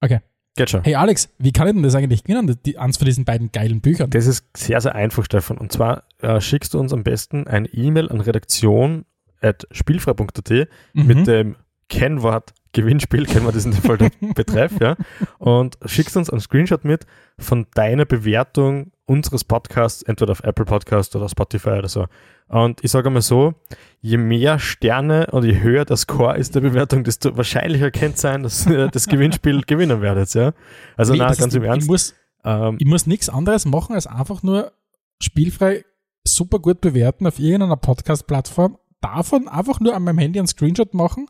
Okay. 0.00 0.20
Geht 0.58 0.70
schon. 0.70 0.82
Hey 0.82 0.96
Alex, 0.96 1.28
wie 1.38 1.52
kann 1.52 1.68
ich 1.68 1.74
denn 1.74 1.84
das 1.84 1.94
eigentlich 1.94 2.24
gewinnen, 2.24 2.56
die, 2.66 2.78
eins 2.78 2.96
von 2.96 3.04
diesen 3.04 3.24
beiden 3.24 3.52
geilen 3.52 3.80
Büchern? 3.80 4.10
Das 4.10 4.26
ist 4.26 4.44
sehr, 4.56 4.80
sehr 4.80 4.96
einfach, 4.96 5.24
Stefan. 5.24 5.56
Und 5.56 5.70
zwar 5.70 6.02
äh, 6.20 6.40
schickst 6.40 6.74
du 6.74 6.80
uns 6.80 6.92
am 6.92 7.04
besten 7.04 7.46
eine 7.46 7.68
E-Mail 7.68 8.10
an 8.10 8.20
redaktion.spielfrei.at 8.20 10.68
Mhm. 10.94 11.06
mit 11.06 11.28
dem 11.28 11.54
Kennwort 11.88 12.54
Gewinnspiel, 12.72 13.26
kennen 13.26 13.46
wir 13.46 13.52
das 13.52 13.66
in 13.66 13.70
dem 13.70 13.82
Fall 13.82 13.98
der 13.98 14.10
Betreff, 14.34 14.72
ja, 14.80 14.96
und 15.38 15.78
schickst 15.86 16.16
uns 16.16 16.28
einen 16.28 16.40
Screenshot 16.40 16.84
mit 16.84 17.06
von 17.38 17.68
deiner 17.74 18.04
Bewertung 18.04 18.90
unseres 19.08 19.42
Podcasts, 19.44 20.02
entweder 20.02 20.32
auf 20.32 20.40
Apple 20.44 20.64
Podcast 20.64 21.16
oder 21.16 21.28
Spotify 21.28 21.70
oder 21.70 21.88
so. 21.88 22.06
Und 22.48 22.82
ich 22.84 22.90
sage 22.90 23.10
mal 23.10 23.20
so, 23.22 23.54
je 24.00 24.16
mehr 24.16 24.58
Sterne 24.58 25.26
und 25.32 25.44
je 25.44 25.60
höher 25.60 25.84
der 25.84 25.96
Score 25.96 26.36
ist 26.38 26.54
der 26.54 26.60
Bewertung, 26.60 27.04
desto 27.04 27.36
wahrscheinlicher 27.36 27.90
könnte 27.90 28.14
es 28.14 28.20
sein, 28.20 28.42
dass 28.42 28.66
ihr 28.66 28.88
das 28.92 29.06
Gewinnspiel 29.06 29.62
gewinnen 29.66 30.00
werdet, 30.00 30.32
ja. 30.34 30.52
Also 30.96 31.14
na, 31.14 31.28
das 31.28 31.38
ganz 31.38 31.52
ist- 31.52 31.56
im 31.56 31.64
Ernst. 31.64 31.84
Ich 31.86 31.90
muss, 31.90 32.14
Ähm, 32.44 32.76
ich 32.78 32.86
muss 32.86 33.06
nichts 33.06 33.28
anderes 33.28 33.64
machen, 33.66 33.94
als 33.94 34.06
einfach 34.06 34.42
nur 34.42 34.72
spielfrei 35.20 35.84
super 36.24 36.58
gut 36.58 36.80
bewerten 36.80 37.26
auf 37.26 37.38
irgendeiner 37.38 37.76
Podcast-Plattform. 37.76 38.78
Davon 39.00 39.48
einfach 39.48 39.80
nur 39.80 39.94
an 39.94 40.02
meinem 40.04 40.18
Handy 40.18 40.38
einen 40.38 40.48
Screenshot 40.48 40.92
machen 40.94 41.26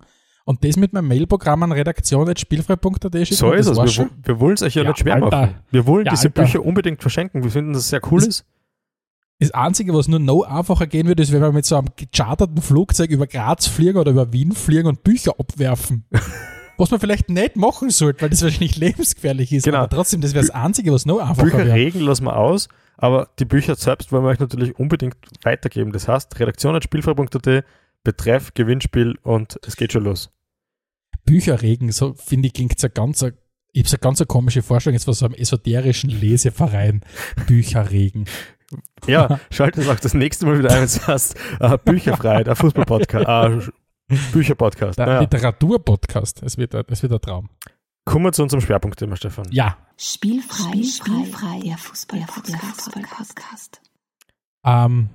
und 0.49 0.65
das 0.65 0.77
mit 0.79 0.95
meinem 0.95 1.09
Mailprogramm 1.09 1.63
an 1.63 1.73
redaktion.spielfrei.at 1.73 3.13
schicken. 3.13 3.35
So 3.35 3.53
ist 3.53 3.67
es. 3.67 3.77
Wir, 3.99 4.09
wir 4.23 4.41
wollen 4.41 4.55
es 4.55 4.63
euch 4.63 4.75
ja, 4.75 4.83
Ja, 4.83 4.89
nicht 4.89 5.01
schwer 5.01 5.15
Alter. 5.17 5.27
machen. 5.43 5.55
Wir 5.71 5.87
wollen 5.87 6.07
Ja, 6.07 6.13
diese 6.13 6.29
Alter. 6.29 6.43
Bücher 6.43 6.65
unbedingt 6.65 7.03
verschenken. 7.03 7.43
Wir 7.45 7.51
finden, 7.51 7.75
dass 7.75 7.83
es 7.83 7.89
sehr 7.91 8.01
cool 8.11 8.21
Das- 8.21 8.29
ist. 8.29 8.45
Das 9.41 9.51
Einzige, 9.53 9.95
was 9.95 10.09
nur 10.09 10.19
noch 10.19 10.43
einfacher 10.43 10.87
gehen 10.89 11.07
würde, 11.07 11.23
ist, 11.23 11.31
wenn 11.33 11.43
wir 11.43 11.53
mit 11.53 11.65
so 11.65 11.77
einem 11.77 11.89
gecharterten 11.95 12.61
Flugzeug 12.61 13.11
über 13.11 13.27
Graz 13.29 13.69
fliegen 13.69 13.99
oder 13.99 14.11
über 14.11 14.33
Wien 14.33 14.51
fliegen 14.53 14.87
und 14.89 15.05
Bücher 15.05 15.33
abwerfen. 15.39 16.05
was 16.79 16.91
man 16.91 16.99
vielleicht 16.99 17.29
nicht 17.29 17.55
machen 17.57 17.91
sollte, 17.91 18.23
weil 18.23 18.31
das 18.31 18.43
wahrscheinlich 18.43 18.77
lebensgefährlich 18.79 19.53
ist. 19.53 19.65
Genau. 19.65 19.79
Aber 19.79 19.89
trotzdem, 19.91 20.23
das 20.23 20.33
wäre 20.35 20.47
das 20.47 20.55
Einzige, 20.55 20.93
was 20.93 21.07
noch 21.07 21.19
einfacher 21.21 21.43
Bücher 21.45 21.59
wäre. 21.59 21.73
regeln 21.75 22.05
lassen 22.07 22.25
wir 22.25 22.37
aus, 22.37 22.69
aber 22.97 23.29
die 23.39 23.45
Bücher 23.45 23.75
selbst 23.77 24.11
wollen 24.13 24.25
wir 24.25 24.31
euch 24.31 24.39
natürlich 24.41 24.79
unbedingt 24.79 25.17
weitergeben. 25.43 25.93
Das 25.93 26.09
heißt, 26.09 26.39
redaktion.spielfrei.at, 26.41 27.65
Betreff, 28.05 28.55
Gewinnspiel 28.55 29.19
und 29.23 29.59
es 29.67 29.77
geht 29.77 29.93
schon 29.93 30.05
los. 30.05 30.31
Bücher 31.29 31.61
regen, 31.63 31.93
so 31.93 32.15
finde 32.15 32.47
ich, 32.49 32.55
klingt 32.55 32.79
so 32.79 32.89
ganz, 32.93 33.23
ich 33.23 33.33
habe 33.83 33.89
so 33.89 33.97
eine 33.97 34.01
ganz 34.01 34.21
eine 34.21 34.27
komische 34.27 34.63
Vorstellung 34.63 34.95
jetzt 34.95 35.05
von 35.05 35.15
so 35.15 35.25
einem 35.27 35.35
esoterischen 35.35 36.11
Leseverein. 36.11 37.03
Bücher 37.47 37.91
regen. 37.91 38.25
Ja, 39.07 39.39
schaltet 39.51 39.85
es 39.85 39.91
auch 39.91 39.99
das 40.01 40.13
nächste 40.15 40.45
Mal 40.47 40.59
wieder 40.59 40.71
ein, 40.71 40.77
wenn 40.79 40.85
es 40.85 41.07
heißt, 41.07 41.37
äh, 41.61 41.79
Bücherfrei, 41.85 42.45
der 42.45 42.57
Fußballpodcast, 42.57 43.27
äh, 43.27 43.61
Bücherpodcast. 44.33 44.99
Der 44.99 45.07
Naja. 45.07 45.21
Literaturpodcast. 45.21 46.43
Es 46.43 46.57
wird, 46.59 46.75
ein- 46.75 46.85
es 46.89 47.03
wird 47.03 47.13
ein 47.13 47.21
Traum. 47.21 47.49
Kommen 48.05 48.25
wir 48.27 48.33
zu 48.33 48.43
unserem 48.43 48.61
Schwerpunktthema, 48.63 49.17
Stefan. 49.17 49.47
Ja. 49.51 49.77
Spielfrei, 49.99 50.83
spielfrei, 50.83 51.61
der 51.65 51.77
Fußball-Podcast. 51.79 53.81
Ähm, 54.65 55.11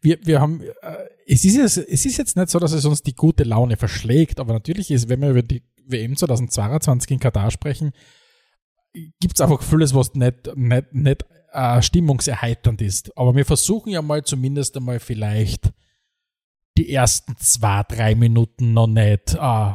wir, 0.00 0.18
wir 0.24 0.40
haben, 0.40 0.62
äh, 0.62 0.96
es 1.26 1.44
ist, 1.44 1.56
jetzt, 1.56 1.78
es 1.78 2.06
ist 2.06 2.16
jetzt 2.16 2.36
nicht 2.36 2.50
so, 2.50 2.58
dass 2.58 2.72
es 2.72 2.84
uns 2.84 3.02
die 3.02 3.14
gute 3.14 3.44
Laune 3.44 3.76
verschlägt, 3.76 4.40
aber 4.40 4.52
natürlich 4.52 4.90
ist, 4.90 5.08
wenn 5.08 5.20
wir 5.20 5.30
über 5.30 5.42
die 5.42 5.62
WM 5.86 6.16
2022 6.16 7.10
in 7.10 7.18
Katar 7.20 7.50
sprechen, 7.50 7.92
gibt 8.92 9.34
es 9.34 9.40
einfach 9.40 9.62
vieles, 9.62 9.94
was 9.94 10.14
nicht, 10.14 10.54
nicht, 10.56 10.92
nicht 10.92 11.24
äh, 11.52 11.82
stimmungserheiternd 11.82 12.82
ist. 12.82 13.16
Aber 13.16 13.34
wir 13.34 13.44
versuchen 13.44 13.90
ja 13.90 14.02
mal 14.02 14.24
zumindest 14.24 14.76
einmal 14.76 15.00
vielleicht 15.00 15.72
die 16.76 16.92
ersten 16.92 17.36
zwei, 17.36 17.82
drei 17.84 18.14
Minuten 18.14 18.72
noch 18.72 18.86
nicht 18.86 19.34
äh, 19.34 19.72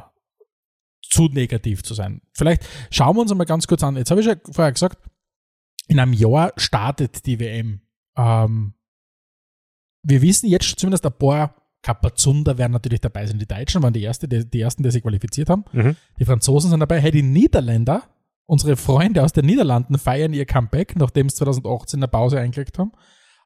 zu 1.01 1.25
negativ 1.25 1.84
zu 1.84 1.93
sein. 1.93 2.21
Vielleicht 2.34 2.67
schauen 2.89 3.15
wir 3.15 3.21
uns 3.21 3.32
einmal 3.32 3.45
ganz 3.45 3.67
kurz 3.67 3.84
an. 3.84 3.95
Jetzt 3.95 4.12
habe 4.12 4.21
ich 4.21 4.28
ja 4.28 4.36
vorher 4.51 4.73
gesagt, 4.73 5.10
in 5.88 5.99
einem 5.99 6.13
Jahr 6.13 6.54
startet 6.58 7.25
die 7.25 7.39
WM. 7.39 7.82
Ähm, 8.17 8.74
wir 10.06 10.22
wissen 10.22 10.48
jetzt 10.48 10.65
schon 10.65 10.78
zumindest 10.78 11.06
ein 11.06 11.13
paar 11.13 11.56
Kapazunder 11.82 12.58
werden 12.58 12.72
natürlich 12.72 13.02
dabei 13.02 13.28
sein. 13.28 13.38
Die 13.38 13.48
Deutschen 13.48 13.84
waren 13.84 13.94
die, 13.94 14.02
erste, 14.02 14.28
die, 14.28 14.50
die 14.50 14.60
ersten, 14.60 14.82
die 14.82 14.89
sich 14.89 15.04
qualifiziert 15.04 15.50
haben. 15.50 15.65
Mhm. 15.72 15.96
Die 16.18 16.26
Franzosen 16.26 16.72
sind 16.72 16.80
dabei. 16.80 17.00
Hey, 17.00 17.12
die 17.12 17.22
Niederländer, 17.22 18.02
unsere 18.48 18.76
Freunde 18.76 19.24
aus 19.24 19.34
den 19.34 19.46
Niederlanden, 19.46 20.00
feiern 20.00 20.34
ihr 20.34 20.48
Comeback, 20.48 20.96
nachdem 20.96 21.30
sie 21.30 21.36
2018 21.36 22.00
eine 22.00 22.08
Pause 22.08 22.39
eingelegt 22.39 22.80
haben. 22.80 22.91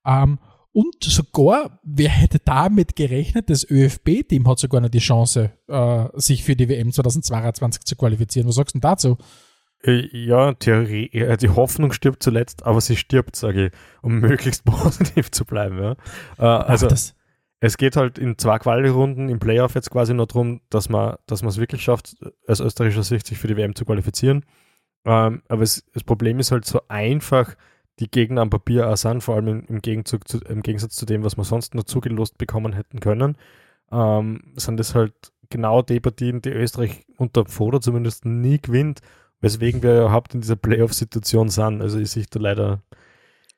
Ähm, 0.05 0.39
und 0.71 1.03
sogar, 1.03 1.81
wer 1.83 2.09
hätte 2.09 2.39
damit 2.39 2.95
gerechnet, 2.95 3.49
das 3.49 3.69
ÖFB-Team 3.69 4.47
hat 4.47 4.59
sogar 4.59 4.79
noch 4.79 4.89
die 4.89 4.99
Chance, 4.99 5.51
äh, 5.67 6.05
sich 6.13 6.45
für 6.45 6.55
die 6.55 6.69
WM 6.69 6.93
2022 6.93 7.83
zu 7.83 7.97
qualifizieren. 7.97 8.47
Was 8.47 8.55
sagst 8.55 8.75
du 8.75 8.79
denn 8.79 8.89
dazu? 8.89 9.17
Äh, 9.83 10.07
Ja, 10.11 10.53
Theorie, 10.53 11.09
äh, 11.11 11.37
die 11.37 11.49
Hoffnung 11.49 11.91
stirbt 11.91 12.23
zuletzt, 12.23 12.65
aber 12.65 12.81
sie 12.81 12.95
stirbt, 12.95 13.35
sage 13.35 13.67
ich, 13.67 13.71
um 14.01 14.19
möglichst 14.19 14.65
positiv 14.65 15.31
zu 15.31 15.45
bleiben. 15.45 15.81
Ja. 15.81 15.95
Äh, 16.37 16.43
also, 16.43 16.87
Ach, 16.87 16.97
Es 17.61 17.77
geht 17.77 17.95
halt 17.95 18.17
in 18.17 18.37
zwei 18.37 18.57
Quali-Runden 18.59 19.29
im 19.29 19.39
Playoff 19.39 19.75
jetzt 19.75 19.91
quasi 19.91 20.13
nur 20.13 20.27
darum, 20.27 20.61
dass 20.69 20.89
man 20.89 21.17
dass 21.27 21.41
man 21.41 21.49
es 21.49 21.57
wirklich 21.57 21.83
schafft, 21.83 22.15
aus 22.47 22.59
österreichischer 22.61 23.03
Sicht 23.03 23.27
sich 23.27 23.37
für 23.37 23.47
die 23.47 23.57
WM 23.57 23.75
zu 23.75 23.85
qualifizieren. 23.85 24.45
Ähm, 25.05 25.41
aber 25.47 25.63
es, 25.63 25.83
das 25.93 26.03
Problem 26.03 26.39
ist 26.39 26.51
halt 26.51 26.65
so 26.65 26.81
einfach, 26.87 27.55
die 27.99 28.09
Gegner 28.09 28.41
am 28.41 28.49
Papier 28.49 28.89
auch 28.89 28.97
sind, 28.97 29.21
vor 29.21 29.35
allem 29.35 29.47
im, 29.47 29.65
im, 29.67 29.81
Gegenzug 29.81 30.27
zu, 30.27 30.39
im 30.39 30.61
Gegensatz 30.61 30.95
zu 30.95 31.05
dem, 31.05 31.23
was 31.23 31.37
wir 31.37 31.43
sonst 31.43 31.75
noch 31.75 31.83
zugelost 31.83 32.37
bekommen 32.37 32.73
hätten 32.73 32.99
können, 32.99 33.37
ähm, 33.91 34.53
sind 34.55 34.77
das 34.79 34.95
halt 34.95 35.13
genau 35.49 35.81
die 35.81 35.99
Partien, 35.99 36.41
die 36.41 36.49
Österreich 36.49 37.05
unter 37.17 37.45
Foda 37.45 37.81
zumindest 37.81 38.25
nie 38.25 38.59
gewinnt, 38.61 39.01
weswegen 39.41 39.83
wir 39.83 40.01
überhaupt 40.01 40.33
in 40.33 40.41
dieser 40.41 40.55
Playoff-Situation 40.55 41.49
sind. 41.49 41.81
Also 41.81 41.99
ich 41.99 42.11
sehe 42.11 42.25
da 42.29 42.39
leider 42.39 42.83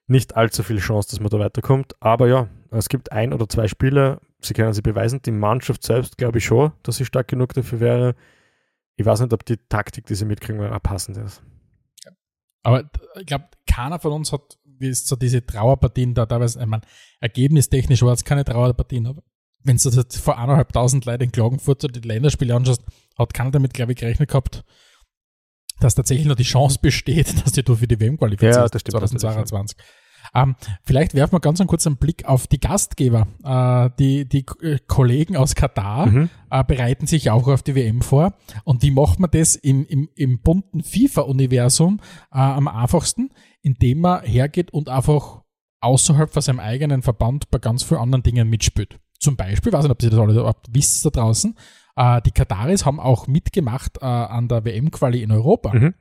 nicht 0.08 0.36
allzu 0.36 0.64
viel 0.64 0.80
Chance, 0.80 1.10
dass 1.10 1.20
man 1.20 1.30
da 1.30 1.40
weiterkommt. 1.40 1.96
Aber 2.00 2.28
ja, 2.28 2.48
es 2.70 2.90
gibt 2.90 3.12
ein 3.12 3.34
oder 3.34 3.48
zwei 3.48 3.68
Spiele, 3.68 4.20
sie 4.42 4.54
können 4.54 4.74
sie 4.74 4.82
beweisen. 4.82 5.22
Die 5.22 5.32
Mannschaft 5.32 5.84
selbst 5.84 6.18
glaube 6.18 6.40
ich 6.40 6.46
schon, 6.46 6.72
dass 6.84 6.98
sie 6.98 7.06
stark 7.06 7.28
genug 7.28 7.54
dafür 7.54 7.80
wäre. 7.80 8.16
Ich 8.96 9.06
weiß 9.06 9.22
nicht, 9.22 9.34
ob 9.34 9.46
die 9.46 9.58
Taktik, 9.58 10.06
die 10.06 10.16
sie 10.16 10.26
mitkriegen, 10.26 10.62
auch 10.62 10.84
passend 10.84 11.18
ist. 11.18 11.42
Aber 12.64 12.90
ich 13.20 13.26
glaube, 13.26 13.46
keiner 13.68 14.00
von 14.00 14.12
uns 14.12 14.32
hat, 14.32 14.60
wie 14.66 14.94
so 14.94 15.16
diese 15.16 15.46
Trauerpartien 15.46 16.14
da 16.14 16.26
teilweise, 16.26 16.60
ich 16.60 16.66
meine, 16.68 16.84
ergebnistechnisch 17.20 18.02
war 18.04 18.14
es 18.14 18.24
keine 18.24 18.44
Trauerpartien, 18.44 19.08
aber 19.08 19.24
wenn 19.64 19.78
du 19.78 19.90
das 19.90 20.18
vor 20.18 20.38
eineinhalbtausend 20.38 21.06
Leuten 21.06 21.24
in 21.24 21.32
Klagenfurt 21.32 21.82
so 21.82 21.88
die 21.88 22.08
Länderspiele 22.08 22.56
anschaust, 22.56 22.84
hat 23.18 23.34
keiner 23.34 23.52
damit, 23.52 23.74
glaube 23.74 23.94
ich, 23.94 23.98
gerechnet 23.98 24.30
gehabt, 24.30 24.64
dass 25.84 25.96
tatsächlich 25.96 26.28
noch 26.28 26.36
die 26.36 26.44
Chance 26.44 26.80
besteht, 26.82 27.34
dass 27.46 27.52
du 27.52 27.76
für 27.76 27.88
die 27.88 28.00
WM 28.00 28.18
qualifizierst 28.18 28.58
ja, 28.58 28.68
das 28.68 28.82
stimmt, 28.82 29.00
2022. 29.00 29.78
Ähm, 30.34 30.56
vielleicht 30.84 31.14
werfen 31.14 31.34
wir 31.34 31.40
ganz 31.40 31.60
einen 31.60 31.68
kurzen 31.68 31.98
Blick 31.98 32.26
auf 32.26 32.48
die 32.48 32.60
Gastgeber. 32.60 33.28
Äh, 33.44 33.90
die 34.00 34.28
die 34.28 34.46
äh, 34.62 34.78
Kollegen 34.88 35.36
aus 35.36 35.56
Katar 35.56 36.06
mhm. 36.06 36.30
äh, 36.50 36.64
bereiten 36.64 37.08
sich 37.08 37.30
auch 37.30 37.48
auf 37.48 37.64
die 37.64 37.76
WM 37.76 38.02
vor. 38.02 38.34
Und 38.64 38.82
wie 38.82 38.92
macht 38.92 39.20
man 39.20 39.32
das 39.32 39.56
im, 39.56 39.86
im, 39.86 40.10
im 40.16 40.40
bunten 40.42 40.84
FIFA-Universum 40.84 42.00
äh, 42.32 42.38
am 42.38 42.68
einfachsten? 42.68 43.32
Indem 43.62 44.02
man 44.02 44.24
hergeht 44.24 44.72
und 44.72 44.90
einfach 44.90 45.42
außerhalb 45.82 46.32
von 46.32 46.42
seinem 46.42 46.60
eigenen 46.60 47.02
Verband 47.02 47.50
bei 47.50 47.58
ganz 47.58 47.84
vielen 47.84 48.02
anderen 48.02 48.24
Dingen 48.24 48.50
mitspielt. 48.50 49.00
Zum 49.20 49.36
Beispiel, 49.36 49.72
weiß 49.72 49.84
nicht, 49.84 49.92
ob 49.92 50.02
Sie 50.02 50.10
das 50.10 50.20
alle 50.20 50.34
überhaupt 50.34 50.74
wissen 50.74 51.12
da 51.12 51.22
draußen, 51.22 51.56
äh, 51.96 52.22
die 52.22 52.32
Kataris 52.32 52.86
haben 52.86 53.00
auch 53.00 53.28
mitgemacht 53.28 54.00
äh, 54.02 54.06
an 54.06 54.48
der 54.48 54.66
WM-Quali 54.66 55.22
in 55.22 55.32
Europa. 55.32 55.74
Mhm. 55.74 55.94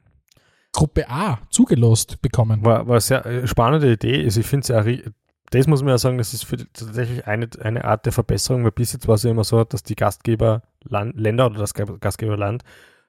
Gruppe 0.73 1.11
A 1.11 1.39
zugelost 1.51 2.23
bekommen. 2.23 2.65
War, 2.65 2.87
war 2.87 2.95
eine 2.95 3.01
sehr 3.01 3.27
äh, 3.27 3.47
spannende 3.47 3.93
Idee. 3.93 4.25
Also 4.25 4.41
ich 4.41 4.47
finde 4.47 4.63
es 4.63 4.69
ja, 4.69 5.13
das 5.51 5.67
muss 5.67 5.83
man 5.83 5.91
ja 5.91 5.99
sagen, 5.99 6.19
das 6.19 6.33
ist 6.33 6.45
für, 6.45 6.59
tatsächlich 6.59 7.27
eine, 7.27 7.49
eine 7.61 7.85
Art 7.85 8.07
der 8.07 8.13
Verbesserung, 8.13 8.65
weil 8.65 8.71
bis 8.71 8.93
jetzt 8.93 9.09
war 9.09 9.17
es 9.17 9.25
ja 9.25 9.31
immer 9.31 9.45
so, 9.45 9.65
dass 9.65 9.83
die 9.83 9.97
Gastgeberländer 9.97 11.47
oder 11.47 11.59
das 11.59 11.75
Gastgeberland 11.75 12.63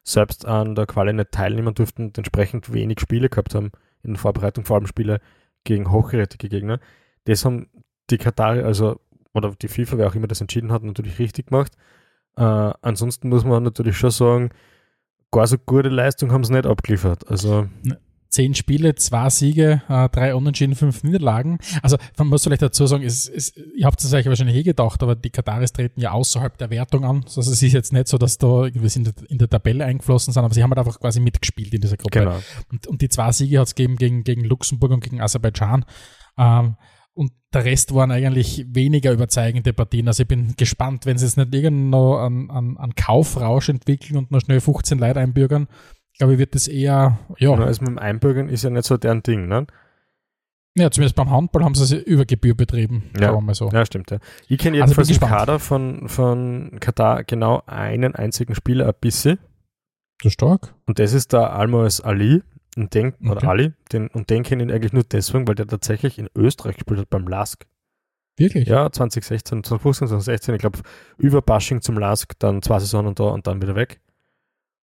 selbst 0.04 0.46
an 0.48 0.74
der 0.74 0.88
Quali 0.88 1.14
nicht 1.14 1.32
teilnehmen 1.32 1.76
durften 1.76 2.06
und 2.06 2.18
entsprechend 2.18 2.74
wenig 2.74 3.00
Spiele 3.00 3.30
gehabt 3.30 3.54
haben 3.54 3.72
in 4.02 4.14
der 4.14 4.20
Vorbereitung, 4.20 4.66
vor 4.66 4.78
allem 4.78 4.88
Spiele 4.88 5.22
gegen 5.64 5.92
hochgerätige 5.92 6.50
Gegner. 6.50 6.80
Das 7.26 7.46
haben 7.46 7.68
die 8.10 8.18
Katar, 8.18 8.64
also 8.66 9.00
oder 9.34 9.54
die 9.62 9.68
FIFA, 9.68 10.00
wer 10.00 10.08
auch 10.08 10.16
immer 10.16 10.28
das 10.28 10.42
entschieden 10.42 10.72
hat, 10.72 10.82
natürlich 10.84 11.20
richtig 11.20 11.48
gemacht. 11.48 11.74
Äh, 12.38 12.74
ansonsten 12.82 13.30
muss 13.30 13.44
man 13.44 13.64
natürlich 13.64 13.98
schon 13.98 14.12
sagen, 14.12 14.50
gar 15.32 15.48
so 15.48 15.58
gute 15.58 15.90
Leistung 15.90 16.32
haben 16.32 16.44
sie 16.44 16.54
nicht 16.54 16.66
abgeliefert. 16.66 17.28
Also 17.30 17.68
ne, 17.84 18.00
zehn 18.32 18.56
Spiele, 18.56 18.96
zwei 18.96 19.30
Siege, 19.30 19.82
äh, 19.90 20.10
drei 20.10 20.34
Unentschieden, 20.34 20.76
fünf 20.76 21.04
Niederlagen. 21.04 21.60
Also 21.82 21.98
man 22.18 22.28
muss 22.28 22.44
vielleicht 22.44 22.62
dazu 22.62 22.88
sagen, 22.88 23.04
es, 23.04 23.28
es, 23.28 23.56
ihr 23.76 23.86
habt 23.86 24.02
es 24.02 24.14
euch 24.14 24.26
wahrscheinlich 24.26 24.56
eh 24.56 24.64
gedacht, 24.64 25.04
aber 25.04 25.16
die 25.16 25.30
Kataris 25.30 25.74
treten 25.74 26.00
ja 26.00 26.12
außerhalb 26.12 26.58
der 26.58 26.70
Wertung 26.70 27.04
an. 27.04 27.24
Also 27.26 27.42
es 27.42 27.62
ist 27.62 27.74
jetzt 27.74 27.92
nicht 27.92 28.08
so, 28.08 28.18
dass 28.18 28.38
da 28.38 28.66
irgendwie 28.66 28.88
in 28.98 29.04
der, 29.04 29.14
in 29.28 29.38
der 29.38 29.50
Tabelle 29.50 29.86
eingeflossen 29.86 30.34
sind, 30.34 30.44
aber 30.44 30.54
sie 30.54 30.64
haben 30.64 30.72
halt 30.72 30.80
einfach 30.80 31.00
quasi 31.00 31.20
mitgespielt 31.20 31.74
in 31.74 31.82
dieser 31.82 31.98
Gruppe. 31.98 32.20
Genau. 32.20 32.40
Und, 32.72 32.88
und 32.88 33.02
die 33.02 33.10
zwei 33.10 33.32
Siege 33.34 33.60
hat 33.60 33.68
es 33.68 33.76
gegeben 33.76 33.98
gegen, 33.98 34.24
gegen 34.24 34.46
Luxemburg 34.46 34.92
und 34.92 35.04
gegen 35.04 35.20
Aserbaidschan. 35.22 35.86
Ähm, 36.38 36.78
und 37.22 37.34
der 37.54 37.66
Rest 37.66 37.94
waren 37.94 38.10
eigentlich 38.10 38.66
weniger 38.68 39.12
überzeugende 39.12 39.74
Partien. 39.74 40.08
Also 40.08 40.24
ich 40.24 40.28
bin 40.28 40.56
gespannt, 40.58 41.06
wenn 41.06 41.20
sie 41.20 41.28
es 41.28 41.38
nicht 41.38 41.54
irgendwo 41.54 42.16
an, 42.16 42.50
an, 42.50 42.96
Kaufrausch 42.96 43.70
entwickeln 43.70 44.18
und 44.18 44.32
noch 44.32 44.42
schnell 44.42 44.60
15 44.60 44.98
Leute 44.98 45.20
einbürgern. 45.20 45.68
Ich 46.14 46.18
glaube, 46.18 46.40
wird 46.40 46.56
das 46.56 46.68
eher, 46.68 47.20
ja. 47.38 47.52
Genau, 47.52 47.64
also 47.64 47.82
mit 47.84 47.90
dem 47.90 48.00
Einbürgern 48.00 48.50
ist 48.50 48.64
ja 48.64 48.72
nicht 48.72 48.86
so 48.86 48.98
deren 48.98 49.22
Ding, 49.22 49.48
ne? 49.48 49.68
Ja, 50.76 50.90
zumindest 50.90 51.16
beim 51.16 51.30
Handball 51.30 51.64
haben 51.64 51.76
sie 51.76 51.84
es 51.84 51.92
über 51.92 52.26
Gebühr 52.26 52.56
betrieben, 52.56 53.12
ja. 53.20 53.40
mal 53.40 53.54
so. 53.54 53.70
Ja, 53.70 53.86
stimmt, 53.86 54.10
ja. 54.10 54.18
Ich 54.48 54.58
kenne 54.58 54.82
also 54.82 54.94
jedenfalls 54.94 55.10
also 55.10 55.22
im 55.22 55.28
Kader 55.28 55.60
von, 55.60 56.10
von 56.10 56.78
Katar 56.80 57.24
genau 57.24 57.62
einen 57.68 58.16
einzigen 58.16 58.56
Spieler 58.56 58.88
ein 58.88 58.96
bisschen. 59.00 59.38
So 60.24 60.30
stark. 60.30 60.74
Und 60.88 60.98
das 60.98 61.14
ist 61.14 61.34
der 61.34 61.54
Almoes 61.54 62.02
Ali. 62.02 62.42
Und 62.78 62.94
den, 62.94 63.14
okay. 63.14 63.30
oder 63.30 63.48
Ali, 63.50 63.74
den, 63.92 64.08
und 64.08 64.30
den 64.30 64.44
kenne 64.44 64.64
ich 64.64 64.72
eigentlich 64.72 64.94
nur 64.94 65.04
deswegen, 65.04 65.48
weil 65.48 65.56
der 65.56 65.68
tatsächlich 65.68 66.18
in 66.18 66.30
Österreich 66.36 66.76
gespielt 66.78 67.02
hat 67.02 67.10
beim 67.10 67.28
LASK. 67.28 67.66
Wirklich? 68.38 68.68
Ja, 68.68 68.90
2016, 68.90 69.64
2015, 69.64 70.08
2016, 70.08 70.56
ich 70.56 70.62
glaube, 70.62 70.80
über 71.18 71.42
Bashing 71.42 71.82
zum 71.82 71.98
LASK, 71.98 72.40
dann 72.40 72.62
zwei 72.62 72.80
Saisonen 72.80 73.14
da 73.14 73.26
und 73.26 73.46
dann 73.46 73.62
wieder 73.62 73.76
weg. 73.76 74.00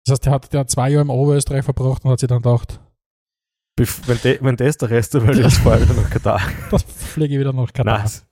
Das 0.05 0.13
heißt, 0.13 0.25
der 0.25 0.33
hat, 0.33 0.53
der 0.53 0.59
hat 0.61 0.69
zwei 0.69 0.89
Jahre 0.89 1.03
im 1.03 1.09
Oberösterreich 1.09 1.63
verbracht 1.63 2.03
und 2.03 2.11
hat 2.11 2.19
sich 2.19 2.27
dann 2.27 2.41
gedacht, 2.41 2.81
wenn, 3.77 4.17
de, 4.23 4.39
wenn 4.41 4.57
das 4.57 4.77
der 4.77 4.89
Rest 4.89 5.13
der 5.13 5.25
Welt 5.27 5.37
ist, 5.37 5.57
fahre 5.59 5.79
ich 5.81 5.89
wieder 5.89 6.01
nach 6.01 6.09
Katar. 6.09 6.41
Das 6.71 6.83
fliege 6.83 7.35
ich 7.35 7.39
wieder 7.39 7.53
nach 7.53 7.71
Katar. 7.71 7.99
Nice. 7.99 8.25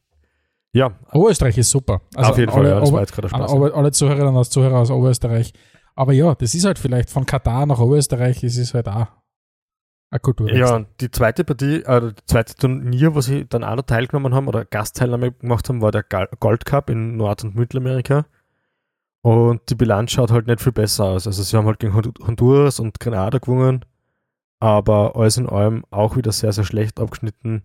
Ja. 0.74 0.91
Oberösterreich 1.13 1.58
ist 1.58 1.70
super. 1.70 2.02
Also 2.15 2.32
Auf 2.32 2.38
jeden 2.38 2.52
alle, 2.52 2.63
Fall, 2.63 2.72
ja, 2.72 2.80
das 2.80 2.91
war 2.91 3.00
jetzt 3.02 3.13
gerade 3.13 3.30
Spaß. 3.30 3.52
Alle, 3.52 3.74
alle 3.74 3.91
Zuhörerinnen 3.91 4.36
und 4.36 4.46
Zuhörer 4.46 4.80
aus 4.80 4.89
Oberösterreich. 4.89 5.54
Aber 5.96 6.13
ja, 6.13 6.36
das 6.36 6.54
ist 6.56 6.65
halt 6.65 6.80
vielleicht 6.80 7.10
von 7.10 7.26
Katar 7.26 7.65
nach 7.65 7.80
Oberösterreich, 7.80 8.44
ist 8.44 8.58
es 8.58 8.74
halt 8.74 8.89
auch 8.89 9.08
Kultur. 10.22 10.52
Ja, 10.54 10.86
die 11.02 11.12
zweite 11.12 11.44
Partie, 11.44 11.84
äh, 11.84 12.02
das 12.02 12.13
zweite 12.26 12.56
Turnier, 12.56 13.15
wo 13.15 13.22
sie 13.22 13.46
dann 13.48 13.63
auch 13.63 13.76
noch 13.76 13.84
teilgenommen 13.84 14.34
haben 14.34 14.48
oder 14.48 14.65
Gastteilnahme 14.65 15.32
gemacht 15.34 15.68
haben, 15.68 15.82
war 15.82 15.91
der 15.91 16.04
Gold 16.04 16.65
Cup 16.65 16.89
in 16.89 17.18
Nord- 17.18 17.44
und 17.44 17.56
Mittelamerika. 17.56 18.26
Und 19.22 19.70
die 19.70 19.76
Bilanz 19.76 20.12
schaut 20.12 20.32
halt 20.32 20.48
nicht 20.48 20.62
viel 20.62 20.72
besser 20.72 21.06
aus. 21.06 21.26
Also 21.26 21.41
sie 21.41 21.58
haben 21.58 21.65
halt 21.65 21.80
gegen 21.80 21.96
Honduras 21.96 22.80
und 22.80 23.00
Grenada 23.00 23.39
gewonnen, 23.39 23.84
aber 24.60 25.15
alles 25.15 25.38
in 25.38 25.50
allem 25.50 25.84
auch 25.89 26.15
wieder 26.15 26.32
sehr, 26.32 26.54
sehr 26.54 26.63
schlecht 26.63 27.00
abgeschnitten. 27.00 27.63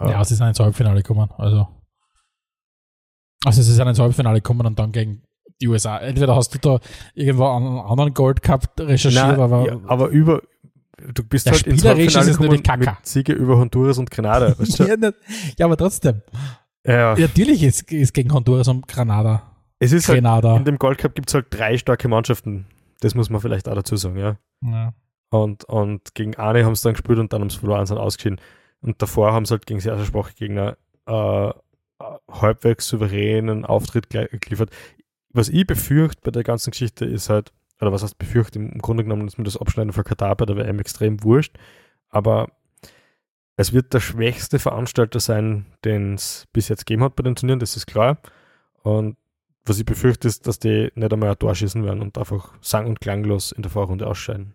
Ja, 0.00 0.24
sie 0.24 0.34
sind 0.36 0.46
ins 0.46 0.60
Halbfinale 0.60 1.02
gekommen. 1.02 1.30
Also, 1.36 1.66
also 3.44 3.62
sie 3.62 3.72
sind 3.72 3.88
ins 3.88 3.98
Halbfinale 3.98 4.38
gekommen 4.38 4.66
und 4.66 4.78
dann 4.78 4.92
gegen 4.92 5.22
die 5.60 5.68
USA. 5.68 5.98
Entweder 5.98 6.36
hast 6.36 6.54
du 6.54 6.58
da 6.58 6.78
irgendwo 7.14 7.48
einen 7.48 7.78
anderen 7.78 8.14
Gold 8.14 8.42
Cup 8.42 8.78
recherchiert, 8.78 9.26
Nein, 9.26 9.40
aber, 9.40 9.66
ja, 9.66 9.80
aber 9.86 10.08
über, 10.08 10.42
du 11.12 11.24
bist 11.24 11.46
ja, 11.46 11.52
halt 11.52 11.66
ins 11.66 11.84
Halbfinale 11.84 12.32
gekommen 12.32 12.80
mit 12.80 12.90
Siege 13.02 13.32
über 13.32 13.58
Honduras 13.58 13.98
und. 13.98 14.10
Weißt 14.18 14.78
du? 14.78 14.84
ja, 14.84 15.12
ja, 15.58 15.66
aber 15.66 15.76
trotzdem. 15.76 16.22
Ja. 16.86 17.16
Natürlich 17.16 17.62
ist 17.62 17.90
es 17.90 18.12
gegen 18.12 18.32
Honduras 18.32 18.68
und 18.68 18.86
Grenada. 18.86 19.42
Es 19.78 19.92
ist 19.92 20.08
halt, 20.08 20.24
in 20.24 20.64
dem 20.64 20.78
Gold 20.78 20.98
Cup 20.98 21.14
gibt 21.14 21.28
es 21.28 21.34
halt 21.34 21.46
drei 21.50 21.76
starke 21.76 22.08
Mannschaften. 22.08 22.66
Das 23.00 23.14
muss 23.14 23.28
man 23.28 23.40
vielleicht 23.40 23.68
auch 23.68 23.74
dazu 23.74 23.96
sagen, 23.96 24.16
ja. 24.16 24.36
ja. 24.62 24.94
Und, 25.30 25.64
und 25.64 26.14
gegen 26.14 26.36
eine 26.36 26.64
haben 26.64 26.74
sie 26.74 26.84
dann 26.84 26.94
gespielt 26.94 27.18
und 27.18 27.32
dann 27.32 27.42
haben 27.42 27.50
sie 27.50 27.58
verloren, 27.58 27.86
sind 27.86 27.98
ausgeschieden. 27.98 28.40
Und 28.80 29.02
davor 29.02 29.32
haben 29.32 29.44
sie 29.44 29.52
halt 29.52 29.66
gegen 29.66 29.80
sehr, 29.80 29.96
sehr 29.96 30.06
schwache 30.06 30.34
Gegner 30.34 30.76
äh, 31.06 31.50
halbwegs 32.30 32.86
souveränen 32.88 33.64
Auftritt 33.64 34.10
geliefert. 34.10 34.70
Was 35.30 35.48
ich 35.48 35.66
befürchte 35.66 36.20
bei 36.22 36.30
der 36.30 36.44
ganzen 36.44 36.70
Geschichte 36.70 37.04
ist 37.04 37.28
halt, 37.28 37.52
oder 37.80 37.92
was 37.92 38.02
heißt 38.02 38.18
befürchtet, 38.18 38.56
im 38.56 38.78
Grunde 38.78 39.02
genommen 39.02 39.26
ist 39.26 39.38
mir 39.38 39.44
das 39.44 39.56
Abschneiden 39.56 39.92
von 39.92 40.04
Katar 40.04 40.36
bei 40.36 40.46
der 40.46 40.56
WM 40.56 40.78
extrem 40.78 41.22
wurscht, 41.22 41.56
aber 42.08 42.48
es 43.56 43.72
wird 43.72 43.92
der 43.94 44.00
schwächste 44.00 44.58
Veranstalter 44.58 45.20
sein, 45.20 45.66
den 45.84 46.14
es 46.14 46.46
bis 46.52 46.68
jetzt 46.68 46.86
gegeben 46.86 47.04
hat 47.04 47.16
bei 47.16 47.22
den 47.22 47.36
Turnieren, 47.36 47.60
das 47.60 47.76
ist 47.76 47.86
klar. 47.86 48.18
Und 48.82 49.16
was 49.64 49.78
ich 49.78 49.86
befürchte, 49.86 50.28
ist, 50.28 50.46
dass 50.46 50.58
die 50.58 50.90
nicht 50.94 51.12
einmal 51.12 51.30
ein 51.30 51.38
Tor 51.38 51.54
schießen 51.54 51.84
werden 51.84 52.02
und 52.02 52.18
einfach 52.18 52.52
sang- 52.60 52.86
und 52.86 53.00
klanglos 53.00 53.52
in 53.52 53.62
der 53.62 53.70
Vorrunde 53.70 54.06
ausscheiden. 54.06 54.54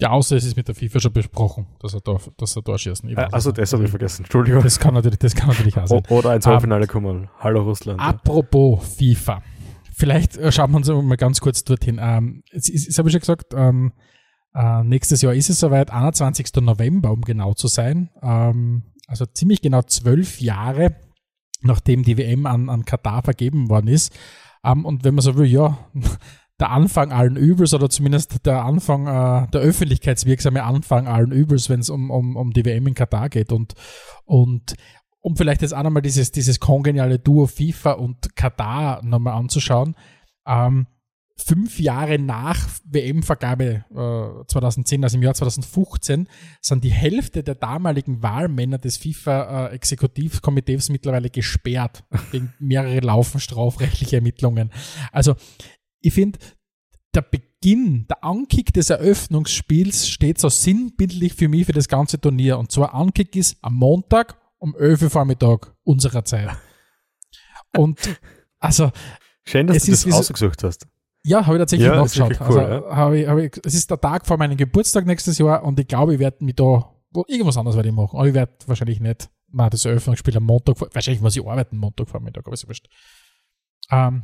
Ja, 0.00 0.10
außer 0.10 0.36
es 0.36 0.44
ist 0.44 0.56
mit 0.56 0.66
der 0.66 0.74
FIFA 0.74 0.98
schon 1.00 1.12
besprochen, 1.12 1.66
dass 1.80 1.92
er, 1.92 2.00
da, 2.00 2.16
dass 2.38 2.56
er 2.56 2.64
Tor 2.64 2.78
schießen. 2.78 3.10
Äh, 3.10 3.28
also 3.32 3.52
das 3.52 3.72
habe 3.74 3.84
ich 3.84 3.90
vergessen, 3.90 4.22
Entschuldigung. 4.24 4.62
Das 4.62 4.78
kann 4.78 4.94
natürlich, 4.94 5.18
das 5.18 5.34
kann 5.34 5.48
natürlich 5.48 5.76
auch 5.76 5.86
sein. 5.86 6.02
Oder 6.08 6.34
ins 6.34 6.46
Halbfinale 6.46 6.84
um, 6.84 6.88
kommen. 6.88 7.28
Hallo 7.38 7.62
Russland. 7.62 8.00
Apropos 8.00 8.96
FIFA. 8.96 9.42
Vielleicht 10.00 10.38
äh, 10.38 10.50
schauen 10.50 10.70
wir 10.70 10.78
uns 10.78 10.88
mal 10.88 11.16
ganz 11.16 11.42
kurz 11.42 11.62
dorthin. 11.62 12.00
Ähm, 12.02 12.42
jetzt, 12.52 12.70
jetzt 12.70 12.98
habe 12.98 13.10
ich 13.10 13.12
schon 13.12 13.20
gesagt, 13.20 13.52
ähm, 13.54 13.92
äh, 14.54 14.82
nächstes 14.82 15.20
Jahr 15.20 15.34
ist 15.34 15.50
es 15.50 15.60
soweit, 15.60 15.90
21. 15.90 16.54
November, 16.62 17.12
um 17.12 17.20
genau 17.20 17.52
zu 17.52 17.68
sein. 17.68 18.08
Ähm, 18.22 18.84
also 19.06 19.26
ziemlich 19.26 19.60
genau 19.60 19.82
zwölf 19.82 20.40
Jahre, 20.40 20.96
nachdem 21.60 22.02
die 22.02 22.16
WM 22.16 22.46
an, 22.46 22.70
an 22.70 22.86
Katar 22.86 23.22
vergeben 23.22 23.68
worden 23.68 23.88
ist. 23.88 24.18
Ähm, 24.64 24.86
und 24.86 25.04
wenn 25.04 25.14
man 25.14 25.22
so 25.22 25.36
will, 25.36 25.44
ja, 25.44 25.78
der 26.60 26.70
Anfang 26.70 27.12
allen 27.12 27.36
Übels 27.36 27.74
oder 27.74 27.90
zumindest 27.90 28.46
der 28.46 28.64
Anfang, 28.64 29.06
äh, 29.06 29.50
der 29.50 29.60
öffentlichkeitswirksame 29.60 30.62
Anfang 30.62 31.08
allen 31.08 31.32
Übels, 31.32 31.68
wenn 31.68 31.80
es 31.80 31.90
um, 31.90 32.10
um, 32.10 32.36
um 32.36 32.54
die 32.54 32.64
WM 32.64 32.86
in 32.86 32.94
Katar 32.94 33.28
geht. 33.28 33.52
Und, 33.52 33.74
und 34.24 34.76
um 35.20 35.36
vielleicht 35.36 35.62
jetzt 35.62 35.74
auch 35.74 35.82
nochmal 35.82 36.02
dieses, 36.02 36.32
dieses 36.32 36.60
kongeniale 36.60 37.18
Duo 37.18 37.46
FIFA 37.46 37.92
und 37.92 38.34
Katar 38.36 39.04
nochmal 39.04 39.34
anzuschauen. 39.34 39.94
Ähm, 40.46 40.86
fünf 41.36 41.80
Jahre 41.80 42.18
nach 42.18 42.68
WM-Vergabe 42.84 43.84
äh, 43.90 44.46
2010, 44.46 45.04
also 45.04 45.16
im 45.16 45.22
Jahr 45.22 45.34
2015, 45.34 46.28
sind 46.60 46.84
die 46.84 46.92
Hälfte 46.92 47.42
der 47.42 47.54
damaligen 47.54 48.22
Wahlmänner 48.22 48.78
des 48.78 48.96
FIFA-Exekutivkomitees 48.98 50.90
mittlerweile 50.90 51.30
gesperrt 51.30 52.04
wegen 52.30 52.52
mehrere 52.58 53.00
Laufen 53.00 53.40
strafrechtliche 53.40 54.16
Ermittlungen. 54.16 54.70
Also 55.12 55.34
ich 56.00 56.14
finde, 56.14 56.38
der 57.14 57.22
Beginn, 57.22 58.06
der 58.08 58.22
Ankick 58.22 58.72
des 58.72 58.90
Eröffnungsspiels 58.90 60.08
steht 60.08 60.38
so 60.38 60.48
sinnbildlich 60.48 61.34
für 61.34 61.48
mich 61.48 61.66
für 61.66 61.72
das 61.72 61.88
ganze 61.88 62.20
Turnier. 62.20 62.58
Und 62.58 62.70
zwar 62.70 62.94
Ankick 62.94 63.34
ist 63.34 63.56
am 63.62 63.74
Montag 63.74 64.39
um 64.60 64.76
11 64.76 65.02
Uhr 65.02 65.10
Vormittag 65.10 65.74
unserer 65.82 66.24
Zeit. 66.24 66.50
Und 67.76 67.98
also. 68.58 68.92
Schön, 69.44 69.66
dass 69.66 69.84
du 69.84 69.90
das 69.90 70.06
ausgesucht 70.12 70.62
hast. 70.62 70.86
Ja, 71.24 71.44
habe 71.44 71.56
ich 71.56 71.60
tatsächlich 71.60 71.88
ja, 71.88 71.96
nachgeschaut. 71.96 72.40
Cool, 72.40 72.46
also, 72.46 72.60
ja. 72.60 72.96
hab 72.96 73.12
ich, 73.12 73.26
hab 73.26 73.38
ich, 73.38 73.60
es 73.64 73.74
ist 73.74 73.90
der 73.90 74.00
Tag 74.00 74.26
vor 74.26 74.38
meinem 74.38 74.56
Geburtstag 74.56 75.06
nächstes 75.06 75.38
Jahr 75.38 75.62
und 75.64 75.78
ich 75.78 75.86
glaube, 75.86 76.14
ich 76.14 76.20
werde 76.20 76.44
mich 76.44 76.54
da, 76.54 76.94
irgendwas 77.26 77.56
anderes 77.56 77.76
werde 77.76 77.88
ich 77.88 77.94
machen. 77.94 78.16
Aber 78.16 78.28
ich 78.28 78.34
werde 78.34 78.52
wahrscheinlich 78.66 79.00
nicht, 79.00 79.28
na, 79.48 79.68
das 79.68 79.84
Eröffnungsspiel 79.84 80.36
am 80.36 80.44
Montag, 80.44 80.80
wahrscheinlich 80.94 81.20
muss 81.20 81.36
ich 81.36 81.46
arbeiten, 81.46 81.76
Montag 81.76 82.08
Vormittag, 82.08 82.46
aber 82.46 82.54
ist 82.54 82.66
wurscht. 82.66 82.88
Ähm, 83.90 84.22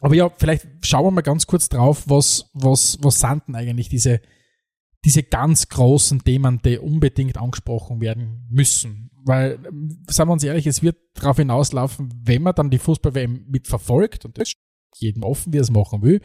aber 0.00 0.14
ja, 0.14 0.30
vielleicht 0.36 0.66
schauen 0.82 1.06
wir 1.06 1.10
mal 1.10 1.22
ganz 1.22 1.46
kurz 1.46 1.68
drauf, 1.68 2.04
was, 2.06 2.50
was, 2.52 2.98
was 3.00 3.18
sind 3.18 3.48
denn 3.48 3.56
eigentlich 3.56 3.88
diese, 3.88 4.20
diese 5.04 5.22
ganz 5.22 5.68
großen 5.68 6.24
Themen, 6.24 6.60
die 6.64 6.78
unbedingt 6.78 7.38
angesprochen 7.38 8.00
werden 8.00 8.46
müssen. 8.50 9.10
Weil, 9.24 9.58
sagen 10.08 10.28
wir 10.28 10.32
uns 10.32 10.44
ehrlich, 10.44 10.66
es 10.66 10.82
wird 10.82 10.96
darauf 11.14 11.36
hinauslaufen, 11.36 12.08
wenn 12.24 12.42
man 12.42 12.54
dann 12.54 12.70
die 12.70 12.78
Fußball-WM 12.78 13.46
mitverfolgt, 13.48 14.24
und 14.24 14.38
das 14.38 14.48
ist 14.48 14.56
jedem 14.96 15.22
offen, 15.22 15.52
wie 15.52 15.58
er 15.58 15.62
es 15.62 15.70
machen 15.70 16.02
will, 16.02 16.20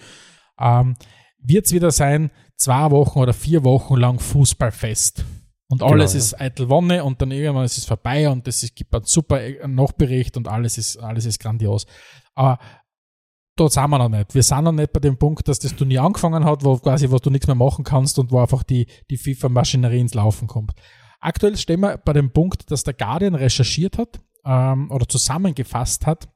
ähm, 0.59 0.95
wird 1.37 1.65
es 1.65 1.73
wieder 1.73 1.91
sein, 1.91 2.31
zwei 2.55 2.91
Wochen 2.91 3.19
oder 3.19 3.33
vier 3.33 3.63
Wochen 3.63 3.95
lang 3.95 4.19
Fußballfest. 4.19 5.25
Und 5.67 5.81
alles 5.81 6.11
genau, 6.11 6.23
ist 6.23 6.39
eitel 6.39 6.69
Wonne 6.69 7.03
und 7.03 7.21
dann 7.21 7.31
irgendwann 7.31 7.65
ist 7.65 7.77
es 7.77 7.85
vorbei 7.85 8.29
und 8.29 8.47
es 8.47 8.73
gibt 8.75 8.93
einen 8.93 9.05
super 9.05 9.39
Nachbericht 9.67 10.37
und 10.37 10.47
alles 10.47 10.77
ist, 10.77 10.97
alles 10.97 11.25
ist 11.25 11.39
grandios. 11.39 11.87
Aber 12.35 12.59
dort 13.55 13.73
sind 13.73 13.89
wir 13.89 13.97
noch 13.97 14.09
nicht. 14.09 14.33
Wir 14.33 14.43
sind 14.43 14.63
noch 14.63 14.71
nicht 14.71 14.93
bei 14.93 14.99
dem 14.99 15.17
Punkt, 15.17 15.47
dass 15.47 15.59
das 15.59 15.75
Turnier 15.75 16.03
angefangen 16.03 16.45
hat, 16.45 16.63
wo 16.63 16.77
quasi, 16.77 17.09
wo 17.09 17.17
du 17.17 17.29
nichts 17.29 17.47
mehr 17.47 17.55
machen 17.55 17.83
kannst 17.83 18.19
und 18.19 18.31
wo 18.31 18.39
einfach 18.39 18.63
die, 18.63 18.87
die 19.09 19.17
FIFA-Maschinerie 19.17 19.99
ins 19.99 20.13
Laufen 20.13 20.47
kommt. 20.47 20.71
Aktuell 21.19 21.57
stehen 21.57 21.81
wir 21.81 21.97
bei 21.97 22.13
dem 22.13 22.31
Punkt, 22.31 22.69
dass 22.71 22.83
der 22.83 22.93
Guardian 22.93 23.35
recherchiert 23.35 23.97
hat 23.97 24.19
ähm, 24.45 24.91
oder 24.91 25.07
zusammengefasst 25.07 26.05
hat 26.05 26.29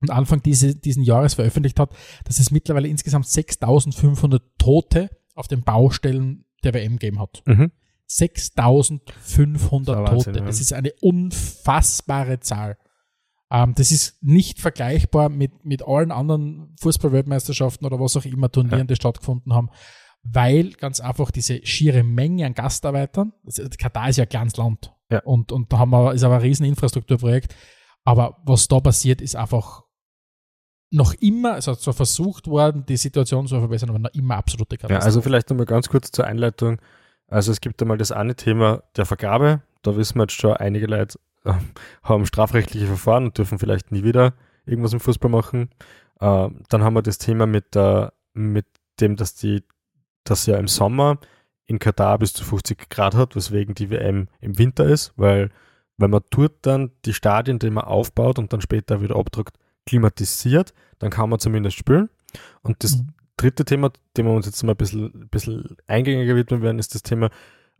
und 0.00 0.10
Anfang 0.10 0.42
diese, 0.42 0.74
diesen 0.74 1.02
Jahres 1.02 1.34
veröffentlicht 1.34 1.78
hat, 1.78 1.94
dass 2.24 2.38
es 2.38 2.50
mittlerweile 2.50 2.88
insgesamt 2.88 3.26
6500 3.26 4.42
Tote 4.58 5.10
auf 5.34 5.48
den 5.48 5.62
Baustellen 5.62 6.44
der 6.62 6.74
WM 6.74 6.98
gegeben 6.98 7.20
hat. 7.20 7.42
Mhm. 7.46 7.70
6500 8.06 10.08
das 10.08 10.24
Tote. 10.24 10.32
Das 10.32 10.60
ist 10.60 10.72
eine 10.72 10.92
unfassbare 11.00 12.40
Zahl. 12.40 12.76
Ähm, 13.54 13.72
das 13.76 13.92
ist 13.92 14.20
nicht 14.20 14.58
vergleichbar 14.58 15.28
mit, 15.28 15.64
mit 15.64 15.86
allen 15.86 16.10
anderen 16.10 16.74
Fußball-Weltmeisterschaften 16.80 17.86
oder 17.86 18.00
was 18.00 18.16
auch 18.16 18.24
immer 18.24 18.50
Turnieren, 18.50 18.80
ja. 18.80 18.84
die 18.84 18.96
stattgefunden 18.96 19.54
haben, 19.54 19.70
weil 20.24 20.70
ganz 20.72 20.98
einfach 20.98 21.30
diese 21.30 21.64
schiere 21.64 22.02
Menge 22.02 22.46
an 22.46 22.54
Gastarbeitern, 22.54 23.32
Katar 23.78 24.08
ist 24.08 24.16
ja 24.16 24.24
ein 24.24 24.28
kleines 24.28 24.56
Land 24.56 24.92
ja. 25.08 25.20
und, 25.20 25.52
und 25.52 25.72
da 25.72 25.78
haben 25.78 25.90
wir, 25.90 26.14
ist 26.14 26.24
aber 26.24 26.36
ein 26.36 26.40
riesen 26.40 26.66
Infrastrukturprojekt, 26.66 27.54
aber 28.02 28.42
was 28.44 28.66
da 28.66 28.80
passiert, 28.80 29.20
ist 29.20 29.36
einfach 29.36 29.82
noch 30.90 31.14
immer, 31.14 31.56
es 31.56 31.68
hat 31.68 31.80
zwar 31.80 31.94
versucht 31.94 32.48
worden, 32.48 32.84
die 32.86 32.96
Situation 32.96 33.46
zu 33.46 33.60
verbessern, 33.60 33.90
aber 33.90 34.00
noch 34.00 34.14
immer 34.14 34.36
absolute 34.36 34.76
Katastrophe. 34.76 35.00
Ja, 35.00 35.04
also 35.04 35.22
vielleicht 35.22 35.50
nochmal 35.50 35.66
ganz 35.66 35.88
kurz 35.88 36.10
zur 36.10 36.24
Einleitung. 36.24 36.80
Also 37.28 37.52
es 37.52 37.60
gibt 37.60 37.80
einmal 37.80 37.98
das 37.98 38.10
eine 38.12 38.34
Thema 38.34 38.82
der 38.96 39.06
Vergabe. 39.06 39.62
Da 39.82 39.96
wissen 39.96 40.18
wir 40.18 40.24
jetzt 40.24 40.34
schon, 40.34 40.54
einige 40.54 40.86
Leute 40.86 41.18
äh, 41.44 41.54
haben 42.02 42.26
strafrechtliche 42.26 42.86
Verfahren 42.86 43.26
und 43.26 43.38
dürfen 43.38 43.58
vielleicht 43.58 43.92
nie 43.92 44.04
wieder 44.04 44.34
irgendwas 44.66 44.92
im 44.92 45.00
Fußball 45.00 45.30
machen. 45.30 45.70
Äh, 46.20 46.48
dann 46.68 46.82
haben 46.82 46.94
wir 46.94 47.02
das 47.02 47.18
Thema 47.18 47.46
mit, 47.46 47.74
der, 47.74 48.12
mit 48.32 48.66
dem, 49.00 49.16
dass 49.16 49.34
die, 49.34 49.64
dass 50.24 50.46
ja 50.46 50.56
im 50.56 50.68
Sommer 50.68 51.18
in 51.66 51.78
Katar 51.78 52.18
bis 52.18 52.32
zu 52.32 52.44
50 52.44 52.88
Grad 52.90 53.14
hat, 53.14 53.36
weswegen 53.36 53.74
die 53.74 53.90
WM 53.90 54.28
im 54.40 54.58
Winter 54.58 54.84
ist, 54.84 55.12
weil 55.16 55.50
wenn 55.96 56.10
man 56.10 56.22
dort 56.30 56.54
dann 56.62 56.90
die 57.04 57.14
Stadien, 57.14 57.58
die 57.58 57.70
man 57.70 57.84
aufbaut 57.84 58.38
und 58.38 58.52
dann 58.52 58.60
später 58.60 59.00
wieder 59.00 59.16
abdruckt, 59.16 59.56
klimatisiert, 59.86 60.74
dann 60.98 61.10
kann 61.10 61.30
man 61.30 61.38
zumindest 61.38 61.76
spülen. 61.76 62.10
Und 62.62 62.82
das 62.82 62.96
mhm. 62.96 63.08
dritte 63.36 63.64
Thema, 63.64 63.92
dem 64.16 64.26
wir 64.26 64.32
uns 64.32 64.46
jetzt 64.46 64.62
mal 64.62 64.72
ein 64.72 64.76
bisschen, 64.76 65.04
ein 65.14 65.28
bisschen 65.28 65.76
eingängiger 65.86 66.36
widmen 66.36 66.62
werden, 66.62 66.78
ist 66.78 66.94
das 66.94 67.02
Thema, 67.02 67.30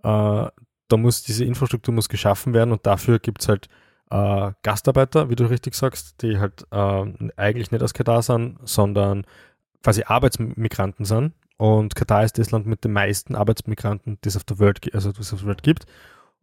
äh, 0.02 0.48
da 0.94 0.98
muss 0.98 1.24
diese 1.24 1.44
Infrastruktur 1.44 1.92
muss 1.92 2.08
geschaffen 2.08 2.54
werden 2.54 2.70
und 2.70 2.86
dafür 2.86 3.18
gibt 3.18 3.42
es 3.42 3.48
halt 3.48 3.68
äh, 4.10 4.52
Gastarbeiter, 4.62 5.28
wie 5.28 5.34
du 5.34 5.44
richtig 5.44 5.74
sagst, 5.74 6.22
die 6.22 6.38
halt 6.38 6.64
äh, 6.70 7.04
eigentlich 7.36 7.72
nicht 7.72 7.82
aus 7.82 7.94
Katar 7.94 8.22
sind, 8.22 8.58
sondern 8.62 9.26
quasi 9.82 10.04
Arbeitsmigranten 10.04 11.04
sind. 11.04 11.34
Und 11.56 11.96
Katar 11.96 12.22
ist 12.22 12.38
das 12.38 12.52
Land 12.52 12.66
mit 12.66 12.84
den 12.84 12.92
meisten 12.92 13.34
Arbeitsmigranten, 13.34 14.18
die 14.22 14.28
es 14.28 14.36
auf 14.36 14.44
der 14.44 14.60
Welt, 14.60 14.94
also 14.94 15.10
das 15.10 15.32
auf 15.32 15.40
der 15.40 15.48
Welt 15.48 15.64
gibt. 15.64 15.86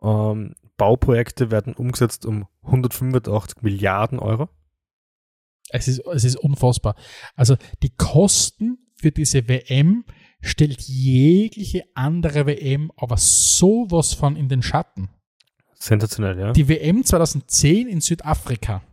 Ähm, 0.02 0.56
Bauprojekte 0.76 1.50
werden 1.50 1.74
umgesetzt 1.74 2.26
um 2.26 2.46
185 2.64 3.62
Milliarden 3.62 4.20
Euro. 4.20 4.50
Es 5.70 5.88
ist, 5.88 6.06
es 6.08 6.26
ist 6.26 6.36
unfassbar. 6.36 6.96
Also 7.36 7.56
die 7.84 7.96
Kosten 7.96 8.80
für 8.96 9.12
diese 9.12 9.48
WM 9.48 10.04
stellt 10.42 10.82
jegliche 10.82 11.84
andere 11.94 12.46
WM 12.46 12.92
aber 12.98 13.18
sowas 13.18 14.14
von 14.14 14.36
in 14.36 14.50
den 14.50 14.62
Schatten. 14.62 15.10
Sensationell, 15.74 16.38
ja. 16.40 16.52
Die 16.52 16.68
WM 16.68 17.04
2010 17.04 17.88
in 17.88 18.02
Südafrika 18.02 18.84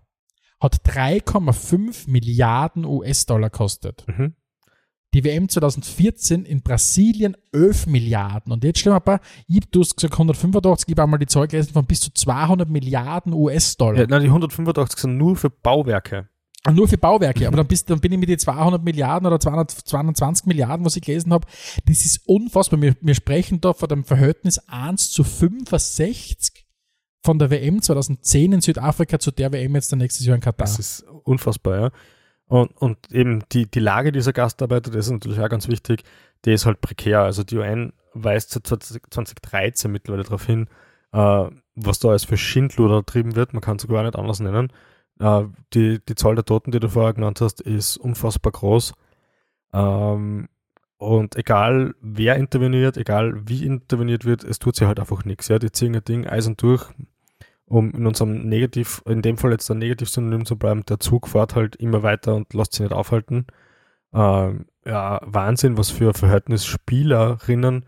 hat 0.61 0.76
3,5 0.86 2.11
Milliarden 2.11 2.84
US-Dollar 2.84 3.51
kostet. 3.51 4.05
Mhm. 4.09 4.34
Die 5.14 5.24
WM 5.24 5.49
2014 5.49 6.44
in 6.44 6.62
Brasilien 6.62 7.34
11 7.53 7.86
Milliarden. 7.86 8.53
Und 8.53 8.62
jetzt 8.62 8.80
stellen 8.80 8.96
wir 8.96 9.03
mal, 9.05 9.20
ich, 9.46 9.61
du 9.70 9.80
hast 9.80 9.96
gesagt 9.96 10.14
185, 10.14 10.88
ich 10.88 10.92
habe 10.92 11.05
einmal 11.05 11.18
die 11.18 11.26
Zahl 11.26 11.49
gelesen 11.49 11.72
von 11.72 11.86
bis 11.86 12.01
zu 12.01 12.12
200 12.12 12.68
Milliarden 12.68 13.32
US-Dollar. 13.32 14.01
Ja, 14.01 14.07
nein, 14.07 14.22
die 14.22 14.28
185 14.28 15.01
sind 15.01 15.16
nur 15.16 15.36
für 15.36 15.49
Bauwerke. 15.49 16.28
Nur 16.72 16.88
für 16.88 16.98
Bauwerke, 16.98 17.46
aber 17.46 17.56
dann, 17.56 17.66
bist, 17.66 17.88
dann 17.90 18.00
bin 18.00 18.12
ich 18.12 18.18
mit 18.18 18.28
den 18.28 18.38
200 18.38 18.82
Milliarden 18.82 19.26
oder 19.26 19.40
200, 19.40 19.70
220 19.70 20.46
Milliarden, 20.46 20.84
was 20.84 20.96
ich 20.96 21.02
gelesen 21.02 21.32
habe, 21.32 21.46
das 21.86 22.04
ist 22.04 22.20
unfassbar. 22.26 22.80
Wir, 22.82 22.94
wir 23.00 23.14
sprechen 23.14 23.60
da 23.60 23.72
von 23.72 23.88
dem 23.88 24.04
Verhältnis 24.04 24.58
1 24.68 25.10
zu 25.10 25.24
65 25.24 26.66
von 27.24 27.38
der 27.38 27.50
WM 27.50 27.82
2010 27.82 28.52
in 28.52 28.60
Südafrika 28.60 29.18
zu 29.18 29.30
der 29.30 29.52
WM 29.52 29.74
jetzt 29.74 29.90
der 29.90 29.98
nächstes 29.98 30.26
Jahr 30.26 30.36
in 30.36 30.40
Katar. 30.40 30.66
Das 30.66 30.78
ist 30.78 31.04
unfassbar, 31.24 31.80
ja. 31.80 31.90
Und, 32.46 32.74
und 32.78 33.12
eben 33.12 33.42
die, 33.52 33.70
die 33.70 33.80
Lage 33.80 34.12
dieser 34.12 34.32
Gastarbeiter, 34.32 34.90
das 34.90 35.06
ist 35.06 35.12
natürlich 35.12 35.38
auch 35.38 35.50
ganz 35.50 35.68
wichtig, 35.68 36.02
die 36.44 36.52
ist 36.52 36.64
halt 36.64 36.80
prekär. 36.80 37.20
Also 37.20 37.44
die 37.44 37.58
UN 37.58 37.92
weist 38.14 38.50
seit 38.50 38.66
2013 38.66 39.92
mittlerweile 39.92 40.24
darauf 40.24 40.46
hin, 40.46 40.66
äh, 41.12 41.46
was 41.74 41.98
da 41.98 42.08
alles 42.08 42.24
für 42.24 42.38
Schindluder 42.38 43.00
getrieben 43.00 43.36
wird. 43.36 43.52
Man 43.52 43.60
kann 43.60 43.76
es 43.76 43.82
sogar 43.82 44.02
nicht 44.02 44.16
anders 44.16 44.40
nennen. 44.40 44.72
Äh, 45.20 45.44
die, 45.74 46.00
die 46.04 46.14
Zahl 46.14 46.34
der 46.34 46.44
Toten, 46.44 46.70
die 46.70 46.80
du 46.80 46.88
vorher 46.88 47.14
genannt 47.14 47.40
hast, 47.40 47.60
ist 47.60 47.96
unfassbar 47.96 48.52
groß. 48.52 48.92
Ähm, 49.72 50.48
und 50.98 51.36
egal 51.36 51.94
wer 52.00 52.36
interveniert, 52.36 52.96
egal 52.96 53.48
wie 53.48 53.64
interveniert 53.64 54.24
wird, 54.24 54.42
es 54.44 54.58
tut 54.58 54.76
sich 54.76 54.86
halt 54.86 54.98
einfach 54.98 55.24
nichts. 55.24 55.48
Ja? 55.48 55.58
Die 55.58 55.70
ziehen 55.70 55.94
ein 55.94 56.04
Ding 56.04 56.26
eisern 56.26 56.56
durch, 56.56 56.86
um 57.66 57.92
in 57.92 58.06
unserem 58.06 58.48
Negativ, 58.48 59.02
in 59.06 59.22
dem 59.22 59.36
Fall 59.36 59.52
jetzt 59.52 59.70
ein 59.70 59.78
Negativ-Synonym 59.78 60.44
zu 60.44 60.56
bleiben, 60.56 60.84
der 60.86 60.98
Zug 60.98 61.28
fährt 61.28 61.54
halt 61.54 61.76
immer 61.76 62.02
weiter 62.02 62.34
und 62.34 62.52
lässt 62.52 62.72
sich 62.72 62.80
nicht 62.80 62.92
aufhalten. 62.92 63.46
Ähm, 64.12 64.66
ja, 64.84 65.20
Wahnsinn, 65.24 65.76
was 65.76 65.90
für 65.90 66.14
Verhältnis 66.14 66.66
Spielerinnen 66.66 67.84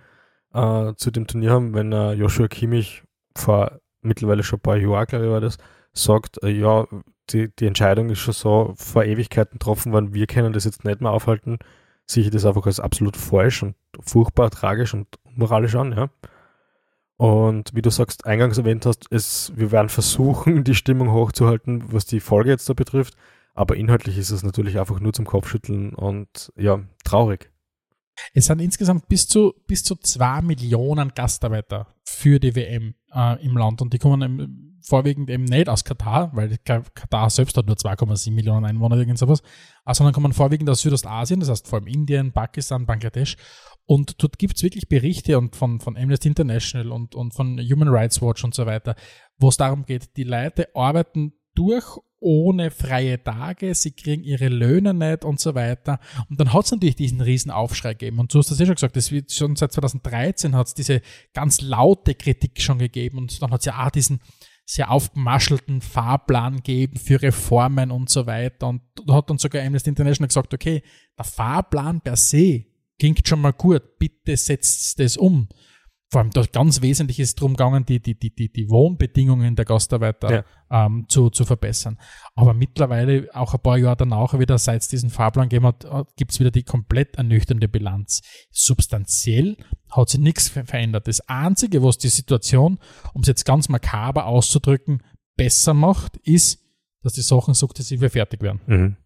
äh, 0.53 0.95
zu 0.95 1.11
dem 1.11 1.27
Turnier 1.27 1.53
haben, 1.53 1.75
wenn 1.75 1.93
äh, 1.93 2.13
Joshua 2.13 2.47
Kimmich 2.47 3.03
vor 3.37 3.81
mittlerweile 4.03 4.43
schon 4.43 4.59
ein 4.59 4.63
paar 4.63 4.77
Jahren, 4.77 5.07
glaube 5.07 5.25
ich, 5.27 5.31
war 5.31 5.41
das, 5.41 5.59
sagt, 5.93 6.43
äh, 6.43 6.51
ja, 6.51 6.87
die, 7.33 7.55
die 7.55 7.67
Entscheidung 7.67 8.11
ist 8.11 8.19
schon 8.19 8.35
so 8.35 8.75
vor 8.77 9.05
Ewigkeiten 9.05 9.59
getroffen 9.59 9.93
worden, 9.93 10.15
wir 10.15 10.27
können 10.27 10.53
das 10.53 10.65
jetzt 10.65 10.85
nicht 10.85 11.01
mehr 11.01 11.11
aufhalten, 11.13 11.59
sehe 12.07 12.25
ich 12.25 12.31
das 12.31 12.45
einfach 12.45 12.67
als 12.67 12.81
absolut 12.81 13.17
falsch 13.17 13.63
und 13.63 13.75
furchtbar 14.01 14.51
tragisch 14.51 14.95
und 14.95 15.07
moralisch 15.25 15.75
an, 15.77 15.93
ja. 15.93 16.11
Und 17.17 17.75
wie 17.75 17.83
du 17.83 17.91
sagst, 17.91 18.25
eingangs 18.25 18.57
erwähnt 18.57 18.87
hast, 18.87 19.07
es, 19.11 19.53
wir 19.55 19.73
werden 19.73 19.91
versuchen, 19.91 20.65
die 20.65 20.75
Stimmung 20.75 21.13
hochzuhalten, 21.13 21.93
was 21.93 22.07
die 22.07 22.21
Folge 22.21 22.49
jetzt 22.49 22.67
da 22.69 22.73
betrifft. 22.73 23.15
Aber 23.53 23.77
inhaltlich 23.77 24.17
ist 24.17 24.31
es 24.31 24.43
natürlich 24.43 24.79
einfach 24.79 25.01
nur 25.01 25.13
zum 25.13 25.27
Kopfschütteln 25.27 25.95
und 25.95 26.51
ja, 26.57 26.81
traurig. 27.05 27.50
Es 28.33 28.47
sind 28.47 28.61
insgesamt 28.61 29.09
bis 29.09 29.27
zu, 29.27 29.55
bis 29.67 29.83
zu 29.83 29.97
zwei 29.97 30.43
Millionen 30.43 31.11
Gastarbeiter 31.15 31.95
für 32.05 32.39
die 32.39 32.55
WM 32.55 32.95
äh, 33.15 33.45
im 33.45 33.57
Land 33.57 33.83
und 33.83 33.93
die 33.93 33.99
kommen 33.99 34.23
im, 34.23 34.71
vorwiegend 34.83 35.31
eben 35.31 35.45
nicht 35.45 35.69
aus 35.69 35.85
Katar, 35.85 36.31
weil 36.35 36.57
Katar 36.59 37.31
selbst 37.31 37.57
hat 37.57 37.67
nur 37.67 37.77
2,7 37.77 38.33
Millionen 38.33 38.65
Einwohner, 38.65 38.97
irgend 38.97 39.19
sowas, 39.19 39.43
äh, 39.87 39.95
sondern 39.95 40.15
kommen 40.15 40.33
vorwiegend 40.33 40.69
aus 40.71 40.81
Südostasien, 40.81 41.41
das 41.41 41.49
heißt 41.49 41.69
vor 41.69 41.79
allem 41.79 41.89
Indien, 41.89 42.33
Pakistan, 42.33 42.87
Bangladesch. 42.87 43.37
Und 43.87 44.23
dort 44.23 44.39
gibt 44.39 44.57
es 44.57 44.63
wirklich 44.63 44.89
Berichte 44.89 45.37
und 45.39 45.57
von, 45.57 45.81
von 45.81 45.97
Amnesty 45.97 46.29
International 46.29 46.93
und, 46.93 47.15
und 47.15 47.35
von 47.35 47.59
Human 47.59 47.89
Rights 47.89 48.23
Watch 48.23 48.45
und 48.45 48.55
so 48.55 48.67
weiter, 48.67 48.95
wo 49.39 49.49
es 49.49 49.57
darum 49.57 49.85
geht, 49.85 50.17
die 50.17 50.25
Leute 50.25 50.69
arbeiten 50.75 51.33
durch 51.55 51.99
ohne 52.21 52.71
freie 52.71 53.23
Tage, 53.23 53.75
sie 53.75 53.93
kriegen 53.93 54.23
ihre 54.23 54.49
Löhne 54.49 54.95
nicht 54.95 55.25
und 55.25 55.41
so 55.41 55.55
weiter. 55.55 55.99
Und 56.29 56.39
dann 56.39 56.53
hat 56.53 56.67
es 56.67 56.71
natürlich 56.71 56.97
diesen 56.97 57.21
riesen 57.21 57.51
Aufschrei 57.51 57.95
gegeben. 57.95 58.19
Und 58.19 58.33
du 58.33 58.39
hast 58.39 58.51
das 58.51 58.59
ja 58.59 58.67
schon 58.67 58.75
gesagt, 58.75 58.97
das 58.97 59.11
wird 59.11 59.33
schon 59.33 59.57
seit 59.57 59.73
2013 59.73 60.55
hat 60.55 60.69
es 60.69 60.75
diese 60.75 61.01
ganz 61.33 61.61
laute 61.63 62.15
Kritik 62.15 62.61
schon 62.61 62.79
gegeben 62.79 63.19
und 63.19 63.43
dann 63.43 63.51
hat 63.51 63.61
es 63.61 63.67
ja 63.67 63.85
auch 63.87 63.91
diesen 63.91 64.21
sehr 64.67 64.91
aufgemaschelten 64.91 65.81
Fahrplan 65.81 66.57
gegeben 66.57 66.97
für 66.97 67.21
Reformen 67.21 67.91
und 67.91 68.09
so 68.09 68.27
weiter. 68.27 68.69
Und 68.69 68.83
da 69.05 69.15
hat 69.15 69.29
dann 69.29 69.39
sogar 69.39 69.65
Amnesty 69.65 69.91
International 69.91 70.29
gesagt, 70.29 70.55
okay, 70.55 70.83
der 71.19 71.25
Fahrplan 71.25 72.01
per 72.01 72.17
se 72.17 72.67
klingt 72.99 73.27
schon 73.27 73.41
mal 73.41 73.53
gut, 73.53 73.99
bitte 73.99 74.37
setzt 74.37 75.01
das 75.01 75.17
um 75.17 75.49
vor 76.11 76.23
allem 76.23 76.31
da 76.31 76.43
ganz 76.43 76.83
wesentlich 76.83 77.21
ist 77.21 77.39
darum 77.39 77.55
gegangen, 77.55 77.87
die, 77.87 78.01
die, 78.01 78.19
die, 78.19 78.35
die, 78.35 78.51
die 78.51 78.69
Wohnbedingungen 78.69 79.55
der 79.55 79.65
Gastarbeiter 79.65 80.45
ja. 80.71 80.87
ähm, 80.87 81.07
zu, 81.09 81.31
zu 81.31 81.45
verbessern. 81.45 81.99
Aber 82.35 82.53
mittlerweile, 82.53 83.29
auch 83.33 83.55
ein 83.55 83.61
paar 83.61 83.79
Jahre 83.79 83.99
danach, 83.99 84.37
wieder 84.37 84.59
seit 84.59 84.83
es 84.83 84.89
diesen 84.89 85.11
Fahrplan 85.11 85.49
gegeben 85.49 85.67
hat, 85.67 85.85
äh, 85.85 86.03
gibt 86.17 86.33
es 86.33 86.41
wieder 86.41 86.51
die 86.51 86.65
komplett 86.65 87.15
ernüchternde 87.15 87.69
Bilanz. 87.69 88.23
Substanziell 88.51 89.57
hat 89.89 90.09
sich 90.09 90.19
nichts 90.19 90.49
verändert. 90.49 91.07
Das 91.07 91.21
Einzige, 91.29 91.85
was 91.85 91.99
die 91.99 92.09
Situation, 92.09 92.81
um 93.15 93.23
es 93.23 93.29
jetzt 93.29 93.45
ganz 93.45 93.69
makaber 93.69 94.27
auszudrücken, 94.27 95.05
besser 95.37 95.75
macht, 95.75 96.17
ist, 96.25 96.59
dass 97.03 97.13
die 97.13 97.23
Sachen 97.23 97.55
sukzessive 97.55 98.11
fertig 98.11 98.43
werden. 98.43 98.61
Mhm. 98.67 98.97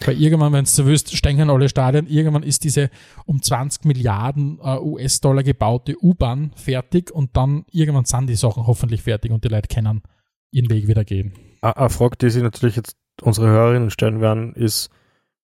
Weil 0.00 0.20
irgendwann, 0.20 0.52
wenn 0.52 0.64
es 0.64 0.74
so 0.74 0.86
willst, 0.86 1.16
stehen 1.16 1.48
alle 1.48 1.68
Stadien, 1.68 2.06
irgendwann 2.06 2.42
ist 2.42 2.64
diese 2.64 2.90
um 3.26 3.40
20 3.40 3.84
Milliarden 3.84 4.58
äh, 4.62 4.78
US-Dollar 4.78 5.42
gebaute 5.42 5.96
U-Bahn 6.02 6.52
fertig 6.56 7.10
und 7.10 7.36
dann 7.36 7.64
irgendwann 7.70 8.04
sind 8.04 8.28
die 8.28 8.34
Sachen 8.34 8.66
hoffentlich 8.66 9.02
fertig 9.02 9.30
und 9.30 9.44
die 9.44 9.48
Leute 9.48 9.68
können 9.72 10.02
ihren 10.50 10.70
Weg 10.70 10.88
wieder 10.88 11.04
gehen. 11.04 11.32
Eine 11.62 11.90
Frage, 11.90 12.16
die 12.16 12.30
sich 12.30 12.42
natürlich 12.42 12.76
jetzt 12.76 12.96
unsere 13.22 13.48
Hörerinnen 13.48 13.90
stellen 13.90 14.20
werden, 14.20 14.54
ist, 14.54 14.90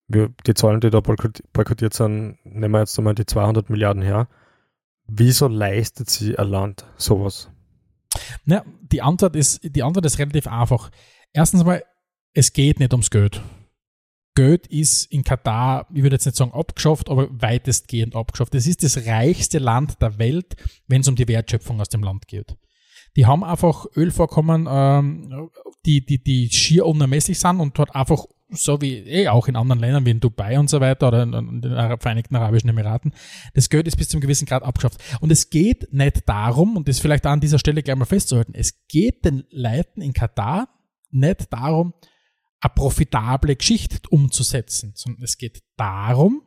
wir, 0.08 0.30
die 0.46 0.54
Zahlen, 0.54 0.80
die 0.80 0.90
da 0.90 1.00
boykottiert 1.00 1.94
sind, 1.94 2.38
nehmen 2.44 2.72
wir 2.72 2.80
jetzt 2.80 2.98
einmal 2.98 3.14
die 3.14 3.26
200 3.26 3.70
Milliarden 3.70 4.02
her. 4.02 4.28
Wieso 5.06 5.46
leistet 5.48 6.10
sich 6.10 6.38
ein 6.38 6.48
Land 6.48 6.84
sowas? 6.96 7.48
Ja, 8.44 8.64
die 8.82 9.02
Antwort 9.02 9.36
ist, 9.36 9.60
die 9.62 9.82
Antwort 9.82 10.04
ist 10.06 10.18
relativ 10.18 10.48
einfach. 10.48 10.90
Erstens 11.32 11.64
mal, 11.64 11.82
es 12.34 12.52
geht 12.52 12.80
nicht 12.80 12.92
ums 12.92 13.10
Geld. 13.10 13.40
Geld 14.34 14.66
ist 14.68 15.10
in 15.12 15.24
Katar, 15.24 15.86
ich 15.92 16.02
würde 16.02 16.16
jetzt 16.16 16.26
nicht 16.26 16.36
sagen 16.36 16.52
abgeschafft, 16.52 17.10
aber 17.10 17.28
weitestgehend 17.30 18.14
abgeschafft. 18.14 18.54
Es 18.54 18.66
ist 18.66 18.82
das 18.82 19.06
reichste 19.06 19.58
Land 19.58 20.00
der 20.00 20.18
Welt, 20.18 20.56
wenn 20.86 21.00
es 21.00 21.08
um 21.08 21.16
die 21.16 21.28
Wertschöpfung 21.28 21.80
aus 21.80 21.88
dem 21.88 22.02
Land 22.02 22.28
geht. 22.28 22.56
Die 23.16 23.26
haben 23.26 23.42
einfach 23.42 23.86
Ölvorkommen, 23.96 24.68
ähm, 24.70 25.50
die, 25.84 26.04
die, 26.04 26.22
die 26.22 26.48
schier 26.50 26.86
unermesslich 26.86 27.40
sind 27.40 27.58
und 27.58 27.76
dort 27.76 27.94
einfach, 27.94 28.24
so 28.50 28.80
wie 28.80 28.98
eh 28.98 29.28
auch 29.28 29.48
in 29.48 29.56
anderen 29.56 29.80
Ländern 29.80 30.06
wie 30.06 30.10
in 30.10 30.20
Dubai 30.20 30.58
und 30.58 30.70
so 30.70 30.80
weiter 30.80 31.08
oder 31.08 31.24
in, 31.24 31.60
den 31.60 31.98
Vereinigten 31.98 32.36
Arabischen 32.36 32.70
Emiraten, 32.70 33.12
das 33.54 33.68
Geld 33.68 33.88
ist 33.88 33.96
bis 33.96 34.08
zu 34.08 34.16
einem 34.16 34.22
gewissen 34.22 34.46
Grad 34.46 34.62
abgeschafft. 34.62 35.00
Und 35.20 35.32
es 35.32 35.50
geht 35.50 35.92
nicht 35.92 36.28
darum, 36.28 36.76
und 36.76 36.86
das 36.86 37.00
vielleicht 37.00 37.26
an 37.26 37.40
dieser 37.40 37.58
Stelle 37.58 37.82
gleich 37.82 37.96
mal 37.96 38.04
festzuhalten, 38.04 38.54
es 38.54 38.86
geht 38.86 39.24
den 39.24 39.44
Leuten 39.50 40.02
in 40.02 40.12
Katar 40.12 40.68
nicht 41.10 41.52
darum, 41.52 41.94
eine 42.60 42.74
profitable 42.74 43.56
Geschichte 43.56 43.98
umzusetzen, 44.10 44.92
sondern 44.94 45.24
es 45.24 45.38
geht 45.38 45.62
darum, 45.76 46.42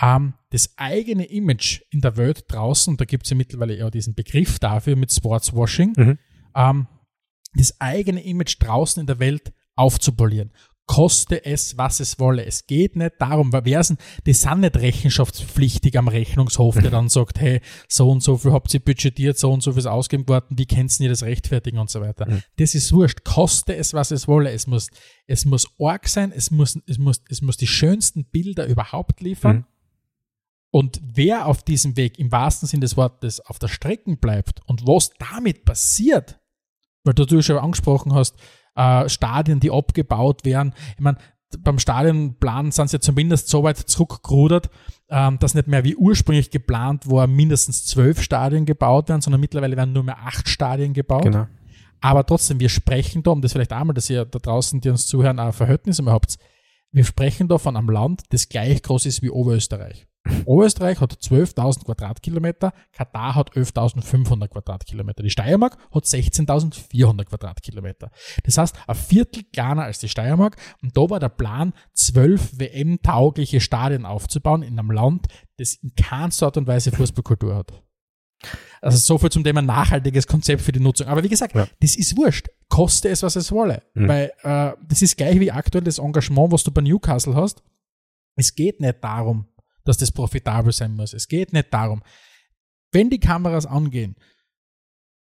ähm, 0.00 0.34
das 0.50 0.76
eigene 0.76 1.24
Image 1.24 1.82
in 1.90 2.00
der 2.00 2.16
Welt 2.16 2.44
draußen, 2.48 2.92
und 2.92 3.00
da 3.00 3.04
gibt 3.04 3.24
es 3.24 3.30
ja 3.30 3.36
mittlerweile 3.36 3.76
ja 3.76 3.90
diesen 3.90 4.14
Begriff 4.14 4.58
dafür 4.58 4.96
mit 4.96 5.12
Sportswashing, 5.12 5.94
mhm. 5.96 6.18
ähm, 6.54 6.86
das 7.54 7.80
eigene 7.80 8.22
Image 8.22 8.56
draußen 8.60 9.00
in 9.00 9.06
der 9.06 9.18
Welt 9.18 9.52
aufzupolieren 9.74 10.52
koste 10.86 11.44
es, 11.44 11.76
was 11.76 12.00
es 12.00 12.18
wolle. 12.18 12.44
Es 12.46 12.66
geht 12.66 12.96
nicht 12.96 13.14
darum, 13.18 13.52
weil 13.52 13.64
wer 13.64 13.82
sind, 13.82 14.00
die 14.24 14.32
sind 14.32 14.60
nicht 14.60 14.76
rechenschaftspflichtig 14.76 15.98
am 15.98 16.08
Rechnungshof, 16.08 16.78
der 16.78 16.90
dann 16.92 17.08
sagt, 17.08 17.40
hey, 17.40 17.60
so 17.88 18.10
und 18.10 18.22
so 18.22 18.36
viel 18.38 18.52
habt 18.52 18.72
ihr 18.72 18.80
budgetiert, 18.80 19.36
so 19.36 19.52
und 19.52 19.62
so 19.62 19.72
viel 19.72 19.80
ist 19.80 19.86
ausgegeben 19.86 20.28
worden, 20.28 20.56
wie 20.56 20.66
kennst 20.66 21.00
ihr 21.00 21.08
das 21.08 21.24
rechtfertigen 21.24 21.78
und 21.78 21.90
so 21.90 22.00
weiter. 22.00 22.28
Mhm. 22.28 22.42
Das 22.56 22.74
ist 22.74 22.92
wurscht. 22.92 23.24
Koste 23.24 23.76
es, 23.76 23.94
was 23.94 24.12
es 24.12 24.28
wolle. 24.28 24.52
Es 24.52 24.66
muss, 24.66 24.88
es 25.26 25.44
muss 25.44 25.66
arg 25.80 26.08
sein, 26.08 26.32
es 26.34 26.50
muss, 26.50 26.78
es 26.86 26.98
muss, 26.98 27.20
es 27.28 27.42
muss 27.42 27.56
die 27.56 27.66
schönsten 27.66 28.24
Bilder 28.24 28.66
überhaupt 28.66 29.20
liefern. 29.20 29.56
Mhm. 29.56 29.64
Und 30.70 31.00
wer 31.02 31.46
auf 31.46 31.62
diesem 31.62 31.96
Weg 31.96 32.18
im 32.18 32.30
wahrsten 32.30 32.68
Sinne 32.68 32.80
des 32.80 32.96
Wortes 32.96 33.40
auf 33.40 33.58
der 33.58 33.68
Strecke 33.68 34.16
bleibt 34.16 34.60
und 34.66 34.86
was 34.86 35.10
damit 35.18 35.64
passiert, 35.64 36.38
weil 37.02 37.14
du 37.14 37.40
schon 37.40 37.58
angesprochen 37.58 38.12
hast, 38.12 38.36
äh, 38.76 39.08
Stadien, 39.08 39.60
die 39.60 39.70
abgebaut 39.70 40.44
werden. 40.44 40.72
Ich 40.96 41.00
meine, 41.00 41.18
beim 41.58 41.78
Stadionplan 41.78 42.72
sind 42.72 42.90
sie 42.90 43.00
zumindest 43.00 43.48
so 43.48 43.62
weit 43.62 43.78
zurückgerudert, 43.78 44.68
ähm, 45.08 45.38
dass 45.38 45.54
nicht 45.54 45.68
mehr 45.68 45.84
wie 45.84 45.96
ursprünglich 45.96 46.50
geplant 46.50 47.08
war, 47.08 47.26
mindestens 47.26 47.86
zwölf 47.86 48.20
Stadien 48.20 48.66
gebaut 48.66 49.08
werden, 49.08 49.20
sondern 49.20 49.40
mittlerweile 49.40 49.76
werden 49.76 49.92
nur 49.92 50.02
mehr 50.02 50.18
acht 50.18 50.48
Stadien 50.48 50.92
gebaut. 50.92 51.22
Genau. 51.22 51.46
Aber 52.00 52.26
trotzdem, 52.26 52.60
wir 52.60 52.68
sprechen 52.68 53.22
da, 53.22 53.30
um 53.30 53.40
das 53.40 53.52
vielleicht 53.52 53.72
einmal, 53.72 53.94
dass 53.94 54.10
ihr 54.10 54.24
da 54.24 54.38
draußen, 54.38 54.80
die 54.80 54.90
uns 54.90 55.06
zuhören, 55.06 55.38
ein 55.38 55.52
Verhältnis 55.52 56.02
habt, 56.04 56.36
wir 56.92 57.04
sprechen 57.04 57.48
da 57.48 57.58
von 57.58 57.76
einem 57.76 57.90
Land, 57.90 58.22
das 58.30 58.48
gleich 58.48 58.82
groß 58.82 59.06
ist 59.06 59.22
wie 59.22 59.30
Oberösterreich. 59.30 60.06
Oberösterreich 60.44 61.00
hat 61.00 61.12
12.000 61.12 61.84
Quadratkilometer, 61.84 62.72
Katar 62.92 63.34
hat 63.34 63.52
11.500 63.52 64.48
Quadratkilometer, 64.48 65.22
die 65.22 65.30
Steiermark 65.30 65.76
hat 65.92 66.04
16.400 66.04 67.24
Quadratkilometer. 67.24 68.10
Das 68.44 68.58
heißt, 68.58 68.76
ein 68.86 68.94
Viertel 68.94 69.44
kleiner 69.52 69.84
als 69.84 69.98
die 69.98 70.08
Steiermark 70.08 70.56
und 70.82 70.96
da 70.96 71.10
war 71.10 71.20
der 71.20 71.28
Plan, 71.28 71.72
zwölf 71.92 72.58
WM-taugliche 72.58 73.60
Stadien 73.60 74.06
aufzubauen 74.06 74.62
in 74.62 74.78
einem 74.78 74.90
Land, 74.90 75.26
das 75.58 75.74
in 75.74 75.94
keinster 75.94 76.46
Art 76.46 76.56
und 76.56 76.66
Weise 76.66 76.92
Fußballkultur 76.92 77.54
hat. 77.54 77.72
Also 78.80 78.98
so 78.98 79.18
viel 79.18 79.30
zum 79.30 79.42
Thema 79.42 79.62
nachhaltiges 79.62 80.26
Konzept 80.26 80.62
für 80.62 80.72
die 80.72 80.80
Nutzung. 80.80 81.06
Aber 81.06 81.22
wie 81.24 81.28
gesagt, 81.28 81.54
ja. 81.54 81.66
das 81.80 81.96
ist 81.96 82.16
wurscht. 82.16 82.48
Koste 82.68 83.08
es, 83.08 83.22
was 83.22 83.36
es 83.36 83.50
wolle. 83.50 83.82
Mhm. 83.94 84.08
Weil 84.08 84.32
äh, 84.42 84.72
das 84.86 85.02
ist 85.02 85.16
gleich 85.16 85.40
wie 85.40 85.50
aktuell 85.50 85.84
das 85.84 85.98
Engagement, 85.98 86.52
was 86.52 86.62
du 86.62 86.70
bei 86.70 86.82
Newcastle 86.82 87.34
hast. 87.34 87.62
Es 88.36 88.54
geht 88.54 88.80
nicht 88.80 89.02
darum, 89.02 89.46
dass 89.86 89.96
das 89.96 90.12
profitabel 90.12 90.72
sein 90.72 90.94
muss. 90.94 91.12
Es 91.12 91.28
geht 91.28 91.52
nicht 91.52 91.72
darum. 91.72 92.02
Wenn 92.92 93.10
die 93.10 93.20
Kameras 93.20 93.66
angehen, 93.66 94.16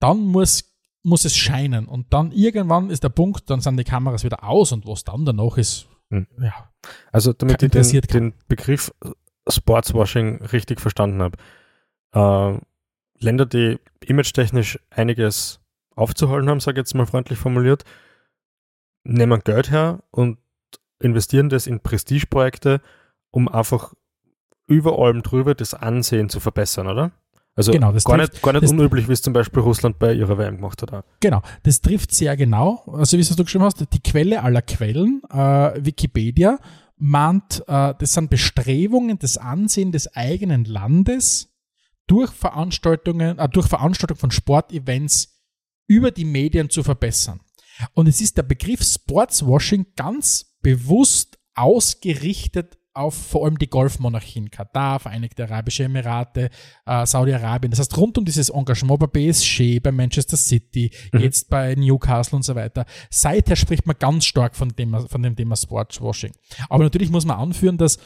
dann 0.01 0.21
muss, 0.21 0.65
muss 1.03 1.25
es 1.25 1.37
scheinen. 1.37 1.87
Und 1.87 2.13
dann 2.13 2.33
irgendwann 2.33 2.91
ist 2.91 3.05
der 3.05 3.11
Punkt, 3.11 3.49
dann 3.51 3.61
sind 3.61 3.77
die 3.77 3.85
Kameras 3.85 4.25
wieder 4.25 4.45
aus 4.45 4.73
und 4.73 4.87
was 4.87 5.05
dann 5.05 5.25
danach 5.25 5.57
ist, 5.57 5.87
hm. 6.11 6.27
ja. 6.41 6.71
Also 7.13 7.33
damit 7.33 7.63
ich 7.63 7.71
den, 7.71 8.03
den, 8.03 8.35
Begriff 8.49 8.93
Sportswashing 9.49 10.43
richtig 10.47 10.81
verstanden 10.81 11.23
habe. 11.23 11.37
Äh, 12.13 12.61
Länder, 13.23 13.47
die 13.47 13.79
image-technisch 14.05 14.79
einiges 14.91 15.61
aufzuholen 15.95 16.49
haben, 16.49 16.61
sage 16.61 16.81
ich 16.81 16.87
jetzt 16.87 16.95
mal 16.95 17.07
freundlich 17.07 17.39
formuliert, 17.39 17.85
nehmen 19.05 19.41
Geld 19.45 19.71
her 19.71 20.03
und 20.11 20.39
investieren 20.99 21.49
das 21.49 21.67
in 21.67 21.81
Prestigeprojekte, 21.81 22.81
um 23.31 23.49
einfach 23.49 23.95
über 24.71 24.99
allem 24.99 25.23
drüber 25.23 25.55
das 25.55 25.75
Ansehen 25.75 26.29
zu 26.29 26.41
verbessern, 26.41 26.87
oder? 26.87 27.13
Also 27.57 27.73
genau, 27.73 27.93
gar, 27.93 28.17
trifft, 28.17 28.33
nicht, 28.35 28.43
gar 28.43 28.53
nicht 28.53 28.71
unüblich, 28.71 29.09
wie 29.09 29.13
es 29.13 29.21
zum 29.21 29.33
Beispiel 29.33 29.61
Russland 29.61 29.99
bei 29.99 30.15
ihrer 30.15 30.39
WM 30.39 30.57
gemacht 30.57 30.81
hat. 30.81 30.93
Auch. 30.95 31.03
Genau, 31.19 31.43
das 31.65 31.81
trifft 31.81 32.15
sehr 32.15 32.37
genau. 32.37 32.85
Also 32.87 33.17
wie 33.17 33.21
es 33.21 33.35
du 33.35 33.45
geschrieben 33.45 33.65
hast, 33.65 33.85
die 33.93 34.01
Quelle 34.01 34.43
aller 34.43 34.63
Quellen, 34.63 35.23
äh, 35.29 35.85
Wikipedia, 35.85 36.59
mahnt, 36.97 37.65
äh, 37.67 37.95
das 37.99 38.15
sind 38.15 38.31
Bestrebungen, 38.31 39.19
das 39.19 39.37
Ansehen 39.37 39.91
des 39.91 40.15
eigenen 40.15 40.65
Landes 40.65 41.53
durch 42.07 42.31
Veranstaltungen, 42.31 43.39
äh, 43.39 43.49
durch 43.49 43.67
Veranstaltung 43.67 44.17
von 44.17 44.31
Sportevents 44.31 45.41
über 45.89 46.13
die 46.13 46.25
Medien 46.25 46.71
zu 46.71 46.85
verbessern. 46.85 47.41
Und 47.95 48.07
es 48.07 48.21
ist 48.21 48.37
der 48.37 48.45
Begriff 48.45 48.83
Sportswashing 48.83 49.87
ganz 49.97 50.57
bewusst 50.63 51.39
ausgerichtet 51.55 52.79
auf 52.93 53.15
vor 53.15 53.45
allem 53.45 53.59
die 53.59 53.69
Golfmonarchien, 53.69 54.51
Katar, 54.51 54.99
Vereinigte 55.01 55.45
Arabische 55.45 55.85
Emirate, 55.85 56.51
äh, 56.87 57.07
Saudi-Arabien. 57.07 57.71
Das 57.71 57.81
heißt, 57.81 57.97
rund 57.97 58.19
um 58.19 58.25
dieses 58.25 58.49
Engagement 58.49 59.01
bei 59.01 59.07
PSG, 59.07 59.81
bei 59.81 59.93
Manchester 59.93 60.37
City, 60.37 60.91
mhm. 61.13 61.21
jetzt 61.21 61.49
bei 61.49 61.75
Newcastle 61.75 62.37
und 62.37 62.43
so 62.43 62.55
weiter. 62.55 62.85
Seither 63.11 63.57
spricht 63.57 63.87
man 63.87 63.97
ganz 63.99 64.25
stark 64.25 64.57
von 64.57 64.71
dem, 64.71 65.09
von 65.09 65.23
dem 65.23 65.37
Thema 65.37 65.57
Sportswashing. 65.57 66.33
Aber 66.69 66.85
natürlich 66.85 67.11
muss 67.11 67.25
man 67.25 67.39
anführen, 67.39 67.79
dass 67.79 67.99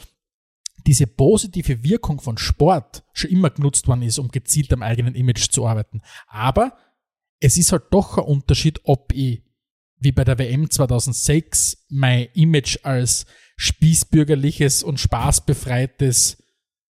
diese 0.85 1.07
positive 1.07 1.83
Wirkung 1.83 2.21
von 2.21 2.37
Sport 2.37 3.03
schon 3.13 3.31
immer 3.31 3.49
genutzt 3.49 3.87
worden 3.87 4.03
ist, 4.03 4.19
um 4.19 4.29
gezielt 4.29 4.71
am 4.71 4.83
eigenen 4.83 5.15
Image 5.15 5.49
zu 5.49 5.65
arbeiten. 5.65 6.01
Aber 6.27 6.77
es 7.39 7.57
ist 7.57 7.71
halt 7.71 7.85
doch 7.91 8.17
ein 8.17 8.23
Unterschied, 8.23 8.81
ob 8.83 9.11
ich 9.13 9.41
wie 9.97 10.11
bei 10.11 10.23
der 10.23 10.37
WM 10.37 10.69
2006 10.69 11.85
mein 11.89 12.27
Image 12.33 12.77
als 12.83 13.25
spießbürgerliches 13.55 14.83
und 14.83 14.99
spaßbefreites 14.99 16.43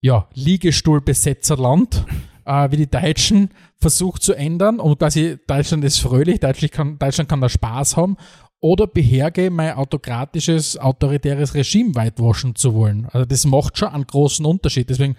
ja, 0.02 0.28
Liegestuhlbesetzerland 0.34 2.06
äh, 2.46 2.72
wie 2.72 2.78
die 2.78 2.90
Deutschen 2.90 3.50
versucht 3.78 4.24
zu 4.24 4.34
ändern 4.34 4.80
und 4.80 5.00
quasi 5.00 5.38
Deutschland 5.48 5.84
ist 5.84 6.00
fröhlich, 6.00 6.40
Deutschland 6.40 6.72
kann, 6.72 7.00
Deutschland 7.00 7.30
kann 7.30 7.42
da 7.42 7.50
Spaß 7.50 7.98
haben 7.98 8.18
oder 8.60 8.88
beherge 8.88 9.50
mein 9.50 9.74
autokratisches, 9.74 10.78
autoritäres 10.78 11.56
Regime 11.56 11.96
weitwaschen 11.96 12.56
zu 12.56 12.74
wollen. 12.74 13.08
Also 13.08 13.26
das 13.26 13.46
macht 13.46 13.78
schon 13.78 13.90
einen 13.90 14.06
großen 14.06 14.46
Unterschied. 14.46 14.90
Deswegen, 14.90 15.16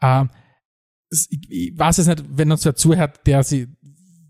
äh, 0.00 0.24
ich 1.10 1.72
weiß 1.76 1.98
es 1.98 2.06
nicht, 2.06 2.24
wenn 2.28 2.50
uns 2.50 2.64
wer 2.64 2.74
zuhört, 2.74 3.26
der 3.26 3.42
sich 3.42 3.68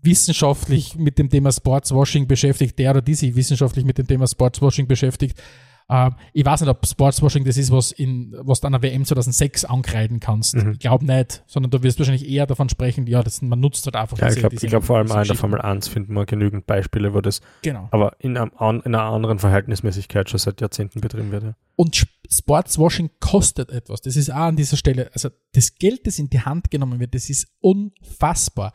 wissenschaftlich 0.01 0.95
mit 0.95 1.17
dem 1.17 1.29
Thema 1.29 1.51
Sportswashing 1.51 2.27
beschäftigt, 2.27 2.79
der 2.79 2.91
oder 2.91 3.01
die 3.01 3.15
sich 3.15 3.35
wissenschaftlich 3.35 3.83
mit 3.83 3.97
dem 3.97 4.07
Thema 4.07 4.27
Sportswashing 4.27 4.87
beschäftigt, 4.87 5.41
äh, 5.89 6.11
ich 6.33 6.45
weiß 6.45 6.61
nicht, 6.61 6.69
ob 6.69 6.85
Sportswashing 6.85 7.45
das 7.45 7.57
ist, 7.57 7.71
was, 7.71 7.91
in, 7.91 8.35
was 8.39 8.61
du 8.61 8.67
an 8.67 8.73
der 8.73 8.81
WM 8.81 9.05
2006 9.05 9.65
ankreiden 9.65 10.19
kannst. 10.19 10.55
Mhm. 10.55 10.73
Ich 10.73 10.79
glaube 10.79 11.05
nicht, 11.05 11.43
sondern 11.47 11.71
du 11.71 11.83
wirst 11.83 11.99
wahrscheinlich 11.99 12.27
eher 12.27 12.45
davon 12.45 12.69
sprechen, 12.69 13.07
ja, 13.07 13.23
das, 13.23 13.41
man 13.41 13.59
nutzt 13.59 13.85
halt 13.85 13.95
einfach 13.95 14.17
ja, 14.19 14.27
diese, 14.27 14.39
Ich 14.39 14.59
glaube, 14.59 14.67
glaub, 14.67 14.83
vor 14.83 14.97
allem 14.97 15.11
auch 15.11 15.21
in 15.21 15.27
der 15.27 15.35
Formel 15.35 15.61
1 15.61 15.87
finden 15.87 16.13
wir 16.13 16.25
genügend 16.25 16.67
Beispiele, 16.67 17.13
wo 17.13 17.21
das 17.21 17.41
genau. 17.61 17.87
aber 17.91 18.15
in, 18.19 18.37
einem, 18.37 18.51
in 18.59 18.95
einer 18.95 19.03
anderen 19.03 19.39
Verhältnismäßigkeit 19.39 20.29
schon 20.29 20.39
seit 20.39 20.61
Jahrzehnten 20.61 21.01
betrieben 21.01 21.31
wird. 21.31 21.43
Ja. 21.43 21.55
Und 21.75 22.07
Sportswashing 22.29 23.11
kostet 23.19 23.69
etwas. 23.71 24.01
Das 24.01 24.15
ist 24.15 24.31
auch 24.31 24.47
an 24.47 24.55
dieser 24.55 24.77
Stelle, 24.77 25.09
also 25.13 25.29
das 25.53 25.75
Geld, 25.75 26.07
das 26.07 26.19
in 26.19 26.29
die 26.29 26.41
Hand 26.41 26.71
genommen 26.71 26.99
wird, 26.99 27.15
das 27.15 27.29
ist 27.29 27.47
unfassbar. 27.59 28.73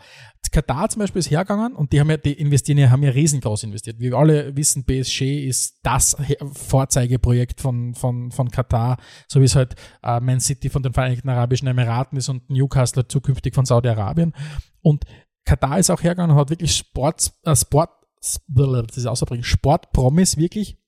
Katar 0.52 0.88
zum 0.90 1.00
Beispiel 1.00 1.20
ist 1.20 1.30
hergegangen 1.30 1.74
und 1.74 1.92
die 1.92 2.00
haben 2.00 2.10
ja, 2.10 2.18
die 2.18 2.34
investieren 2.34 2.78
ja, 2.78 2.90
haben 2.90 3.02
ja 3.02 3.10
riesengroß 3.10 3.64
investiert. 3.64 3.98
Wir 3.98 4.14
alle 4.14 4.54
wissen, 4.54 4.84
BSG 4.84 5.46
ist 5.46 5.80
das 5.82 6.16
Vorzeigeprojekt 6.52 7.60
von, 7.60 7.94
von, 7.94 8.30
von 8.30 8.50
Katar, 8.50 8.98
so 9.28 9.40
wie 9.40 9.46
es 9.46 9.56
halt 9.56 9.74
äh, 10.02 10.20
Man 10.20 10.40
City 10.40 10.68
von 10.68 10.82
den 10.82 10.92
Vereinigten 10.92 11.30
Arabischen 11.30 11.68
Emiraten 11.68 12.18
ist 12.18 12.28
und 12.28 12.48
Newcastle 12.50 13.08
zukünftig 13.08 13.54
von 13.54 13.64
Saudi-Arabien. 13.64 14.34
Und 14.82 15.04
Katar 15.44 15.78
ist 15.78 15.90
auch 15.90 16.02
hergegangen 16.02 16.36
und 16.36 16.40
hat 16.40 16.50
wirklich 16.50 16.76
Sport, 16.76 17.32
äh, 17.44 17.56
Sport, 17.56 17.90
das 18.20 18.96
ist 18.96 19.06
außerbringen, 19.06 19.44
Sportpromis 19.44 20.36
wirklich 20.36 20.78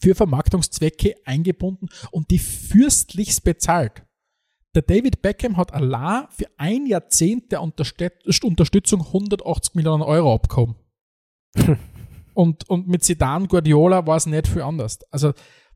für 0.00 0.14
Vermarktungszwecke 0.14 1.16
eingebunden 1.24 1.88
und 2.10 2.30
die 2.30 2.38
fürstlichst 2.38 3.44
bezahlt. 3.44 4.03
Der 4.74 4.82
David 4.82 5.22
Beckham 5.22 5.56
hat 5.56 5.72
allein 5.72 6.26
für 6.30 6.46
ein 6.56 6.86
Jahrzehnt 6.86 7.52
der 7.52 7.62
Unterstützung 7.62 9.00
180 9.00 9.74
Millionen 9.74 10.02
Euro 10.02 10.34
abgekommen. 10.34 10.74
und, 12.34 12.68
und 12.68 12.88
mit 12.88 13.04
Zidane, 13.04 13.46
Guardiola 13.46 14.06
war 14.06 14.16
es 14.16 14.26
nicht 14.26 14.48
viel 14.48 14.62
anders. 14.62 14.98
Also, 15.12 15.32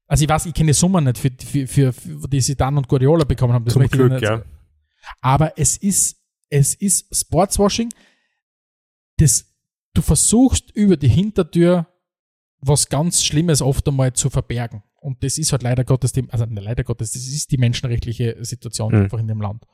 also 0.08 0.24
ich 0.24 0.28
weiß, 0.28 0.46
ich 0.46 0.54
kenne 0.54 0.68
die 0.68 0.74
Summe 0.74 1.00
nicht, 1.00 1.18
für, 1.18 1.30
für, 1.30 1.66
für, 1.66 1.92
für 1.92 2.28
die 2.28 2.40
Zidane 2.40 2.78
und 2.78 2.88
Guardiola 2.88 3.24
bekommen 3.24 3.52
haben. 3.52 3.64
Das 3.64 3.74
Zum 3.74 3.86
Glück, 3.86 4.20
ja. 4.20 4.42
Aber 5.20 5.56
es 5.56 5.76
ist, 5.76 6.20
es 6.50 6.74
ist 6.74 7.14
Sportswashing, 7.14 7.90
das 9.18 9.46
du 9.94 10.02
versuchst 10.02 10.70
über 10.74 10.96
die 10.96 11.08
Hintertür 11.08 11.86
was 12.60 12.88
ganz 12.88 13.22
Schlimmes 13.22 13.62
oft 13.62 13.86
einmal 13.86 14.12
zu 14.12 14.30
verbergen. 14.30 14.82
Und 15.08 15.24
das 15.24 15.38
ist 15.38 15.52
halt 15.52 15.62
leider 15.62 15.84
Gottes, 15.84 16.12
die, 16.12 16.24
also 16.30 16.44
leider 16.48 16.84
Gottes, 16.84 17.12
das 17.12 17.26
ist 17.26 17.50
die 17.50 17.58
menschenrechtliche 17.58 18.36
Situation 18.44 18.94
mhm. 18.94 19.02
einfach 19.02 19.18
in 19.18 19.26
dem 19.26 19.40
Land. 19.40 19.64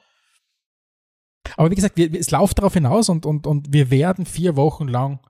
Aber 1.56 1.70
wie 1.70 1.74
gesagt, 1.74 1.96
wir, 1.96 2.12
es 2.14 2.30
läuft 2.30 2.58
darauf 2.58 2.74
hinaus 2.74 3.08
und, 3.08 3.26
und, 3.26 3.46
und 3.46 3.72
wir 3.72 3.90
werden 3.90 4.26
vier 4.26 4.56
Wochen 4.56 4.88
lang 4.88 5.20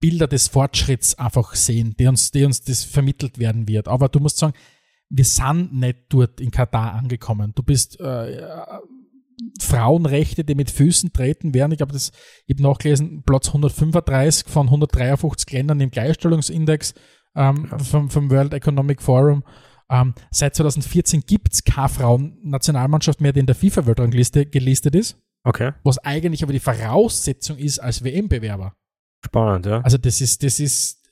Bilder 0.00 0.26
des 0.26 0.48
Fortschritts 0.48 1.14
einfach 1.18 1.54
sehen, 1.54 1.94
die 1.98 2.06
uns, 2.06 2.32
die 2.32 2.44
uns 2.44 2.62
das 2.62 2.84
vermittelt 2.84 3.38
werden 3.38 3.68
wird. 3.68 3.86
Aber 3.86 4.08
du 4.08 4.18
musst 4.18 4.38
sagen, 4.38 4.54
wir 5.08 5.24
sind 5.24 5.72
nicht 5.72 5.98
dort 6.08 6.40
in 6.40 6.50
Katar 6.50 6.94
angekommen. 6.94 7.52
Du 7.54 7.62
bist 7.62 8.00
äh, 8.00 8.48
Frauenrechte, 9.60 10.44
die 10.44 10.54
mit 10.54 10.70
Füßen 10.70 11.12
treten 11.12 11.54
werden. 11.54 11.72
Ich 11.72 11.80
habe 11.80 11.92
das 11.92 12.10
eben 12.46 12.62
nachgelesen, 12.62 13.22
Platz 13.24 13.48
135 13.48 14.48
von 14.48 14.66
153 14.66 15.52
Ländern 15.52 15.80
im 15.80 15.90
Gleichstellungsindex 15.90 16.94
ähm, 17.34 17.68
vom, 17.78 18.10
vom 18.10 18.30
World 18.30 18.54
Economic 18.54 19.02
Forum. 19.02 19.44
Ähm, 19.90 20.14
seit 20.30 20.54
2014 20.54 21.22
gibt 21.26 21.52
es 21.52 21.64
keine 21.64 21.88
Frauen-Nationalmannschaft 21.88 23.20
mehr, 23.20 23.32
die 23.32 23.40
in 23.40 23.46
der 23.46 23.54
FIFA-Weltrangliste 23.54 24.46
gelistet 24.46 24.94
ist. 24.94 25.18
Okay. 25.44 25.72
Was 25.82 25.98
eigentlich 25.98 26.42
aber 26.42 26.52
die 26.52 26.60
Voraussetzung 26.60 27.58
ist 27.58 27.78
als 27.78 28.04
WM-Bewerber. 28.04 28.74
Spannend, 29.24 29.66
ja. 29.66 29.80
Also 29.80 29.98
das 29.98 30.20
ist, 30.20 30.42
das 30.42 30.60
ist, 30.60 31.02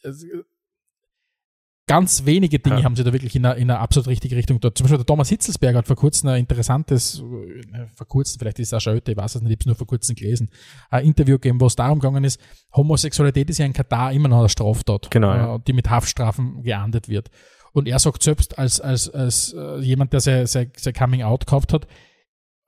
ganz 1.91 2.25
wenige 2.25 2.61
Dinge 2.61 2.79
ja. 2.79 2.85
haben 2.85 2.95
sie 2.95 3.03
da 3.03 3.13
wirklich 3.13 3.35
in 3.35 3.45
einer, 3.45 3.57
in 3.57 3.69
einer 3.69 3.81
absolut 3.81 4.07
richtige 4.07 4.37
Richtung 4.37 4.61
dort. 4.61 4.79
Zum 4.79 4.85
Beispiel 4.85 4.99
der 4.99 5.07
Thomas 5.07 5.29
Hitzelsberger 5.29 5.79
hat 5.79 5.89
vor 5.89 5.97
kurzem 5.97 6.29
ein 6.29 6.39
interessantes, 6.39 7.19
äh, 7.19 7.87
vor 7.97 8.07
kurzem, 8.07 8.39
vielleicht 8.39 8.61
ist 8.61 8.81
schon 8.81 8.95
heute, 8.95 9.11
ich 9.11 9.17
weiß 9.17 9.35
es 9.35 9.43
nicht, 9.43 9.51
ich 9.51 9.57
habe 9.57 9.61
es 9.63 9.67
nur 9.67 9.75
vor 9.75 9.89
kurzem 9.89 10.15
gelesen, 10.15 10.51
ein 10.89 11.05
Interview 11.05 11.35
gegeben, 11.35 11.61
wo 11.61 11.67
es 11.67 11.75
darum 11.75 11.99
gegangen 11.99 12.23
ist, 12.23 12.41
Homosexualität 12.77 13.51
ist 13.51 13.59
ja 13.59 13.67
in 13.67 13.73
Katar 13.73 14.13
immer 14.13 14.29
noch 14.29 14.39
eine 14.39 14.49
Straftat, 14.49 15.11
genau. 15.11 15.57
Äh, 15.57 15.61
die 15.67 15.73
mit 15.73 15.91
Haftstrafen 15.91 16.63
geahndet 16.63 17.09
wird. 17.09 17.29
Und 17.73 17.89
er 17.89 17.99
sagt 17.99 18.23
selbst 18.23 18.57
als, 18.57 18.81
als, 18.81 19.11
als 19.11 19.53
äh, 19.53 19.81
jemand, 19.81 20.13
der 20.13 20.21
sein, 20.21 20.47
sein, 20.47 20.71
sein 20.77 20.95
Coming 20.95 21.23
Out 21.23 21.47
gekauft 21.47 21.73
hat, 21.73 21.89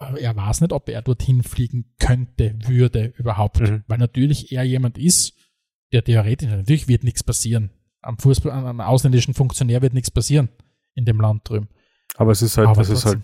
er 0.01 0.35
weiß 0.35 0.63
nicht, 0.63 0.73
ob 0.73 0.89
er 0.89 1.01
dorthin 1.01 1.45
fliegen 1.45 1.95
könnte, 2.01 2.57
würde 2.67 3.13
überhaupt. 3.17 3.61
Mhm. 3.61 3.85
Weil 3.87 3.99
natürlich 3.99 4.51
er 4.51 4.65
jemand 4.65 4.99
ist, 4.99 5.35
der 5.93 6.03
theoretisch, 6.03 6.49
natürlich 6.49 6.89
wird 6.89 7.05
nichts 7.05 7.23
passieren 7.23 7.71
am 8.03 8.19
Fußball, 8.19 8.53
am 8.53 8.81
ausländischen 8.81 9.35
Funktionär 9.35 9.83
wird 9.83 9.95
nichts 9.95 10.11
passieren 10.11 10.49
in 10.95 11.05
dem 11.05 11.21
Land 11.21 11.49
drüben. 11.49 11.69
Aber 12.17 12.33
es 12.33 12.43
ist 12.43 12.59
halt, 12.59 12.77
das 12.77 12.91
ist 12.91 13.07
halt 13.07 13.21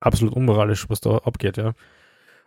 absolut 0.00 0.34
unmoralisch, 0.34 0.88
was 0.88 1.00
da 1.00 1.18
abgeht, 1.18 1.56
ja. 1.56 1.74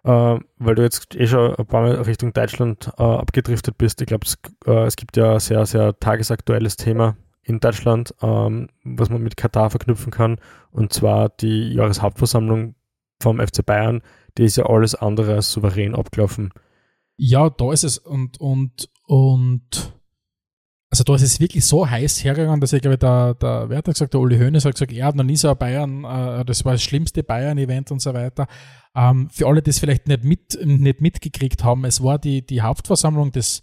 Äh, 0.04 0.40
weil 0.60 0.76
du 0.76 0.84
jetzt 0.84 1.16
eh 1.16 1.26
schon 1.26 1.56
ein 1.56 1.66
paar 1.66 1.82
Mal 1.82 1.96
Richtung 2.02 2.32
Deutschland 2.32 2.92
äh, 2.98 3.04
abgedriftet 3.04 3.78
bist. 3.78 4.02
Ich 4.02 4.08
glaube, 4.08 4.26
es, 4.26 4.38
äh, 4.68 4.86
es, 4.86 4.96
gibt 4.96 5.18
ja 5.18 5.34
ein 5.34 5.40
sehr, 5.40 5.66
sehr 5.66 5.98
tagesaktuelles 6.00 6.76
Thema 6.76 7.18
in 7.42 7.60
Deutschland, 7.60 8.14
ähm, 8.22 8.70
was 8.84 9.10
man 9.10 9.24
mit 9.24 9.36
Katar 9.36 9.72
verknüpfen 9.72 10.12
kann. 10.12 10.38
Und 10.72 10.94
zwar 10.94 11.30
die 11.30 11.74
Jahreshauptversammlung 11.74 12.76
vom 13.20 13.40
FC 13.40 13.66
Bayern. 13.66 14.04
Die 14.38 14.44
ist 14.44 14.58
ja 14.58 14.68
alles 14.68 14.94
andere 14.94 15.36
als 15.36 15.52
souverän 15.52 15.96
abgelaufen. 15.96 16.52
Ja, 17.18 17.50
da 17.50 17.72
ist 17.72 17.84
es 17.84 17.98
und, 17.98 18.40
und, 18.40 18.90
und 19.08 19.95
also 20.96 21.04
da 21.04 21.16
ist 21.16 21.24
es 21.24 21.42
wirklich 21.42 21.66
so 21.66 21.90
heiß 21.90 22.24
hergegangen, 22.24 22.62
dass 22.62 22.72
ich 22.72 22.82
glaube, 22.82 22.98
der, 22.98 23.34
der 23.34 23.78
hat 23.78 23.84
gesagt, 23.84 24.14
der 24.14 24.22
Uli 24.22 24.38
Hoeneß 24.38 24.64
hat 24.64 24.76
gesagt, 24.76 24.94
er 24.94 25.08
hat 25.08 25.16
noch 25.16 25.26
nie 25.26 25.36
so 25.36 25.50
ein 25.50 25.58
Bayern, 25.58 26.06
äh, 26.06 26.46
das 26.46 26.64
war 26.64 26.72
das 26.72 26.84
schlimmste 26.84 27.22
Bayern-Event 27.22 27.92
und 27.92 28.02
so 28.02 28.14
weiter. 28.14 28.48
Ähm, 28.96 29.30
für 29.30 29.46
alle, 29.46 29.62
die 29.62 29.72
es 29.72 29.80
vielleicht 29.80 30.08
nicht, 30.08 30.24
mit, 30.24 30.58
nicht 30.64 31.02
mitgekriegt 31.02 31.66
haben, 31.66 31.84
es 31.84 32.02
war 32.02 32.18
die, 32.18 32.46
die 32.46 32.62
Hauptversammlung 32.62 33.34
des 33.34 33.62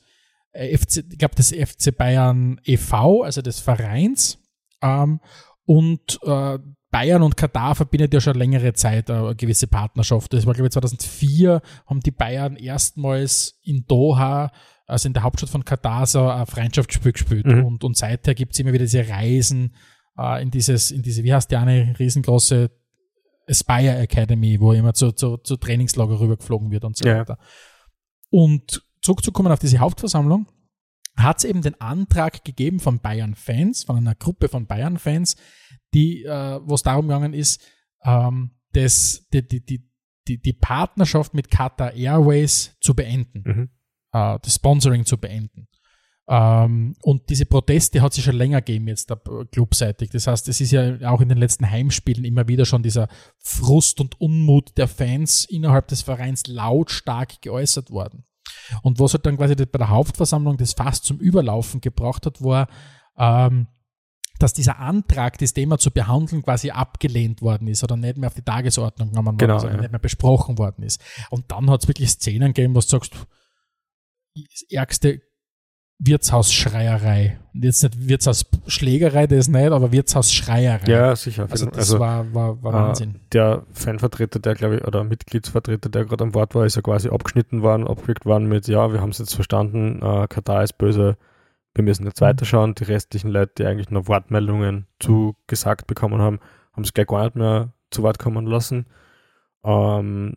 äh, 0.53 0.77
FC, 0.77 1.05
ich 1.11 1.19
glaube, 1.19 1.35
des 1.35 1.53
FC 1.53 1.97
Bayern 1.97 2.61
e.V., 2.65 3.23
also 3.23 3.41
des 3.41 3.61
Vereins. 3.61 4.39
Ähm, 4.83 5.21
und 5.65 6.19
äh, 6.25 6.59
Bayern 6.91 7.23
und 7.23 7.39
Katar 7.39 7.75
verbindet 7.75 8.13
ja 8.13 8.21
schon 8.21 8.37
längere 8.37 8.75
Zeit 8.75 9.11
eine 9.11 9.35
gewisse 9.35 9.69
Partnerschaft. 9.69 10.35
Das 10.35 10.45
war, 10.45 10.53
glaube 10.53 10.67
ich, 10.67 10.73
2004 10.73 11.63
haben 11.87 12.01
die 12.01 12.11
Bayern 12.11 12.57
erstmals 12.57 13.59
in 13.63 13.87
Doha 13.87 14.51
also 14.93 15.09
in 15.09 15.15
der 15.15 15.23
Hauptstadt 15.23 15.51
von 15.51 15.65
Katar 15.65 16.07
so 16.07 16.29
ein 16.29 16.47
Freundschaftsspiel 16.47 17.13
gespielt. 17.13 17.47
Mhm. 17.47 17.65
Und, 17.65 17.85
und 17.85 17.97
seither 17.97 18.35
gibt 18.35 18.53
es 18.53 18.59
immer 18.61 18.73
wieder 18.73 18.85
diese 18.85 19.09
Reisen 19.09 19.75
äh, 20.19 20.43
in 20.43 20.51
dieses, 20.51 20.91
in 20.91 21.03
diese, 21.03 21.25
wie 21.25 21.33
heißt 21.33 21.51
die 21.51 21.57
eine 21.57 21.99
riesengroße 21.99 22.71
Aspire 23.49 23.97
Academy, 23.97 24.61
wo 24.61 24.73
immer 24.73 24.95
zu, 24.95 25.13
zu, 25.13 25.39
zu 25.39 25.57
Trainingslager 25.57 26.21
rübergeflogen 26.21 26.71
wird 26.71 26.85
und 26.85 26.97
so 26.97 27.07
ja. 27.09 27.21
weiter. 27.21 27.39
Und 28.31 28.87
zurückzukommen 29.01 29.51
auf 29.51 29.59
diese 29.59 29.79
Hauptversammlung, 29.79 30.47
hat 31.17 31.39
es 31.39 31.45
eben 31.45 31.63
den 31.63 31.79
Antrag 31.81 32.45
gegeben 32.45 32.79
von 32.79 33.01
Bayern-Fans, 33.01 33.85
von 33.85 33.97
einer 33.97 34.15
Gruppe 34.15 34.49
von 34.49 34.67
Bayern-Fans, 34.67 35.37
die, 35.93 36.25
äh, 36.25 36.61
wo 36.63 36.75
es 36.75 36.83
darum 36.83 37.09
gegangen 37.09 37.35
ist, 37.35 37.61
ähm, 38.05 38.53
das, 38.73 39.27
die, 39.33 39.47
die, 39.47 39.65
die, 40.29 40.41
die, 40.41 40.53
Partnerschaft 40.53 41.35
mit 41.35 41.51
Qatar 41.51 41.93
Airways 41.93 42.77
zu 42.81 42.95
beenden. 42.95 43.43
Mhm 43.45 43.71
äh, 44.13 44.39
das 44.41 44.55
Sponsoring 44.55 45.05
zu 45.05 45.19
beenden. 45.19 45.69
Ähm, 46.29 46.95
und 47.03 47.29
diese 47.31 47.47
Proteste 47.47 48.01
hat 48.01 48.13
sich 48.13 48.25
schon 48.25 48.37
länger 48.37 48.61
gegeben 48.61 48.89
jetzt 48.89 49.11
da 49.11 49.17
clubseitig. 49.51 50.11
Das 50.11 50.27
heißt, 50.27 50.49
es 50.49 50.61
ist 50.61 50.71
ja 50.71 51.11
auch 51.11 51.21
in 51.21 51.29
den 51.29 51.39
letzten 51.39 51.69
Heimspielen 51.69 52.25
immer 52.25 52.47
wieder 52.49 52.65
schon 52.65 52.83
dieser 52.83 53.09
Frust 53.39 54.01
und 54.01 54.21
Unmut 54.21 54.77
der 54.79 54.89
Fans 54.89 55.45
innerhalb 55.45 55.89
des 55.89 56.03
Vereins 56.03 56.47
lautstark 56.47 57.43
geäußert 57.43 57.91
worden. 57.91 58.25
Und 58.83 59.01
was 59.01 59.15
halt 59.15 59.27
dann 59.27 59.37
quasi 59.37 59.57
bei 59.57 59.79
der 59.79 59.89
Hauptversammlung 59.89 60.57
das 60.57 60.75
fast 60.75 61.05
zum 61.05 61.19
Überlaufen 61.19 61.81
gebracht 61.81 62.27
hat, 62.27 62.43
war, 62.43 62.69
ähm, 63.19 63.67
dass 64.39 64.53
dieser 64.53 64.79
Antrag, 64.79 65.39
das 65.39 65.53
Thema 65.53 65.79
zu 65.79 65.91
behandeln, 65.91 66.43
quasi 66.43 66.71
abgelehnt 66.71 67.43
worden 67.43 67.69
ist 67.69 67.85
oder 67.85 67.97
nicht 67.97 68.17
mehr 68.17 68.29
auf 68.29 68.35
die 68.35 68.43
Tagesordnung 68.43 69.11
genommen 69.11 69.27
worden 69.27 69.39
Genau, 69.39 69.57
ist 69.57 69.65
oder 69.65 69.75
ja. 69.75 69.81
nicht 69.81 69.93
mehr 69.93 70.01
besprochen 70.01 70.59
worden 70.59 70.83
ist. 70.83 71.01
Und 71.31 71.51
dann 71.51 71.71
hat 71.71 71.83
es 71.83 71.89
wirklich 71.89 72.11
Szenen 72.11 72.53
gegeben, 72.53 72.75
wo 72.75 72.81
du 72.81 72.87
sagst, 72.87 73.15
ärgste 74.71 75.21
Wirtshausschreierei. 76.05 77.39
Und 77.55 77.65
jetzt 77.65 77.83
nicht 77.83 78.09
Wirtshausschlägerei, 78.09 79.27
das 79.27 79.49
nicht, 79.49 79.71
aber 79.73 79.93
Wirtshausschreierei. 79.93 80.91
Ja, 80.91 81.15
sicher. 81.15 81.47
also 81.49 81.67
Also, 81.67 81.77
das 81.77 81.99
war, 81.99 82.35
war, 82.35 82.63
war 82.63 82.73
äh, 82.73 82.89
Wahnsinn. 82.89 83.21
der 83.33 83.65
Fanvertreter, 83.73 84.41
der 84.41 84.55
glaube 84.55 84.77
ich, 84.77 84.85
oder 84.85 85.05
Mitgliedsvertreter, 85.05 85.89
der 85.91 86.07
gerade 86.07 86.25
am 86.25 86.35
Wort 86.35 86.55
war, 86.55 86.67
ist 86.67 86.77
ja 86.77 86.83
quasi 86.83 87.09
abgeschnitten 87.09 87.63
worden, 87.63 87.87
abgewickt 87.87 88.27
worden 88.27 88.49
mit, 88.49 88.67
ja, 88.67 88.93
wir 88.93 89.01
haben 89.01 89.11
es 89.11 89.19
jetzt 89.19 89.35
verstanden, 89.35 90.01
äh, 90.03 90.27
Katar 90.29 90.65
ist 90.65 90.79
böse, 90.79 91.17
wir 91.75 91.85
müssen 91.85 92.05
jetzt 92.05 92.21
weiterschauen. 92.21 92.75
Die 92.75 92.85
restlichen 92.85 93.31
Leute, 93.31 93.53
die 93.59 93.67
eigentlich 93.67 93.91
nur 93.91 94.09
Wortmeldungen 94.09 94.87
zugesagt 94.99 95.87
bekommen 95.87 96.21
haben, 96.21 96.41
haben 96.73 96.85
es 96.85 96.93
gleich 96.93 97.07
gar 97.07 97.25
nicht 97.25 97.37
mehr 97.37 97.73
zu 97.91 98.03
Wort 98.03 98.19
kommen 98.19 98.47
lassen. 98.47 98.87
Ähm, 99.65 100.35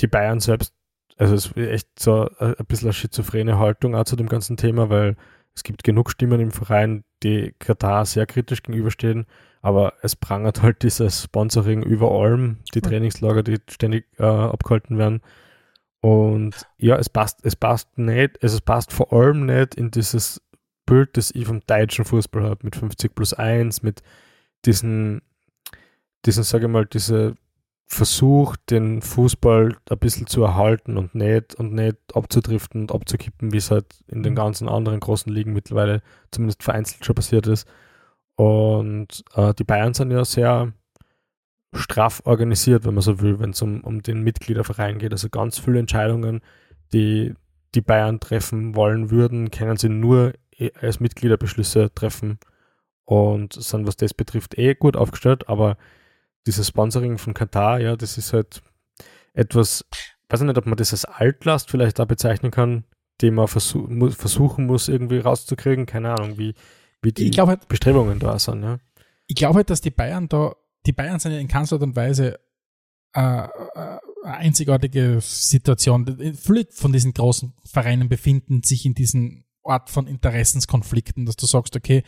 die 0.00 0.06
Bayern 0.06 0.40
selbst, 0.40 0.74
also 1.16 1.34
es 1.34 1.46
ist 1.46 1.56
echt 1.56 1.98
so 1.98 2.28
ein 2.38 2.54
ein 2.54 2.66
bisschen 2.66 2.88
eine 2.88 2.92
schizophrene 2.92 3.58
Haltung 3.58 3.94
auch 3.94 4.04
zu 4.04 4.16
dem 4.16 4.28
ganzen 4.28 4.56
Thema, 4.56 4.90
weil 4.90 5.16
es 5.54 5.62
gibt 5.62 5.84
genug 5.84 6.10
Stimmen 6.10 6.40
im 6.40 6.50
Verein, 6.50 7.04
die 7.22 7.54
Katar 7.58 8.04
sehr 8.04 8.26
kritisch 8.26 8.62
gegenüberstehen, 8.62 9.26
aber 9.62 9.94
es 10.02 10.14
prangert 10.14 10.62
halt 10.62 10.82
dieses 10.82 11.24
Sponsoring 11.24 11.82
über 11.82 12.10
allem, 12.10 12.58
die 12.74 12.82
Trainingslager, 12.82 13.42
die 13.42 13.56
ständig 13.68 14.06
äh, 14.18 14.24
abgehalten 14.24 14.98
werden. 14.98 15.22
Und 16.00 16.54
ja, 16.76 16.96
es 16.96 17.08
passt, 17.08 17.44
es 17.44 17.56
passt 17.56 17.96
nicht, 17.96 18.42
also 18.42 18.56
es 18.56 18.60
passt 18.60 18.92
vor 18.92 19.12
allem 19.12 19.46
nicht 19.46 19.74
in 19.74 19.90
dieses 19.90 20.42
Bild, 20.84 21.16
das 21.16 21.32
ich 21.32 21.46
vom 21.46 21.60
deutschen 21.66 22.04
Fußball 22.04 22.44
habe, 22.44 22.60
mit 22.62 22.76
50 22.76 23.14
plus 23.14 23.32
1, 23.32 23.82
mit 23.82 24.02
diesen, 24.66 25.22
diesen, 26.24 26.44
sage 26.44 26.66
ich 26.66 26.70
mal, 26.70 26.86
diese 26.86 27.34
Versuch, 27.88 28.56
den 28.68 29.00
Fußball 29.00 29.76
ein 29.88 29.98
bisschen 29.98 30.26
zu 30.26 30.42
erhalten 30.42 30.96
und 30.96 31.14
nicht, 31.14 31.54
und 31.54 31.72
nicht 31.72 31.96
abzudriften 32.14 32.82
und 32.82 32.92
abzukippen, 32.92 33.52
wie 33.52 33.58
es 33.58 33.70
halt 33.70 33.86
in 34.08 34.24
den 34.24 34.34
ganzen 34.34 34.68
anderen 34.68 34.98
großen 34.98 35.32
Ligen 35.32 35.52
mittlerweile 35.52 36.02
zumindest 36.32 36.64
vereinzelt 36.64 37.04
schon 37.04 37.14
passiert 37.14 37.46
ist. 37.46 37.66
Und 38.34 39.24
äh, 39.34 39.54
die 39.54 39.64
Bayern 39.64 39.94
sind 39.94 40.10
ja 40.10 40.24
sehr 40.24 40.72
straff 41.74 42.22
organisiert, 42.24 42.84
wenn 42.84 42.94
man 42.94 43.02
so 43.02 43.20
will, 43.20 43.38
wenn 43.38 43.50
es 43.50 43.62
um, 43.62 43.82
um 43.82 44.02
den 44.02 44.22
Mitgliederverein 44.22 44.98
geht. 44.98 45.12
Also 45.12 45.28
ganz 45.28 45.58
viele 45.58 45.78
Entscheidungen, 45.78 46.40
die 46.92 47.34
die 47.74 47.80
Bayern 47.82 48.20
treffen 48.20 48.74
wollen 48.74 49.10
würden, 49.10 49.50
können 49.50 49.76
sie 49.76 49.88
nur 49.88 50.32
eh 50.58 50.72
als 50.80 51.00
Mitgliederbeschlüsse 51.00 51.92
treffen 51.94 52.38
und 53.04 53.52
sind, 53.52 53.86
was 53.86 53.96
das 53.96 54.14
betrifft, 54.14 54.58
eh 54.58 54.74
gut 54.74 54.96
aufgestellt, 54.96 55.48
aber 55.48 55.76
dieses 56.46 56.68
Sponsoring 56.68 57.18
von 57.18 57.34
Katar, 57.34 57.80
ja, 57.80 57.96
das 57.96 58.18
ist 58.18 58.32
halt 58.32 58.62
etwas, 59.34 59.84
weiß 60.28 60.40
ich 60.40 60.46
nicht, 60.46 60.58
ob 60.58 60.66
man 60.66 60.76
das 60.76 60.92
als 60.92 61.04
Altlast 61.04 61.70
vielleicht 61.70 61.98
da 61.98 62.04
bezeichnen 62.04 62.50
kann, 62.50 62.84
den 63.20 63.34
man 63.34 63.48
versuch, 63.48 63.88
mu 63.88 64.10
versuchen 64.10 64.66
muss, 64.66 64.88
irgendwie 64.88 65.18
rauszukriegen. 65.18 65.86
Keine 65.86 66.12
Ahnung, 66.12 66.38
wie, 66.38 66.54
wie 67.02 67.12
die 67.12 67.30
halt, 67.30 67.68
Bestrebungen 67.68 68.18
da 68.18 68.38
sind, 68.38 68.62
ja. 68.62 68.78
ich 69.26 69.36
glaube 69.36 69.56
halt, 69.56 69.70
dass 69.70 69.80
die 69.80 69.90
Bayern 69.90 70.28
da, 70.28 70.54
die 70.86 70.92
Bayern 70.92 71.18
sind 71.18 71.32
ja 71.32 71.38
in 71.38 71.48
keiner 71.48 71.70
Art 71.70 71.82
und 71.82 71.96
Weise 71.96 72.38
äh, 73.14 73.20
äh, 73.20 73.48
eine 74.24 74.36
einzigartige 74.38 75.18
Situation. 75.20 76.34
Viele 76.36 76.66
von 76.70 76.92
diesen 76.92 77.12
großen 77.12 77.54
Vereinen 77.64 78.08
befinden 78.08 78.62
sich 78.62 78.84
in 78.84 78.94
diesem 78.94 79.44
Ort 79.62 79.90
von 79.90 80.06
Interessenskonflikten, 80.06 81.26
dass 81.26 81.36
du 81.36 81.46
sagst, 81.46 81.76
okay, 81.76 82.02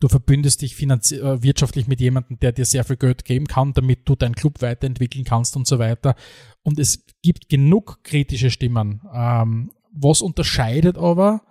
du 0.00 0.08
verbündest 0.08 0.62
dich 0.62 0.80
äh, 0.82 1.42
wirtschaftlich 1.42 1.88
mit 1.88 2.00
jemandem, 2.00 2.38
der 2.38 2.52
dir 2.52 2.64
sehr 2.64 2.84
viel 2.84 2.96
Geld 2.96 3.24
geben 3.24 3.46
kann, 3.46 3.72
damit 3.72 4.08
du 4.08 4.14
deinen 4.14 4.34
Club 4.34 4.62
weiterentwickeln 4.62 5.24
kannst 5.24 5.56
und 5.56 5.66
so 5.66 5.78
weiter. 5.78 6.14
Und 6.62 6.78
es 6.78 7.04
gibt 7.22 7.48
genug 7.48 8.02
kritische 8.04 8.50
Stimmen. 8.50 9.02
Ähm, 9.12 9.72
was 9.92 10.22
unterscheidet 10.22 10.96
aber 10.96 11.42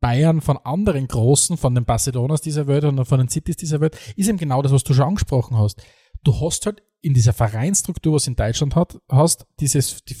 Bayern 0.00 0.40
von 0.40 0.58
anderen 0.58 1.08
Großen, 1.08 1.56
von 1.56 1.74
den 1.74 1.84
Barcelonas 1.84 2.40
dieser 2.40 2.66
Welt 2.68 2.84
und 2.84 3.04
von 3.04 3.18
den 3.18 3.28
Cities 3.28 3.56
dieser 3.56 3.80
Welt, 3.80 3.98
ist 4.16 4.28
eben 4.28 4.38
genau 4.38 4.62
das, 4.62 4.72
was 4.72 4.84
du 4.84 4.94
schon 4.94 5.08
angesprochen 5.08 5.56
hast. 5.56 5.82
Du 6.22 6.40
hast 6.40 6.66
halt 6.66 6.82
in 7.00 7.14
dieser 7.14 7.32
Vereinsstruktur, 7.32 8.14
was 8.14 8.26
in 8.26 8.36
Deutschland 8.36 8.76
hat, 8.76 9.00
hast, 9.08 9.46
dieses, 9.60 10.04
die, 10.04 10.16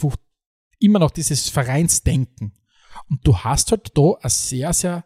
immer 0.80 0.98
noch 0.98 1.10
dieses 1.10 1.48
Vereinsdenken. 1.48 2.54
Und 3.08 3.26
du 3.26 3.36
hast 3.36 3.70
halt 3.70 3.96
da 3.96 4.14
eine 4.20 4.30
sehr, 4.30 4.72
sehr 4.72 5.04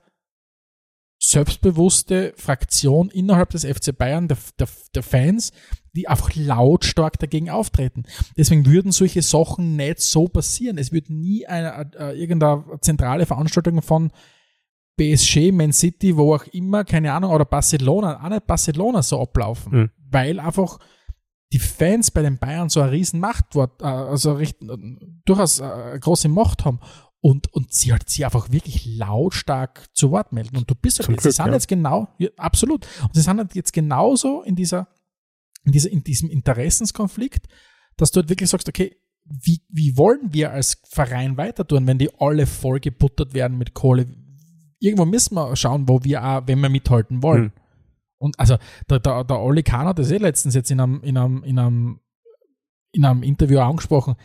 selbstbewusste 1.24 2.34
Fraktion 2.36 3.08
innerhalb 3.08 3.50
des 3.50 3.64
FC 3.64 3.96
Bayern, 3.96 4.26
der, 4.26 4.38
der, 4.58 4.66
der 4.92 5.02
Fans, 5.04 5.52
die 5.92 6.08
einfach 6.08 6.34
lautstark 6.34 7.18
dagegen 7.18 7.48
auftreten. 7.48 8.02
Deswegen 8.36 8.66
würden 8.66 8.90
solche 8.90 9.22
Sachen 9.22 9.76
nicht 9.76 10.00
so 10.00 10.26
passieren. 10.26 10.78
Es 10.78 10.90
wird 10.90 11.10
nie 11.10 11.46
eine, 11.46 11.90
äh, 11.96 12.20
irgendeine 12.20 12.64
zentrale 12.80 13.24
Veranstaltung 13.24 13.82
von 13.82 14.10
PSG, 14.96 15.52
Man 15.52 15.72
City, 15.72 16.16
wo 16.16 16.34
auch 16.34 16.46
immer, 16.48 16.84
keine 16.84 17.12
Ahnung, 17.12 17.30
oder 17.30 17.44
Barcelona, 17.44 18.22
auch 18.22 18.28
nicht 18.28 18.46
Barcelona 18.46 19.02
so 19.02 19.20
ablaufen. 19.20 19.72
Mhm. 19.72 19.90
Weil 20.10 20.40
einfach 20.40 20.78
die 21.52 21.60
Fans 21.60 22.10
bei 22.10 22.22
den 22.22 22.38
Bayern 22.38 22.68
so 22.68 22.80
eine 22.80 22.90
riesen 22.90 23.20
Machtwort, 23.20 23.80
äh, 23.80 23.84
also 23.84 24.40
äh, 24.40 24.52
durchaus 25.24 25.60
äh, 25.60 25.64
eine 25.64 26.00
große 26.00 26.28
Macht 26.28 26.64
haben 26.64 26.80
und, 27.22 27.52
und 27.54 27.72
sie 27.72 27.92
halt 27.92 28.10
sie 28.10 28.24
einfach 28.24 28.50
wirklich 28.50 28.84
lautstark 28.84 29.86
zu 29.94 30.10
Wort 30.10 30.32
melden. 30.32 30.56
Und 30.56 30.68
du 30.68 30.74
bist 30.74 30.98
halt, 30.98 31.06
Zum 31.06 31.14
sie 31.14 31.20
Glück, 31.20 31.34
sind 31.34 31.46
ja. 31.46 31.52
jetzt 31.52 31.68
genau, 31.68 32.08
ja, 32.18 32.28
absolut. 32.36 32.84
Und 33.00 33.14
sie 33.14 33.22
sind 33.22 33.38
halt 33.38 33.54
jetzt 33.54 33.72
genauso 33.72 34.42
in 34.42 34.56
dieser, 34.56 34.88
in 35.64 35.70
dieser, 35.70 35.90
in 35.90 36.02
diesem 36.02 36.28
Interessenskonflikt, 36.28 37.46
dass 37.96 38.10
du 38.10 38.18
halt 38.18 38.28
wirklich 38.28 38.50
sagst, 38.50 38.68
okay, 38.68 38.96
wie, 39.24 39.62
wie 39.68 39.96
wollen 39.96 40.32
wir 40.34 40.50
als 40.50 40.82
Verein 40.84 41.36
weiter 41.36 41.64
tun, 41.64 41.86
wenn 41.86 41.98
die 41.98 42.10
alle 42.18 42.44
vollgebuttert 42.44 43.34
werden 43.34 43.56
mit 43.56 43.72
Kohle? 43.72 44.08
Irgendwo 44.80 45.04
müssen 45.04 45.36
wir 45.36 45.54
schauen, 45.54 45.88
wo 45.88 46.02
wir 46.02 46.24
auch, 46.24 46.42
wenn 46.46 46.58
wir 46.58 46.68
mithalten 46.68 47.22
wollen. 47.22 47.44
Hm. 47.44 47.52
Und 48.18 48.40
also 48.40 48.56
der, 48.90 48.98
der, 48.98 49.22
der 49.22 49.38
Oli 49.38 49.62
Kahn 49.62 49.86
hat 49.86 50.00
das 50.00 50.10
eh 50.10 50.16
letztens 50.16 50.56
jetzt 50.56 50.72
in 50.72 50.80
einem, 50.80 51.00
in 51.02 51.16
einem, 51.16 51.44
in 51.44 51.58
einem, 51.60 52.00
in 52.90 53.04
einem 53.04 53.22
Interview 53.22 53.60
angesprochen, 53.60 54.16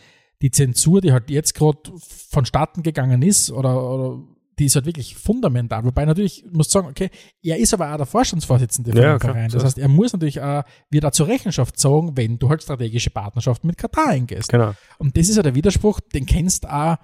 die 0.42 0.50
Zensur, 0.50 1.00
die 1.00 1.12
halt 1.12 1.30
jetzt 1.30 1.54
gerade 1.54 1.78
vonstatten 1.96 2.82
gegangen 2.82 3.22
ist, 3.22 3.50
oder, 3.50 3.82
oder 3.82 4.22
die 4.58 4.66
ist 4.66 4.74
halt 4.74 4.86
wirklich 4.86 5.14
fundamental. 5.14 5.84
Wobei 5.84 6.04
natürlich, 6.04 6.44
ich 6.44 6.52
muss 6.52 6.70
sagen, 6.70 6.88
okay, 6.88 7.10
er 7.42 7.58
ist 7.58 7.72
aber 7.74 7.92
auch 7.92 7.96
der 7.96 8.06
Vorstandsvorsitzende 8.06 8.92
von 8.92 9.00
Ja, 9.00 9.16
dem 9.16 9.20
Verein. 9.20 9.50
Das 9.50 9.64
heißt, 9.64 9.78
er 9.78 9.88
muss 9.88 10.12
natürlich 10.12 10.40
auch 10.40 10.64
wieder 10.90 11.12
zur 11.12 11.28
Rechenschaft 11.28 11.78
sagen, 11.78 12.16
wenn 12.16 12.38
du 12.38 12.48
halt 12.48 12.62
strategische 12.62 13.10
Partnerschaften 13.10 13.66
mit 13.66 13.78
Katar 13.78 14.08
eingehst. 14.08 14.48
Genau. 14.48 14.74
Und 14.98 15.16
das 15.16 15.28
ist 15.28 15.36
ja 15.36 15.42
der 15.42 15.54
Widerspruch, 15.54 16.00
den 16.00 16.26
kennst 16.26 16.64
du 16.64 16.72
auch, 16.72 16.96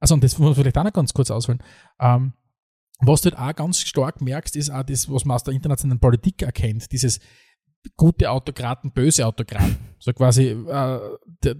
also 0.00 0.14
und 0.14 0.22
das 0.22 0.38
muss 0.38 0.48
man 0.48 0.54
vielleicht 0.54 0.78
auch 0.78 0.84
noch 0.84 0.92
ganz 0.92 1.12
kurz 1.12 1.30
ausholen. 1.30 1.62
Ähm, 2.00 2.32
was 3.00 3.22
du 3.22 3.30
halt 3.30 3.38
auch 3.38 3.56
ganz 3.56 3.80
stark 3.80 4.20
merkst, 4.20 4.54
ist 4.56 4.70
auch 4.70 4.84
das, 4.84 5.10
was 5.10 5.24
man 5.24 5.34
aus 5.34 5.44
der 5.44 5.54
internationalen 5.54 6.00
Politik 6.00 6.42
erkennt, 6.42 6.92
dieses 6.92 7.18
gute 7.96 8.30
Autokraten, 8.30 8.92
böse 8.92 9.26
Autokraten. 9.26 9.76
So 9.98 10.12
quasi 10.12 10.48
äh, 10.48 11.00
der 11.42 11.56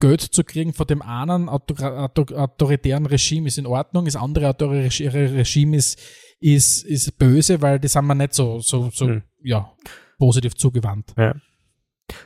Geld 0.00 0.20
zu 0.20 0.44
kriegen 0.44 0.72
von 0.72 0.86
dem 0.86 1.02
einen 1.02 1.48
autoritären 1.48 3.06
Regime 3.06 3.48
ist 3.48 3.58
in 3.58 3.66
Ordnung, 3.66 4.04
das 4.04 4.16
andere 4.16 4.48
autoritäre 4.48 5.32
Regime 5.32 5.76
ist, 5.76 5.98
ist, 6.40 6.84
ist 6.84 7.18
böse, 7.18 7.60
weil 7.62 7.80
das 7.80 7.96
haben 7.96 8.06
wir 8.06 8.14
nicht 8.14 8.34
so, 8.34 8.60
so, 8.60 8.90
so 8.92 9.06
Hm. 9.06 9.22
ja, 9.42 9.72
positiv 10.18 10.54
zugewandt. 10.54 11.14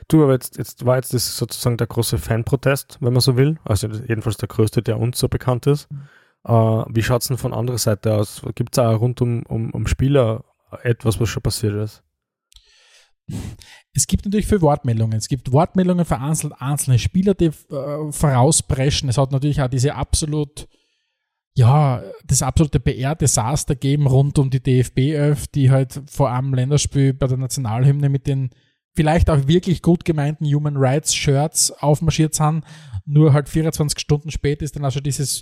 Du, 0.07 0.23
aber 0.23 0.33
jetzt, 0.33 0.57
jetzt 0.57 0.85
war 0.85 0.95
jetzt 0.95 1.13
das 1.13 1.35
sozusagen 1.37 1.77
der 1.77 1.87
große 1.87 2.17
Fanprotest, 2.17 2.97
wenn 3.01 3.13
man 3.13 3.21
so 3.21 3.35
will. 3.35 3.57
Also 3.65 3.87
jedenfalls 3.87 4.37
der 4.37 4.47
größte, 4.47 4.81
der 4.81 4.99
uns 4.99 5.19
so 5.19 5.27
bekannt 5.27 5.67
ist. 5.67 5.87
Äh, 6.45 6.51
wie 6.51 7.03
schaut 7.03 7.21
es 7.21 7.27
denn 7.27 7.37
von 7.37 7.53
anderer 7.53 7.77
Seite 7.77 8.15
aus? 8.15 8.41
Gibt 8.55 8.75
es 8.75 8.79
auch 8.79 8.99
rund 8.99 9.21
um, 9.21 9.43
um, 9.47 9.71
um 9.71 9.87
Spieler 9.87 10.45
etwas, 10.83 11.19
was 11.19 11.29
schon 11.29 11.43
passiert 11.43 11.75
ist? 11.75 12.02
Es 13.93 14.07
gibt 14.07 14.25
natürlich 14.25 14.47
viele 14.47 14.61
Wortmeldungen. 14.61 15.17
Es 15.17 15.27
gibt 15.27 15.51
Wortmeldungen 15.51 16.05
für 16.05 16.19
einzelne, 16.19 16.99
Spieler, 16.99 17.33
die 17.33 17.45
äh, 17.45 18.11
vorauspreschen. 18.11 19.09
Es 19.09 19.17
hat 19.17 19.31
natürlich 19.31 19.61
auch 19.61 19.67
diese 19.67 19.95
absolut, 19.95 20.67
ja, 21.55 22.03
das 22.25 22.41
absolute 22.41 22.79
PR-Desaster 22.79 23.75
gegeben 23.75 24.07
rund 24.07 24.39
um 24.39 24.49
die 24.49 24.61
DFB 24.61 24.97
11, 25.13 25.47
die 25.47 25.71
halt 25.71 26.01
vor 26.07 26.31
einem 26.31 26.53
Länderspiel 26.53 27.13
bei 27.13 27.27
der 27.27 27.37
Nationalhymne 27.37 28.09
mit 28.09 28.27
den 28.27 28.49
vielleicht 28.95 29.29
auch 29.29 29.47
wirklich 29.47 29.81
gut 29.81 30.05
gemeinten 30.05 30.45
Human 30.45 30.77
Rights 30.77 31.15
Shirts 31.15 31.71
aufmarschiert 31.71 32.35
sind. 32.35 32.63
Nur 33.05 33.33
halt 33.33 33.49
24 33.49 33.99
Stunden 33.99 34.31
später 34.31 34.63
ist 34.63 34.75
dann 34.75 34.85
auch 34.85 34.91
schon 34.91 35.03
dieses 35.03 35.41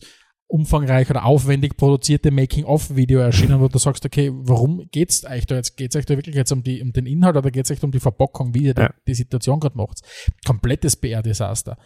umfangreich 0.51 1.09
oder 1.09 1.25
aufwendig 1.25 1.77
produzierte 1.77 2.29
Making-of-Video 2.29 3.19
erschienen, 3.21 3.61
wo 3.61 3.67
du 3.69 3.77
sagst, 3.79 4.05
okay, 4.05 4.31
warum 4.33 4.85
geht's 4.91 5.25
euch 5.25 5.45
da 5.45 5.55
jetzt? 5.55 5.77
Geht's 5.77 5.95
euch 5.95 6.05
da 6.05 6.17
wirklich 6.17 6.35
jetzt 6.35 6.51
um, 6.51 6.61
die, 6.61 6.81
um 6.81 6.91
den 6.91 7.05
Inhalt 7.05 7.37
oder 7.37 7.51
geht's 7.51 7.71
euch 7.71 7.81
um 7.83 7.91
die 7.91 7.99
Verbockung, 8.01 8.53
wie 8.53 8.65
ihr 8.65 8.75
Ja. 8.77 8.93
die, 9.07 9.13
Situation 9.13 9.59
gerade 9.59 9.77
macht? 9.77 10.01
Komplettes 10.45 10.95
PR-Desaster. 10.97 11.77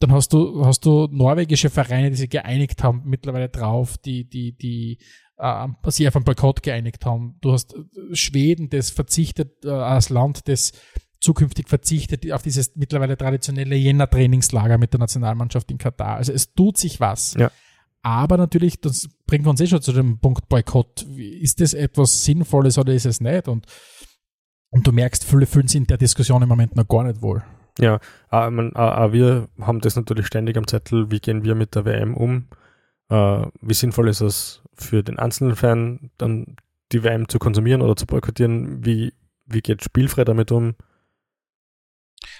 dann 0.00 0.12
hast 0.12 0.32
du, 0.32 0.66
hast 0.66 0.84
du 0.84 1.08
norwegische 1.10 1.70
Vereine, 1.70 2.10
die 2.10 2.16
sich 2.16 2.28
geeinigt 2.28 2.82
haben 2.82 3.02
mittlerweile 3.04 3.48
drauf, 3.48 3.96
die, 3.98 4.28
die, 4.28 4.52
die 4.56 4.98
äh, 5.38 5.68
sich 5.86 6.08
auf 6.08 6.16
einen 6.16 6.24
Boykott 6.24 6.62
geeinigt 6.62 7.06
haben. 7.06 7.38
Du 7.40 7.52
hast 7.52 7.74
äh, 7.74 8.14
Schweden, 8.14 8.68
das 8.68 8.90
verzichtet 8.90 9.64
äh, 9.64 9.70
als 9.70 10.10
Land, 10.10 10.48
das 10.48 10.72
zukünftig 11.20 11.68
verzichtet 11.68 12.30
auf 12.32 12.42
dieses 12.42 12.74
mittlerweile 12.74 13.16
traditionelle 13.16 13.76
Jänner-Trainingslager 13.76 14.76
mit 14.76 14.92
der 14.92 15.00
Nationalmannschaft 15.00 15.70
in 15.70 15.78
Katar. 15.78 16.16
Also 16.16 16.32
es 16.32 16.52
tut 16.52 16.76
sich 16.76 16.98
was. 17.00 17.34
Ja. 17.34 17.50
Aber 18.02 18.36
natürlich, 18.36 18.80
das 18.80 19.08
bringt 19.26 19.46
uns 19.46 19.60
eh 19.60 19.66
schon 19.66 19.80
zu 19.80 19.92
dem 19.92 20.18
Punkt 20.18 20.48
Boykott. 20.48 21.06
Ist 21.16 21.60
das 21.60 21.72
etwas 21.72 22.24
Sinnvolles 22.24 22.76
oder 22.78 22.92
ist 22.92 23.06
es 23.06 23.20
nicht? 23.20 23.46
Und, 23.46 23.66
und 24.70 24.86
du 24.86 24.92
merkst, 24.92 25.24
viele 25.24 25.46
fühlen 25.46 25.68
sich 25.68 25.80
in 25.80 25.86
der 25.86 25.98
Diskussion 25.98 26.42
im 26.42 26.48
Moment 26.48 26.74
noch 26.74 26.88
gar 26.88 27.04
nicht 27.04 27.22
wohl. 27.22 27.44
Ja, 27.78 28.00
aber, 28.28 28.50
man, 28.50 28.72
aber 28.74 29.12
wir 29.12 29.48
haben 29.60 29.80
das 29.80 29.96
natürlich 29.96 30.26
ständig 30.26 30.56
am 30.56 30.66
Zettel, 30.66 31.10
wie 31.10 31.20
gehen 31.20 31.44
wir 31.44 31.54
mit 31.54 31.74
der 31.74 31.84
WM 31.84 32.14
um? 32.14 32.48
Äh, 33.08 33.46
wie 33.60 33.74
sinnvoll 33.74 34.08
ist 34.08 34.20
es 34.20 34.62
für 34.74 35.02
den 35.02 35.18
einzelnen 35.18 35.56
Fan, 35.56 36.10
dann 36.18 36.56
die 36.90 37.04
WM 37.04 37.28
zu 37.28 37.38
konsumieren 37.38 37.82
oder 37.82 37.96
zu 37.96 38.06
boykottieren? 38.06 38.84
Wie, 38.84 39.14
wie 39.46 39.60
geht 39.60 39.82
Spielfrei 39.82 40.24
damit 40.24 40.50
um? 40.52 40.74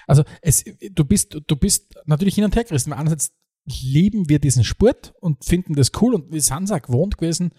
Also 0.07 0.23
es, 0.41 0.63
du 0.91 1.05
bist, 1.05 1.39
du 1.47 1.55
bist 1.55 1.95
natürlich 2.05 2.35
hin 2.35 2.43
und 2.43 2.55
her 2.55 2.63
gerissen. 2.63 2.93
Einerseits 2.93 3.33
lieben 3.65 4.29
wir 4.29 4.39
diesen 4.39 4.63
Sport 4.63 5.13
und 5.19 5.45
finden 5.45 5.75
das 5.75 5.91
cool 6.01 6.15
und 6.15 6.31
wir 6.31 6.41
sind 6.41 6.63
es 6.63 6.71
auch 6.71 6.81
gewohnt 6.81 7.17
gewesen. 7.17 7.53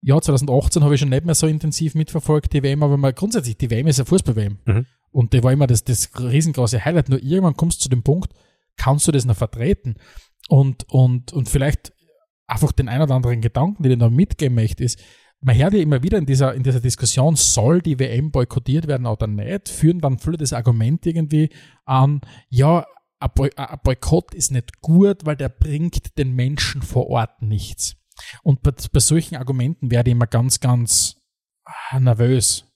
Ja, 0.00 0.20
2018 0.20 0.82
habe 0.82 0.94
ich 0.94 1.00
schon 1.00 1.10
nicht 1.10 1.24
mehr 1.24 1.34
so 1.34 1.46
intensiv 1.46 1.94
mitverfolgt, 1.94 2.52
die 2.52 2.62
WM, 2.62 2.82
aber 2.82 2.96
mal 2.96 3.12
grundsätzlich, 3.12 3.56
die 3.56 3.70
WM 3.70 3.86
ist 3.86 4.00
eine 4.00 4.06
Fußball-WM. 4.06 4.58
Mhm. 4.64 4.86
Und 5.10 5.32
die 5.32 5.42
war 5.42 5.52
immer 5.52 5.66
das, 5.66 5.84
das 5.84 6.10
riesengroße 6.18 6.84
Highlight. 6.84 7.08
Nur 7.08 7.22
irgendwann 7.22 7.56
kommst 7.56 7.78
du 7.78 7.82
zu 7.84 7.88
dem 7.88 8.02
Punkt, 8.02 8.32
kannst 8.76 9.06
du 9.06 9.12
das 9.12 9.24
noch 9.24 9.36
vertreten? 9.36 9.96
Und, 10.48 10.86
und, 10.88 11.32
und 11.32 11.48
vielleicht 11.48 11.92
einfach 12.46 12.72
den 12.72 12.88
ein 12.88 13.00
oder 13.00 13.14
anderen 13.14 13.40
Gedanken, 13.40 13.82
den 13.82 13.92
ich 13.92 13.98
noch 13.98 14.10
mitgeben 14.10 14.54
möchte, 14.54 14.82
ist, 14.82 14.98
man 15.40 15.56
hört 15.56 15.74
ja 15.74 15.80
immer 15.80 16.02
wieder 16.02 16.18
in 16.18 16.26
dieser, 16.26 16.54
in 16.54 16.62
dieser 16.62 16.80
Diskussion, 16.80 17.36
soll 17.36 17.82
die 17.82 17.98
WM 17.98 18.30
boykottiert 18.30 18.86
werden 18.86 19.06
oder 19.06 19.26
nicht, 19.26 19.68
führen 19.68 20.00
dann 20.00 20.18
viele 20.18 20.36
das 20.36 20.52
Argument 20.52 21.04
irgendwie 21.04 21.50
an, 21.84 22.20
ja, 22.48 22.86
ein, 23.22 23.30
Boy 23.34 23.50
ein 23.56 23.78
Boykott 23.82 24.34
ist 24.34 24.50
nicht 24.50 24.80
gut, 24.80 25.24
weil 25.24 25.36
der 25.36 25.48
bringt 25.48 26.18
den 26.18 26.34
Menschen 26.34 26.82
vor 26.82 27.08
Ort 27.08 27.42
nichts. 27.42 27.96
Und 28.42 28.62
bei, 28.62 28.72
bei 28.92 29.00
solchen 29.00 29.36
Argumenten 29.36 29.90
werde 29.90 30.10
ich 30.10 30.16
immer 30.16 30.26
ganz, 30.26 30.60
ganz 30.60 31.16
ah, 31.64 32.00
nervös. 32.00 32.66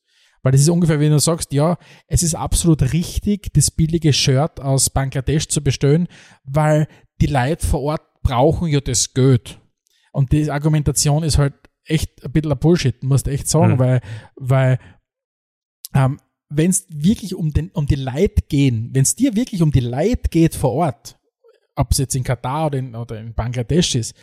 Weil 0.42 0.53
das 0.53 0.61
ist 0.61 0.68
ungefähr, 0.68 1.01
wenn 1.01 1.11
du 1.11 1.18
sagst, 1.18 1.53
ja, 1.53 1.76
es 2.07 2.22
ist 2.22 2.36
absolut 2.36 2.92
richtig, 2.92 3.53
das 3.53 3.70
billige 3.70 4.12
Shirt 4.12 4.61
aus 4.61 4.90
Bangladesch 4.90 5.49
zu 5.49 5.61
bestellen, 5.61 6.07
weil 6.44 6.86
die 7.20 7.26
Leute 7.26 7.66
vor 7.66 7.82
Ort 7.82 8.22
brauchen 8.22 8.68
ja 8.68 8.80
das 8.80 9.12
Geld. 9.12 9.61
Und 10.12 10.32
die 10.32 10.51
Argumentation 10.51 11.24
ist 11.24 11.38
halt 11.38 11.55
echt 11.84 12.24
ein 12.24 12.32
bisschen 12.32 12.53
ein 12.53 12.59
Bullshit, 12.59 13.03
musst 13.03 13.26
du 13.26 13.32
echt 13.32 13.49
sagen, 13.49 13.74
mhm. 13.74 13.78
weil, 13.78 14.01
weil 14.36 14.78
ähm, 15.94 16.20
wenn 16.49 16.70
es 16.70 16.86
wirklich 16.88 17.34
um, 17.34 17.53
den, 17.53 17.70
um 17.70 17.86
die 17.86 17.97
Leid 17.97 18.49
gehen, 18.49 18.90
wenn 18.92 19.03
es 19.03 19.16
dir 19.16 19.34
wirklich 19.34 19.62
um 19.62 19.72
die 19.72 19.80
Leid 19.80 20.30
geht 20.30 20.55
vor 20.55 20.72
Ort, 20.72 21.18
ob 21.74 21.92
es 21.92 21.99
jetzt 21.99 22.14
in 22.14 22.24
Katar 22.24 22.66
oder 22.66 22.78
in, 22.78 22.94
oder 22.94 23.18
in 23.18 23.34
Bangladesch 23.34 23.94
ist, 23.94 24.14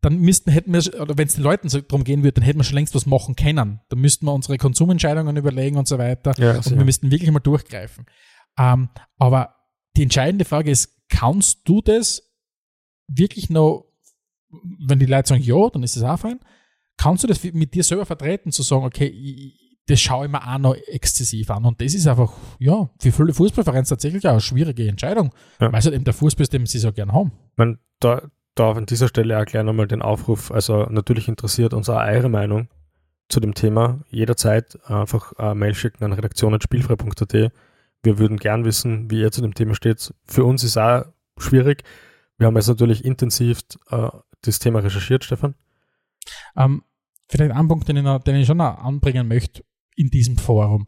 dann 0.00 0.20
müssten, 0.20 0.50
hätten 0.50 0.72
wir, 0.72 1.00
oder 1.00 1.18
wenn 1.18 1.26
es 1.26 1.34
den 1.34 1.42
Leuten 1.42 1.68
so 1.68 1.80
darum 1.80 2.04
gehen 2.04 2.22
würde, 2.22 2.34
dann 2.34 2.44
hätten 2.44 2.60
wir 2.60 2.64
schon 2.64 2.76
längst 2.76 2.94
was 2.94 3.06
machen 3.06 3.34
können. 3.34 3.80
Dann 3.88 3.98
müssten 3.98 4.26
wir 4.26 4.32
unsere 4.32 4.56
Konsumentscheidungen 4.56 5.36
überlegen 5.36 5.76
und 5.76 5.88
so 5.88 5.98
weiter. 5.98 6.32
Ja, 6.38 6.56
und 6.56 6.70
wir 6.70 6.84
müssten 6.84 7.10
wirklich 7.10 7.30
mal 7.30 7.40
durchgreifen. 7.40 8.06
Ähm, 8.58 8.90
aber 9.16 9.56
die 9.96 10.04
entscheidende 10.04 10.44
Frage 10.44 10.70
ist, 10.70 11.08
kannst 11.08 11.68
du 11.68 11.80
das 11.80 12.22
wirklich 13.08 13.50
noch, 13.50 13.86
wenn 14.50 14.98
die 14.98 15.06
Leute 15.06 15.30
sagen, 15.30 15.42
ja, 15.42 15.68
dann 15.70 15.82
ist 15.82 15.96
es 15.96 16.02
auch 16.02 16.18
fein, 16.18 16.38
kannst 16.96 17.24
du 17.24 17.26
das 17.26 17.42
mit 17.42 17.74
dir 17.74 17.82
selber 17.82 18.06
vertreten, 18.06 18.52
zu 18.52 18.62
sagen, 18.62 18.84
okay, 18.84 19.06
ich, 19.06 19.67
das 19.88 20.00
schaue 20.00 20.26
ich 20.26 20.32
mir 20.32 20.46
auch 20.46 20.58
noch 20.58 20.74
exzessiv 20.74 21.50
an. 21.50 21.64
Und 21.64 21.80
das 21.80 21.94
ist 21.94 22.06
einfach, 22.06 22.32
ja, 22.58 22.90
für 23.00 23.10
viele 23.10 23.32
Fußballvereine 23.32 23.84
tatsächlich 23.84 24.26
auch 24.26 24.32
eine 24.32 24.40
schwierige 24.40 24.86
Entscheidung, 24.86 25.32
ja. 25.60 25.72
weil 25.72 25.78
es 25.78 25.86
halt 25.86 25.94
eben 25.94 26.04
der 26.04 26.12
Fußball 26.12 26.42
ist, 26.42 26.52
den 26.52 26.66
sie 26.66 26.78
so 26.78 26.92
gern 26.92 27.12
haben. 27.12 27.32
Man, 27.56 27.78
da, 27.98 28.22
da 28.54 28.72
an 28.72 28.84
dieser 28.84 29.08
Stelle 29.08 29.40
auch 29.40 29.46
gleich 29.46 29.64
nochmal 29.64 29.88
den 29.88 30.02
Aufruf, 30.02 30.50
also 30.50 30.84
natürlich 30.90 31.26
interessiert 31.26 31.72
uns 31.72 31.88
auch 31.88 32.00
eure 32.00 32.28
Meinung 32.28 32.68
zu 33.30 33.40
dem 33.40 33.54
Thema. 33.54 34.00
Jederzeit 34.10 34.78
einfach 34.84 35.32
eine 35.34 35.54
Mail 35.54 35.74
schicken 35.74 36.04
an 36.04 36.12
redaktion.spielfrei.at. 36.12 37.52
Wir 38.02 38.18
würden 38.18 38.36
gern 38.36 38.66
wissen, 38.66 39.10
wie 39.10 39.20
ihr 39.20 39.32
zu 39.32 39.40
dem 39.40 39.54
Thema 39.54 39.74
steht. 39.74 40.12
Für 40.26 40.44
uns 40.44 40.64
ist 40.64 40.76
auch 40.76 41.04
schwierig. 41.38 41.82
Wir 42.36 42.46
haben 42.46 42.56
jetzt 42.56 42.68
natürlich 42.68 43.06
intensiv 43.06 43.60
äh, 43.90 44.08
das 44.42 44.58
Thema 44.58 44.80
recherchiert, 44.80 45.24
Stefan. 45.24 45.54
Ähm, 46.56 46.82
vielleicht 47.28 47.52
ein 47.52 47.68
Punkt, 47.68 47.88
den 47.88 47.96
ich, 47.96 48.02
noch, 48.02 48.22
den 48.22 48.36
ich 48.36 48.46
schon 48.46 48.58
noch 48.58 48.78
anbringen 48.78 49.26
möchte 49.26 49.62
in 49.98 50.10
diesem 50.10 50.38
Forum. 50.38 50.86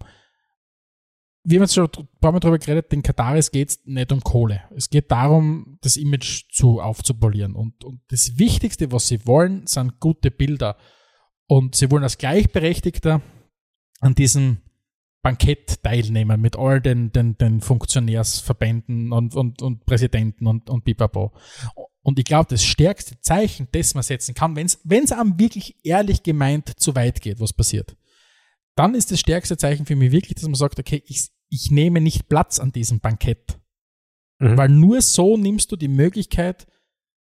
Wir 1.43 1.59
haben 1.59 1.65
jetzt 1.65 1.75
schon 1.75 1.89
ein 1.97 2.09
paar 2.21 2.33
Mal 2.33 2.41
darüber 2.41 2.59
geredet, 2.59 2.93
den 2.93 3.03
Kataris 3.03 3.51
geht 3.51 3.71
es 3.71 3.81
nicht 3.85 4.13
um 4.13 4.21
Kohle. 4.21 4.63
Es 4.77 4.91
geht 4.91 5.11
darum, 5.11 5.79
das 5.81 5.97
Image 5.97 6.45
zu 6.53 6.81
aufzupolieren. 6.81 7.55
Und, 7.55 7.83
und 7.83 8.01
das 8.09 8.39
Wichtigste, 8.39 8.93
was 8.93 9.09
sie 9.09 9.27
wollen, 9.27 9.67
sind 9.67 10.01
gute 10.01 10.31
Bilder. 10.31 10.77
Und 11.47 11.75
sie 11.75 11.91
wollen 11.91 12.05
als 12.05 12.19
Gleichberechtigter 12.19 13.23
an 14.01 14.15
diesem 14.15 14.59
Bankett 15.23 15.83
teilnehmen 15.83 16.41
mit 16.41 16.57
all 16.57 16.81
den, 16.81 17.11
den, 17.13 17.37
den 17.37 17.61
Funktionärsverbänden 17.61 19.13
und, 19.13 19.35
und, 19.35 19.63
und 19.63 19.85
Präsidenten 19.85 20.47
und, 20.47 20.71
und 20.71 20.85
Bipapo. 20.85 21.33
Und 22.03 22.19
ich 22.19 22.25
glaube, 22.25 22.49
das 22.51 22.65
stärkste 22.65 23.21
Zeichen, 23.21 23.69
das 23.73 23.95
man 23.95 24.03
setzen 24.03 24.35
kann, 24.35 24.57
wenn 24.57 24.67
es 25.05 25.13
einem 25.13 25.39
wirklich 25.39 25.77
ehrlich 25.85 26.23
gemeint 26.23 26.73
zu 26.79 26.95
weit 26.95 27.21
geht, 27.21 27.41
was 27.41 27.53
passiert, 27.53 27.97
dann 28.77 28.95
ist 28.95 29.11
das 29.11 29.21
stärkste 29.21 29.57
Zeichen 29.57 29.87
für 29.87 29.97
mich 29.97 30.13
wirklich, 30.13 30.35
dass 30.35 30.45
man 30.45 30.55
sagt, 30.55 30.79
okay, 30.79 31.03
ich, 31.07 31.29
ich 31.49 31.71
nehme 31.71 32.01
nicht 32.01 32.29
Platz 32.29 32.59
an 32.59 32.73
diesem 32.73 33.01
Bankett. 33.01 33.59
Mhm. 34.39 34.57
Weil 34.57 34.69
nur 34.69 35.03
so 35.03 35.37
nimmst 35.37 35.71
du 35.73 35.77
die 35.77 35.89
Möglichkeit, 35.89 36.67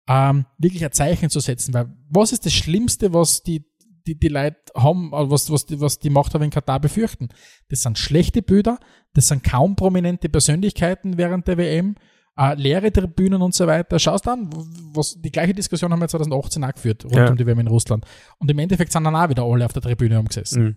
ähm, 0.08 0.46
wirklich 0.58 0.84
ein 0.84 0.92
Zeichen 0.92 1.30
zu 1.30 1.40
setzen. 1.40 1.74
Weil 1.74 1.92
was 2.08 2.32
ist 2.32 2.46
das 2.46 2.52
Schlimmste, 2.52 3.12
was 3.12 3.42
die, 3.42 3.64
die, 4.06 4.18
die 4.18 4.28
Leute 4.28 4.56
haben, 4.76 5.10
was, 5.12 5.50
was, 5.50 5.66
die, 5.66 5.80
was 5.80 5.98
die 5.98 6.10
Machthaber 6.10 6.44
in 6.44 6.50
Katar 6.50 6.80
befürchten? 6.80 7.28
Das 7.68 7.82
sind 7.82 7.98
schlechte 7.98 8.42
Bilder, 8.42 8.78
das 9.14 9.28
sind 9.28 9.44
kaum 9.44 9.76
prominente 9.76 10.28
Persönlichkeiten 10.28 11.18
während 11.18 11.46
der 11.48 11.58
WM 11.58 11.96
äh, 12.36 12.54
leere 12.54 12.90
Tribünen 12.90 13.42
und 13.42 13.54
so 13.54 13.66
weiter. 13.66 13.98
Schaust 13.98 14.26
an, 14.26 14.48
was, 14.94 15.20
die 15.20 15.30
gleiche 15.30 15.54
Diskussion 15.54 15.92
haben 15.92 16.00
wir 16.00 16.08
2018 16.08 16.64
auch 16.64 16.72
geführt, 16.72 17.04
rund 17.04 17.14
ja. 17.14 17.28
um 17.28 17.36
die 17.36 17.46
WM 17.46 17.60
in 17.60 17.68
Russland. 17.68 18.04
Und 18.38 18.50
im 18.50 18.58
Endeffekt 18.58 18.92
sind 18.92 19.04
dann 19.04 19.14
auch 19.14 19.28
wieder 19.28 19.44
alle 19.44 19.64
auf 19.64 19.72
der 19.72 19.82
Tribüne 19.82 20.18
umgesessen. 20.18 20.64
Mhm. 20.64 20.76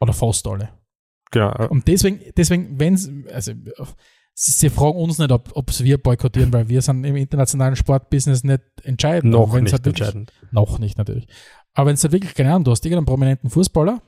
Oder 0.00 0.12
fast 0.12 0.46
alle. 0.46 0.70
Genau. 1.30 1.68
Und 1.68 1.88
deswegen, 1.88 2.20
deswegen, 2.36 2.78
wenn 2.78 3.26
also 3.32 3.52
sie 4.34 4.70
fragen 4.70 4.98
uns 4.98 5.18
nicht, 5.18 5.32
ob, 5.32 5.50
ob 5.54 5.78
wir 5.80 5.98
boykottieren, 5.98 6.52
weil 6.52 6.68
wir 6.68 6.82
sind 6.82 7.04
im 7.04 7.16
internationalen 7.16 7.74
Sportbusiness 7.74 8.44
nicht 8.44 8.62
entscheidend. 8.82 9.32
Noch 9.32 9.52
nicht 9.58 9.72
halt 9.72 9.84
wirklich, 9.84 10.06
entscheidend. 10.06 10.32
Noch 10.52 10.78
nicht 10.78 10.98
natürlich. 10.98 11.26
Aber 11.72 11.88
wenn 11.88 11.94
es 11.94 12.02
halt 12.02 12.12
wirklich, 12.12 12.34
keine 12.34 12.50
Ahnung, 12.50 12.64
du 12.64 12.70
hast 12.70 12.84
irgendeinen 12.84 13.06
prominenten 13.06 13.50
Fußballer, 13.50 14.02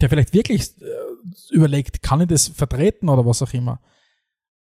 der 0.00 0.08
vielleicht 0.08 0.34
wirklich 0.34 0.80
äh, 0.82 1.54
überlegt, 1.54 2.02
kann 2.02 2.20
ich 2.20 2.28
das 2.28 2.48
vertreten 2.48 3.08
oder 3.08 3.24
was 3.24 3.40
auch 3.42 3.52
immer, 3.54 3.80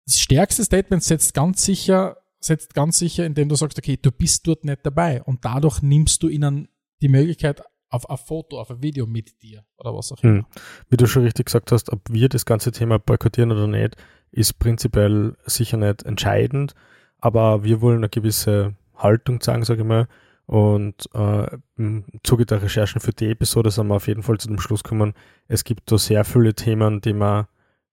das 0.05 0.19
stärkste 0.19 0.63
Statement 0.63 1.03
setzt 1.03 1.33
ganz 1.33 1.63
sicher, 1.63 2.17
setzt 2.39 2.73
ganz 2.73 2.97
sicher, 2.97 3.25
indem 3.25 3.49
du 3.49 3.55
sagst, 3.55 3.77
okay, 3.77 3.97
du 4.01 4.11
bist 4.11 4.47
dort 4.47 4.63
nicht 4.63 4.79
dabei 4.83 5.21
und 5.23 5.45
dadurch 5.45 5.81
nimmst 5.81 6.23
du 6.23 6.29
ihnen 6.29 6.69
die 7.01 7.09
Möglichkeit 7.09 7.61
auf 7.89 8.09
ein 8.09 8.17
Foto, 8.17 8.59
auf 8.59 8.69
ein 8.69 8.81
Video 8.81 9.05
mit 9.05 9.41
dir 9.41 9.63
oder 9.77 9.95
was 9.95 10.11
auch 10.11 10.23
immer. 10.23 10.39
Hm. 10.39 10.45
Wie 10.89 10.97
du 10.97 11.07
schon 11.07 11.23
richtig 11.23 11.47
gesagt 11.47 11.71
hast, 11.71 11.91
ob 11.91 12.01
wir 12.09 12.29
das 12.29 12.45
ganze 12.45 12.71
Thema 12.71 12.99
boykottieren 12.99 13.51
oder 13.51 13.67
nicht, 13.67 13.95
ist 14.31 14.59
prinzipiell 14.59 15.35
sicher 15.45 15.77
nicht 15.77 16.03
entscheidend, 16.03 16.75
aber 17.19 17.63
wir 17.63 17.81
wollen 17.81 17.97
eine 17.97 18.09
gewisse 18.09 18.75
Haltung 18.95 19.41
zeigen, 19.41 19.63
sage 19.63 19.81
ich 19.81 19.87
mal. 19.87 20.07
Und 20.45 21.07
äh, 21.13 21.57
im 21.77 22.05
Zuge 22.23 22.45
der 22.45 22.61
Recherchen 22.63 23.01
für 23.01 23.13
die 23.13 23.29
Episode 23.29 23.69
sind 23.69 23.87
wir 23.87 23.95
auf 23.95 24.07
jeden 24.07 24.23
Fall 24.23 24.39
zu 24.39 24.47
dem 24.47 24.59
Schluss 24.59 24.83
gekommen, 24.83 25.13
es 25.47 25.63
gibt 25.63 25.91
da 25.91 25.97
sehr 25.97 26.25
viele 26.25 26.55
Themen, 26.55 27.01
die 27.01 27.13
man 27.13 27.45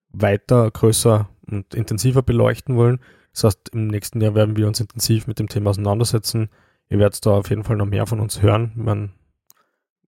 weiter, 0.09 0.71
größer 0.71 1.29
und 1.51 1.75
intensiver 1.75 2.23
beleuchten 2.23 2.77
wollen. 2.77 3.01
Das 3.33 3.45
heißt, 3.45 3.71
im 3.75 3.89
nächsten 3.89 4.21
Jahr 4.21 4.35
werden 4.35 4.57
wir 4.57 4.67
uns 4.67 4.81
intensiv 4.81 5.27
mit 5.27 5.39
dem 5.39 5.49
Thema 5.49 5.71
auseinandersetzen. 5.71 6.49
Ihr 6.89 6.99
werdet 6.99 7.25
da 7.27 7.33
auf 7.33 7.51
jeden 7.51 7.65
Fall 7.65 7.77
noch 7.77 7.87
mehr 7.87 8.07
von 8.07 8.21
uns 8.21 8.41
hören. 8.41 8.73
Man, 8.75 9.13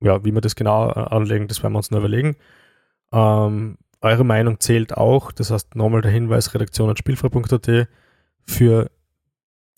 ja, 0.00 0.24
wie 0.24 0.32
wir 0.32 0.40
das 0.40 0.56
genau 0.56 0.88
äh, 0.90 0.94
anlegen, 0.94 1.48
das 1.48 1.62
werden 1.62 1.72
wir 1.74 1.78
uns 1.78 1.90
noch 1.90 1.98
überlegen. 1.98 2.36
Ähm, 3.12 3.78
eure 4.00 4.24
Meinung 4.24 4.60
zählt 4.60 4.96
auch. 4.96 5.32
Das 5.32 5.50
heißt, 5.50 5.74
nochmal 5.74 6.02
der 6.02 6.10
Hinweis, 6.12 6.54
redaktion 6.54 6.96
spielfrei.at 6.96 7.88
für 8.44 8.90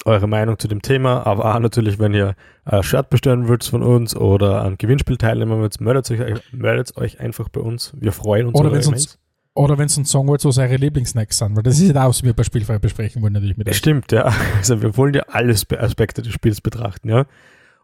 eure 0.07 0.27
Meinung 0.27 0.59
zu 0.59 0.66
dem 0.68 0.81
Thema, 0.81 1.27
aber 1.27 1.55
auch 1.55 1.59
natürlich, 1.59 1.99
wenn 1.99 2.14
ihr 2.14 2.35
ein 2.64 2.83
Shirt 2.83 3.11
bestellen 3.11 3.49
wollt 3.49 3.64
von 3.64 3.83
uns 3.83 4.16
oder 4.16 4.62
an 4.62 4.79
Gewinnspiel 4.79 5.18
teilnehmen 5.18 5.61
wollt, 5.61 5.79
meldet 5.81 6.11
euch, 6.11 6.43
meldet 6.53 6.97
euch 6.97 7.21
einfach 7.21 7.49
bei 7.51 7.61
uns. 7.61 7.93
Wir 7.99 8.12
freuen 8.12 8.47
uns. 8.47 8.59
Oder 8.59 8.73
wenn 8.73 8.79
es 8.79 8.87
uns 8.87 9.18
Oder 9.53 9.77
wenn 9.77 9.89
sie 9.89 10.01
uns 10.01 10.11
sagen 10.11 10.27
wollt, 10.27 10.43
was 10.45 10.57
eure 10.57 10.77
Lieblingssnacks 10.77 11.37
sind, 11.39 11.55
weil 11.55 11.62
das 11.64 11.79
ist 11.79 11.95
ja 11.95 12.03
auch, 12.05 12.09
was 12.09 12.23
wir 12.23 12.33
bei 12.33 12.45
Spielfrei 12.45 12.79
besprechen 12.79 13.21
wollen, 13.21 13.35
natürlich 13.35 13.59
mit 13.59 13.68
euch. 13.68 13.77
Stimmt, 13.77 14.11
ja. 14.12 14.33
Also 14.57 14.81
wir 14.81 14.97
wollen 14.97 15.12
ja 15.12 15.23
alle 15.29 15.55
Spe- 15.55 15.79
Aspekte 15.81 16.23
des 16.23 16.33
Spiels 16.33 16.61
betrachten, 16.62 17.09
ja. 17.11 17.27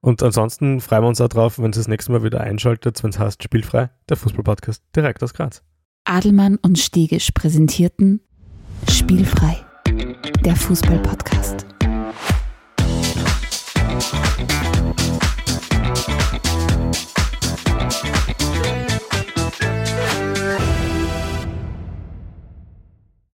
Und 0.01 0.23
ansonsten 0.23 0.81
freuen 0.81 1.03
wir 1.03 1.09
uns 1.09 1.21
auch 1.21 1.29
drauf, 1.29 1.59
wenn 1.59 1.73
Sie 1.73 1.81
das 1.81 1.89
nächste 1.89 2.13
Mal 2.13 2.23
wieder 2.23 2.41
einschaltet, 2.41 3.03
wenn 3.03 3.11
es 3.11 3.19
heißt 3.19 3.43
Spielfrei, 3.43 3.91
der 4.09 4.17
Fußballpodcast 4.17 4.83
direkt 4.95 5.23
aus 5.23 5.35
Graz. 5.35 5.63
Adelmann 6.05 6.57
und 6.63 6.79
Stegisch 6.79 7.31
präsentierten 7.33 8.21
Spielfrei, 8.89 9.65
der 10.45 10.55
Fußballpodcast. 10.55 11.67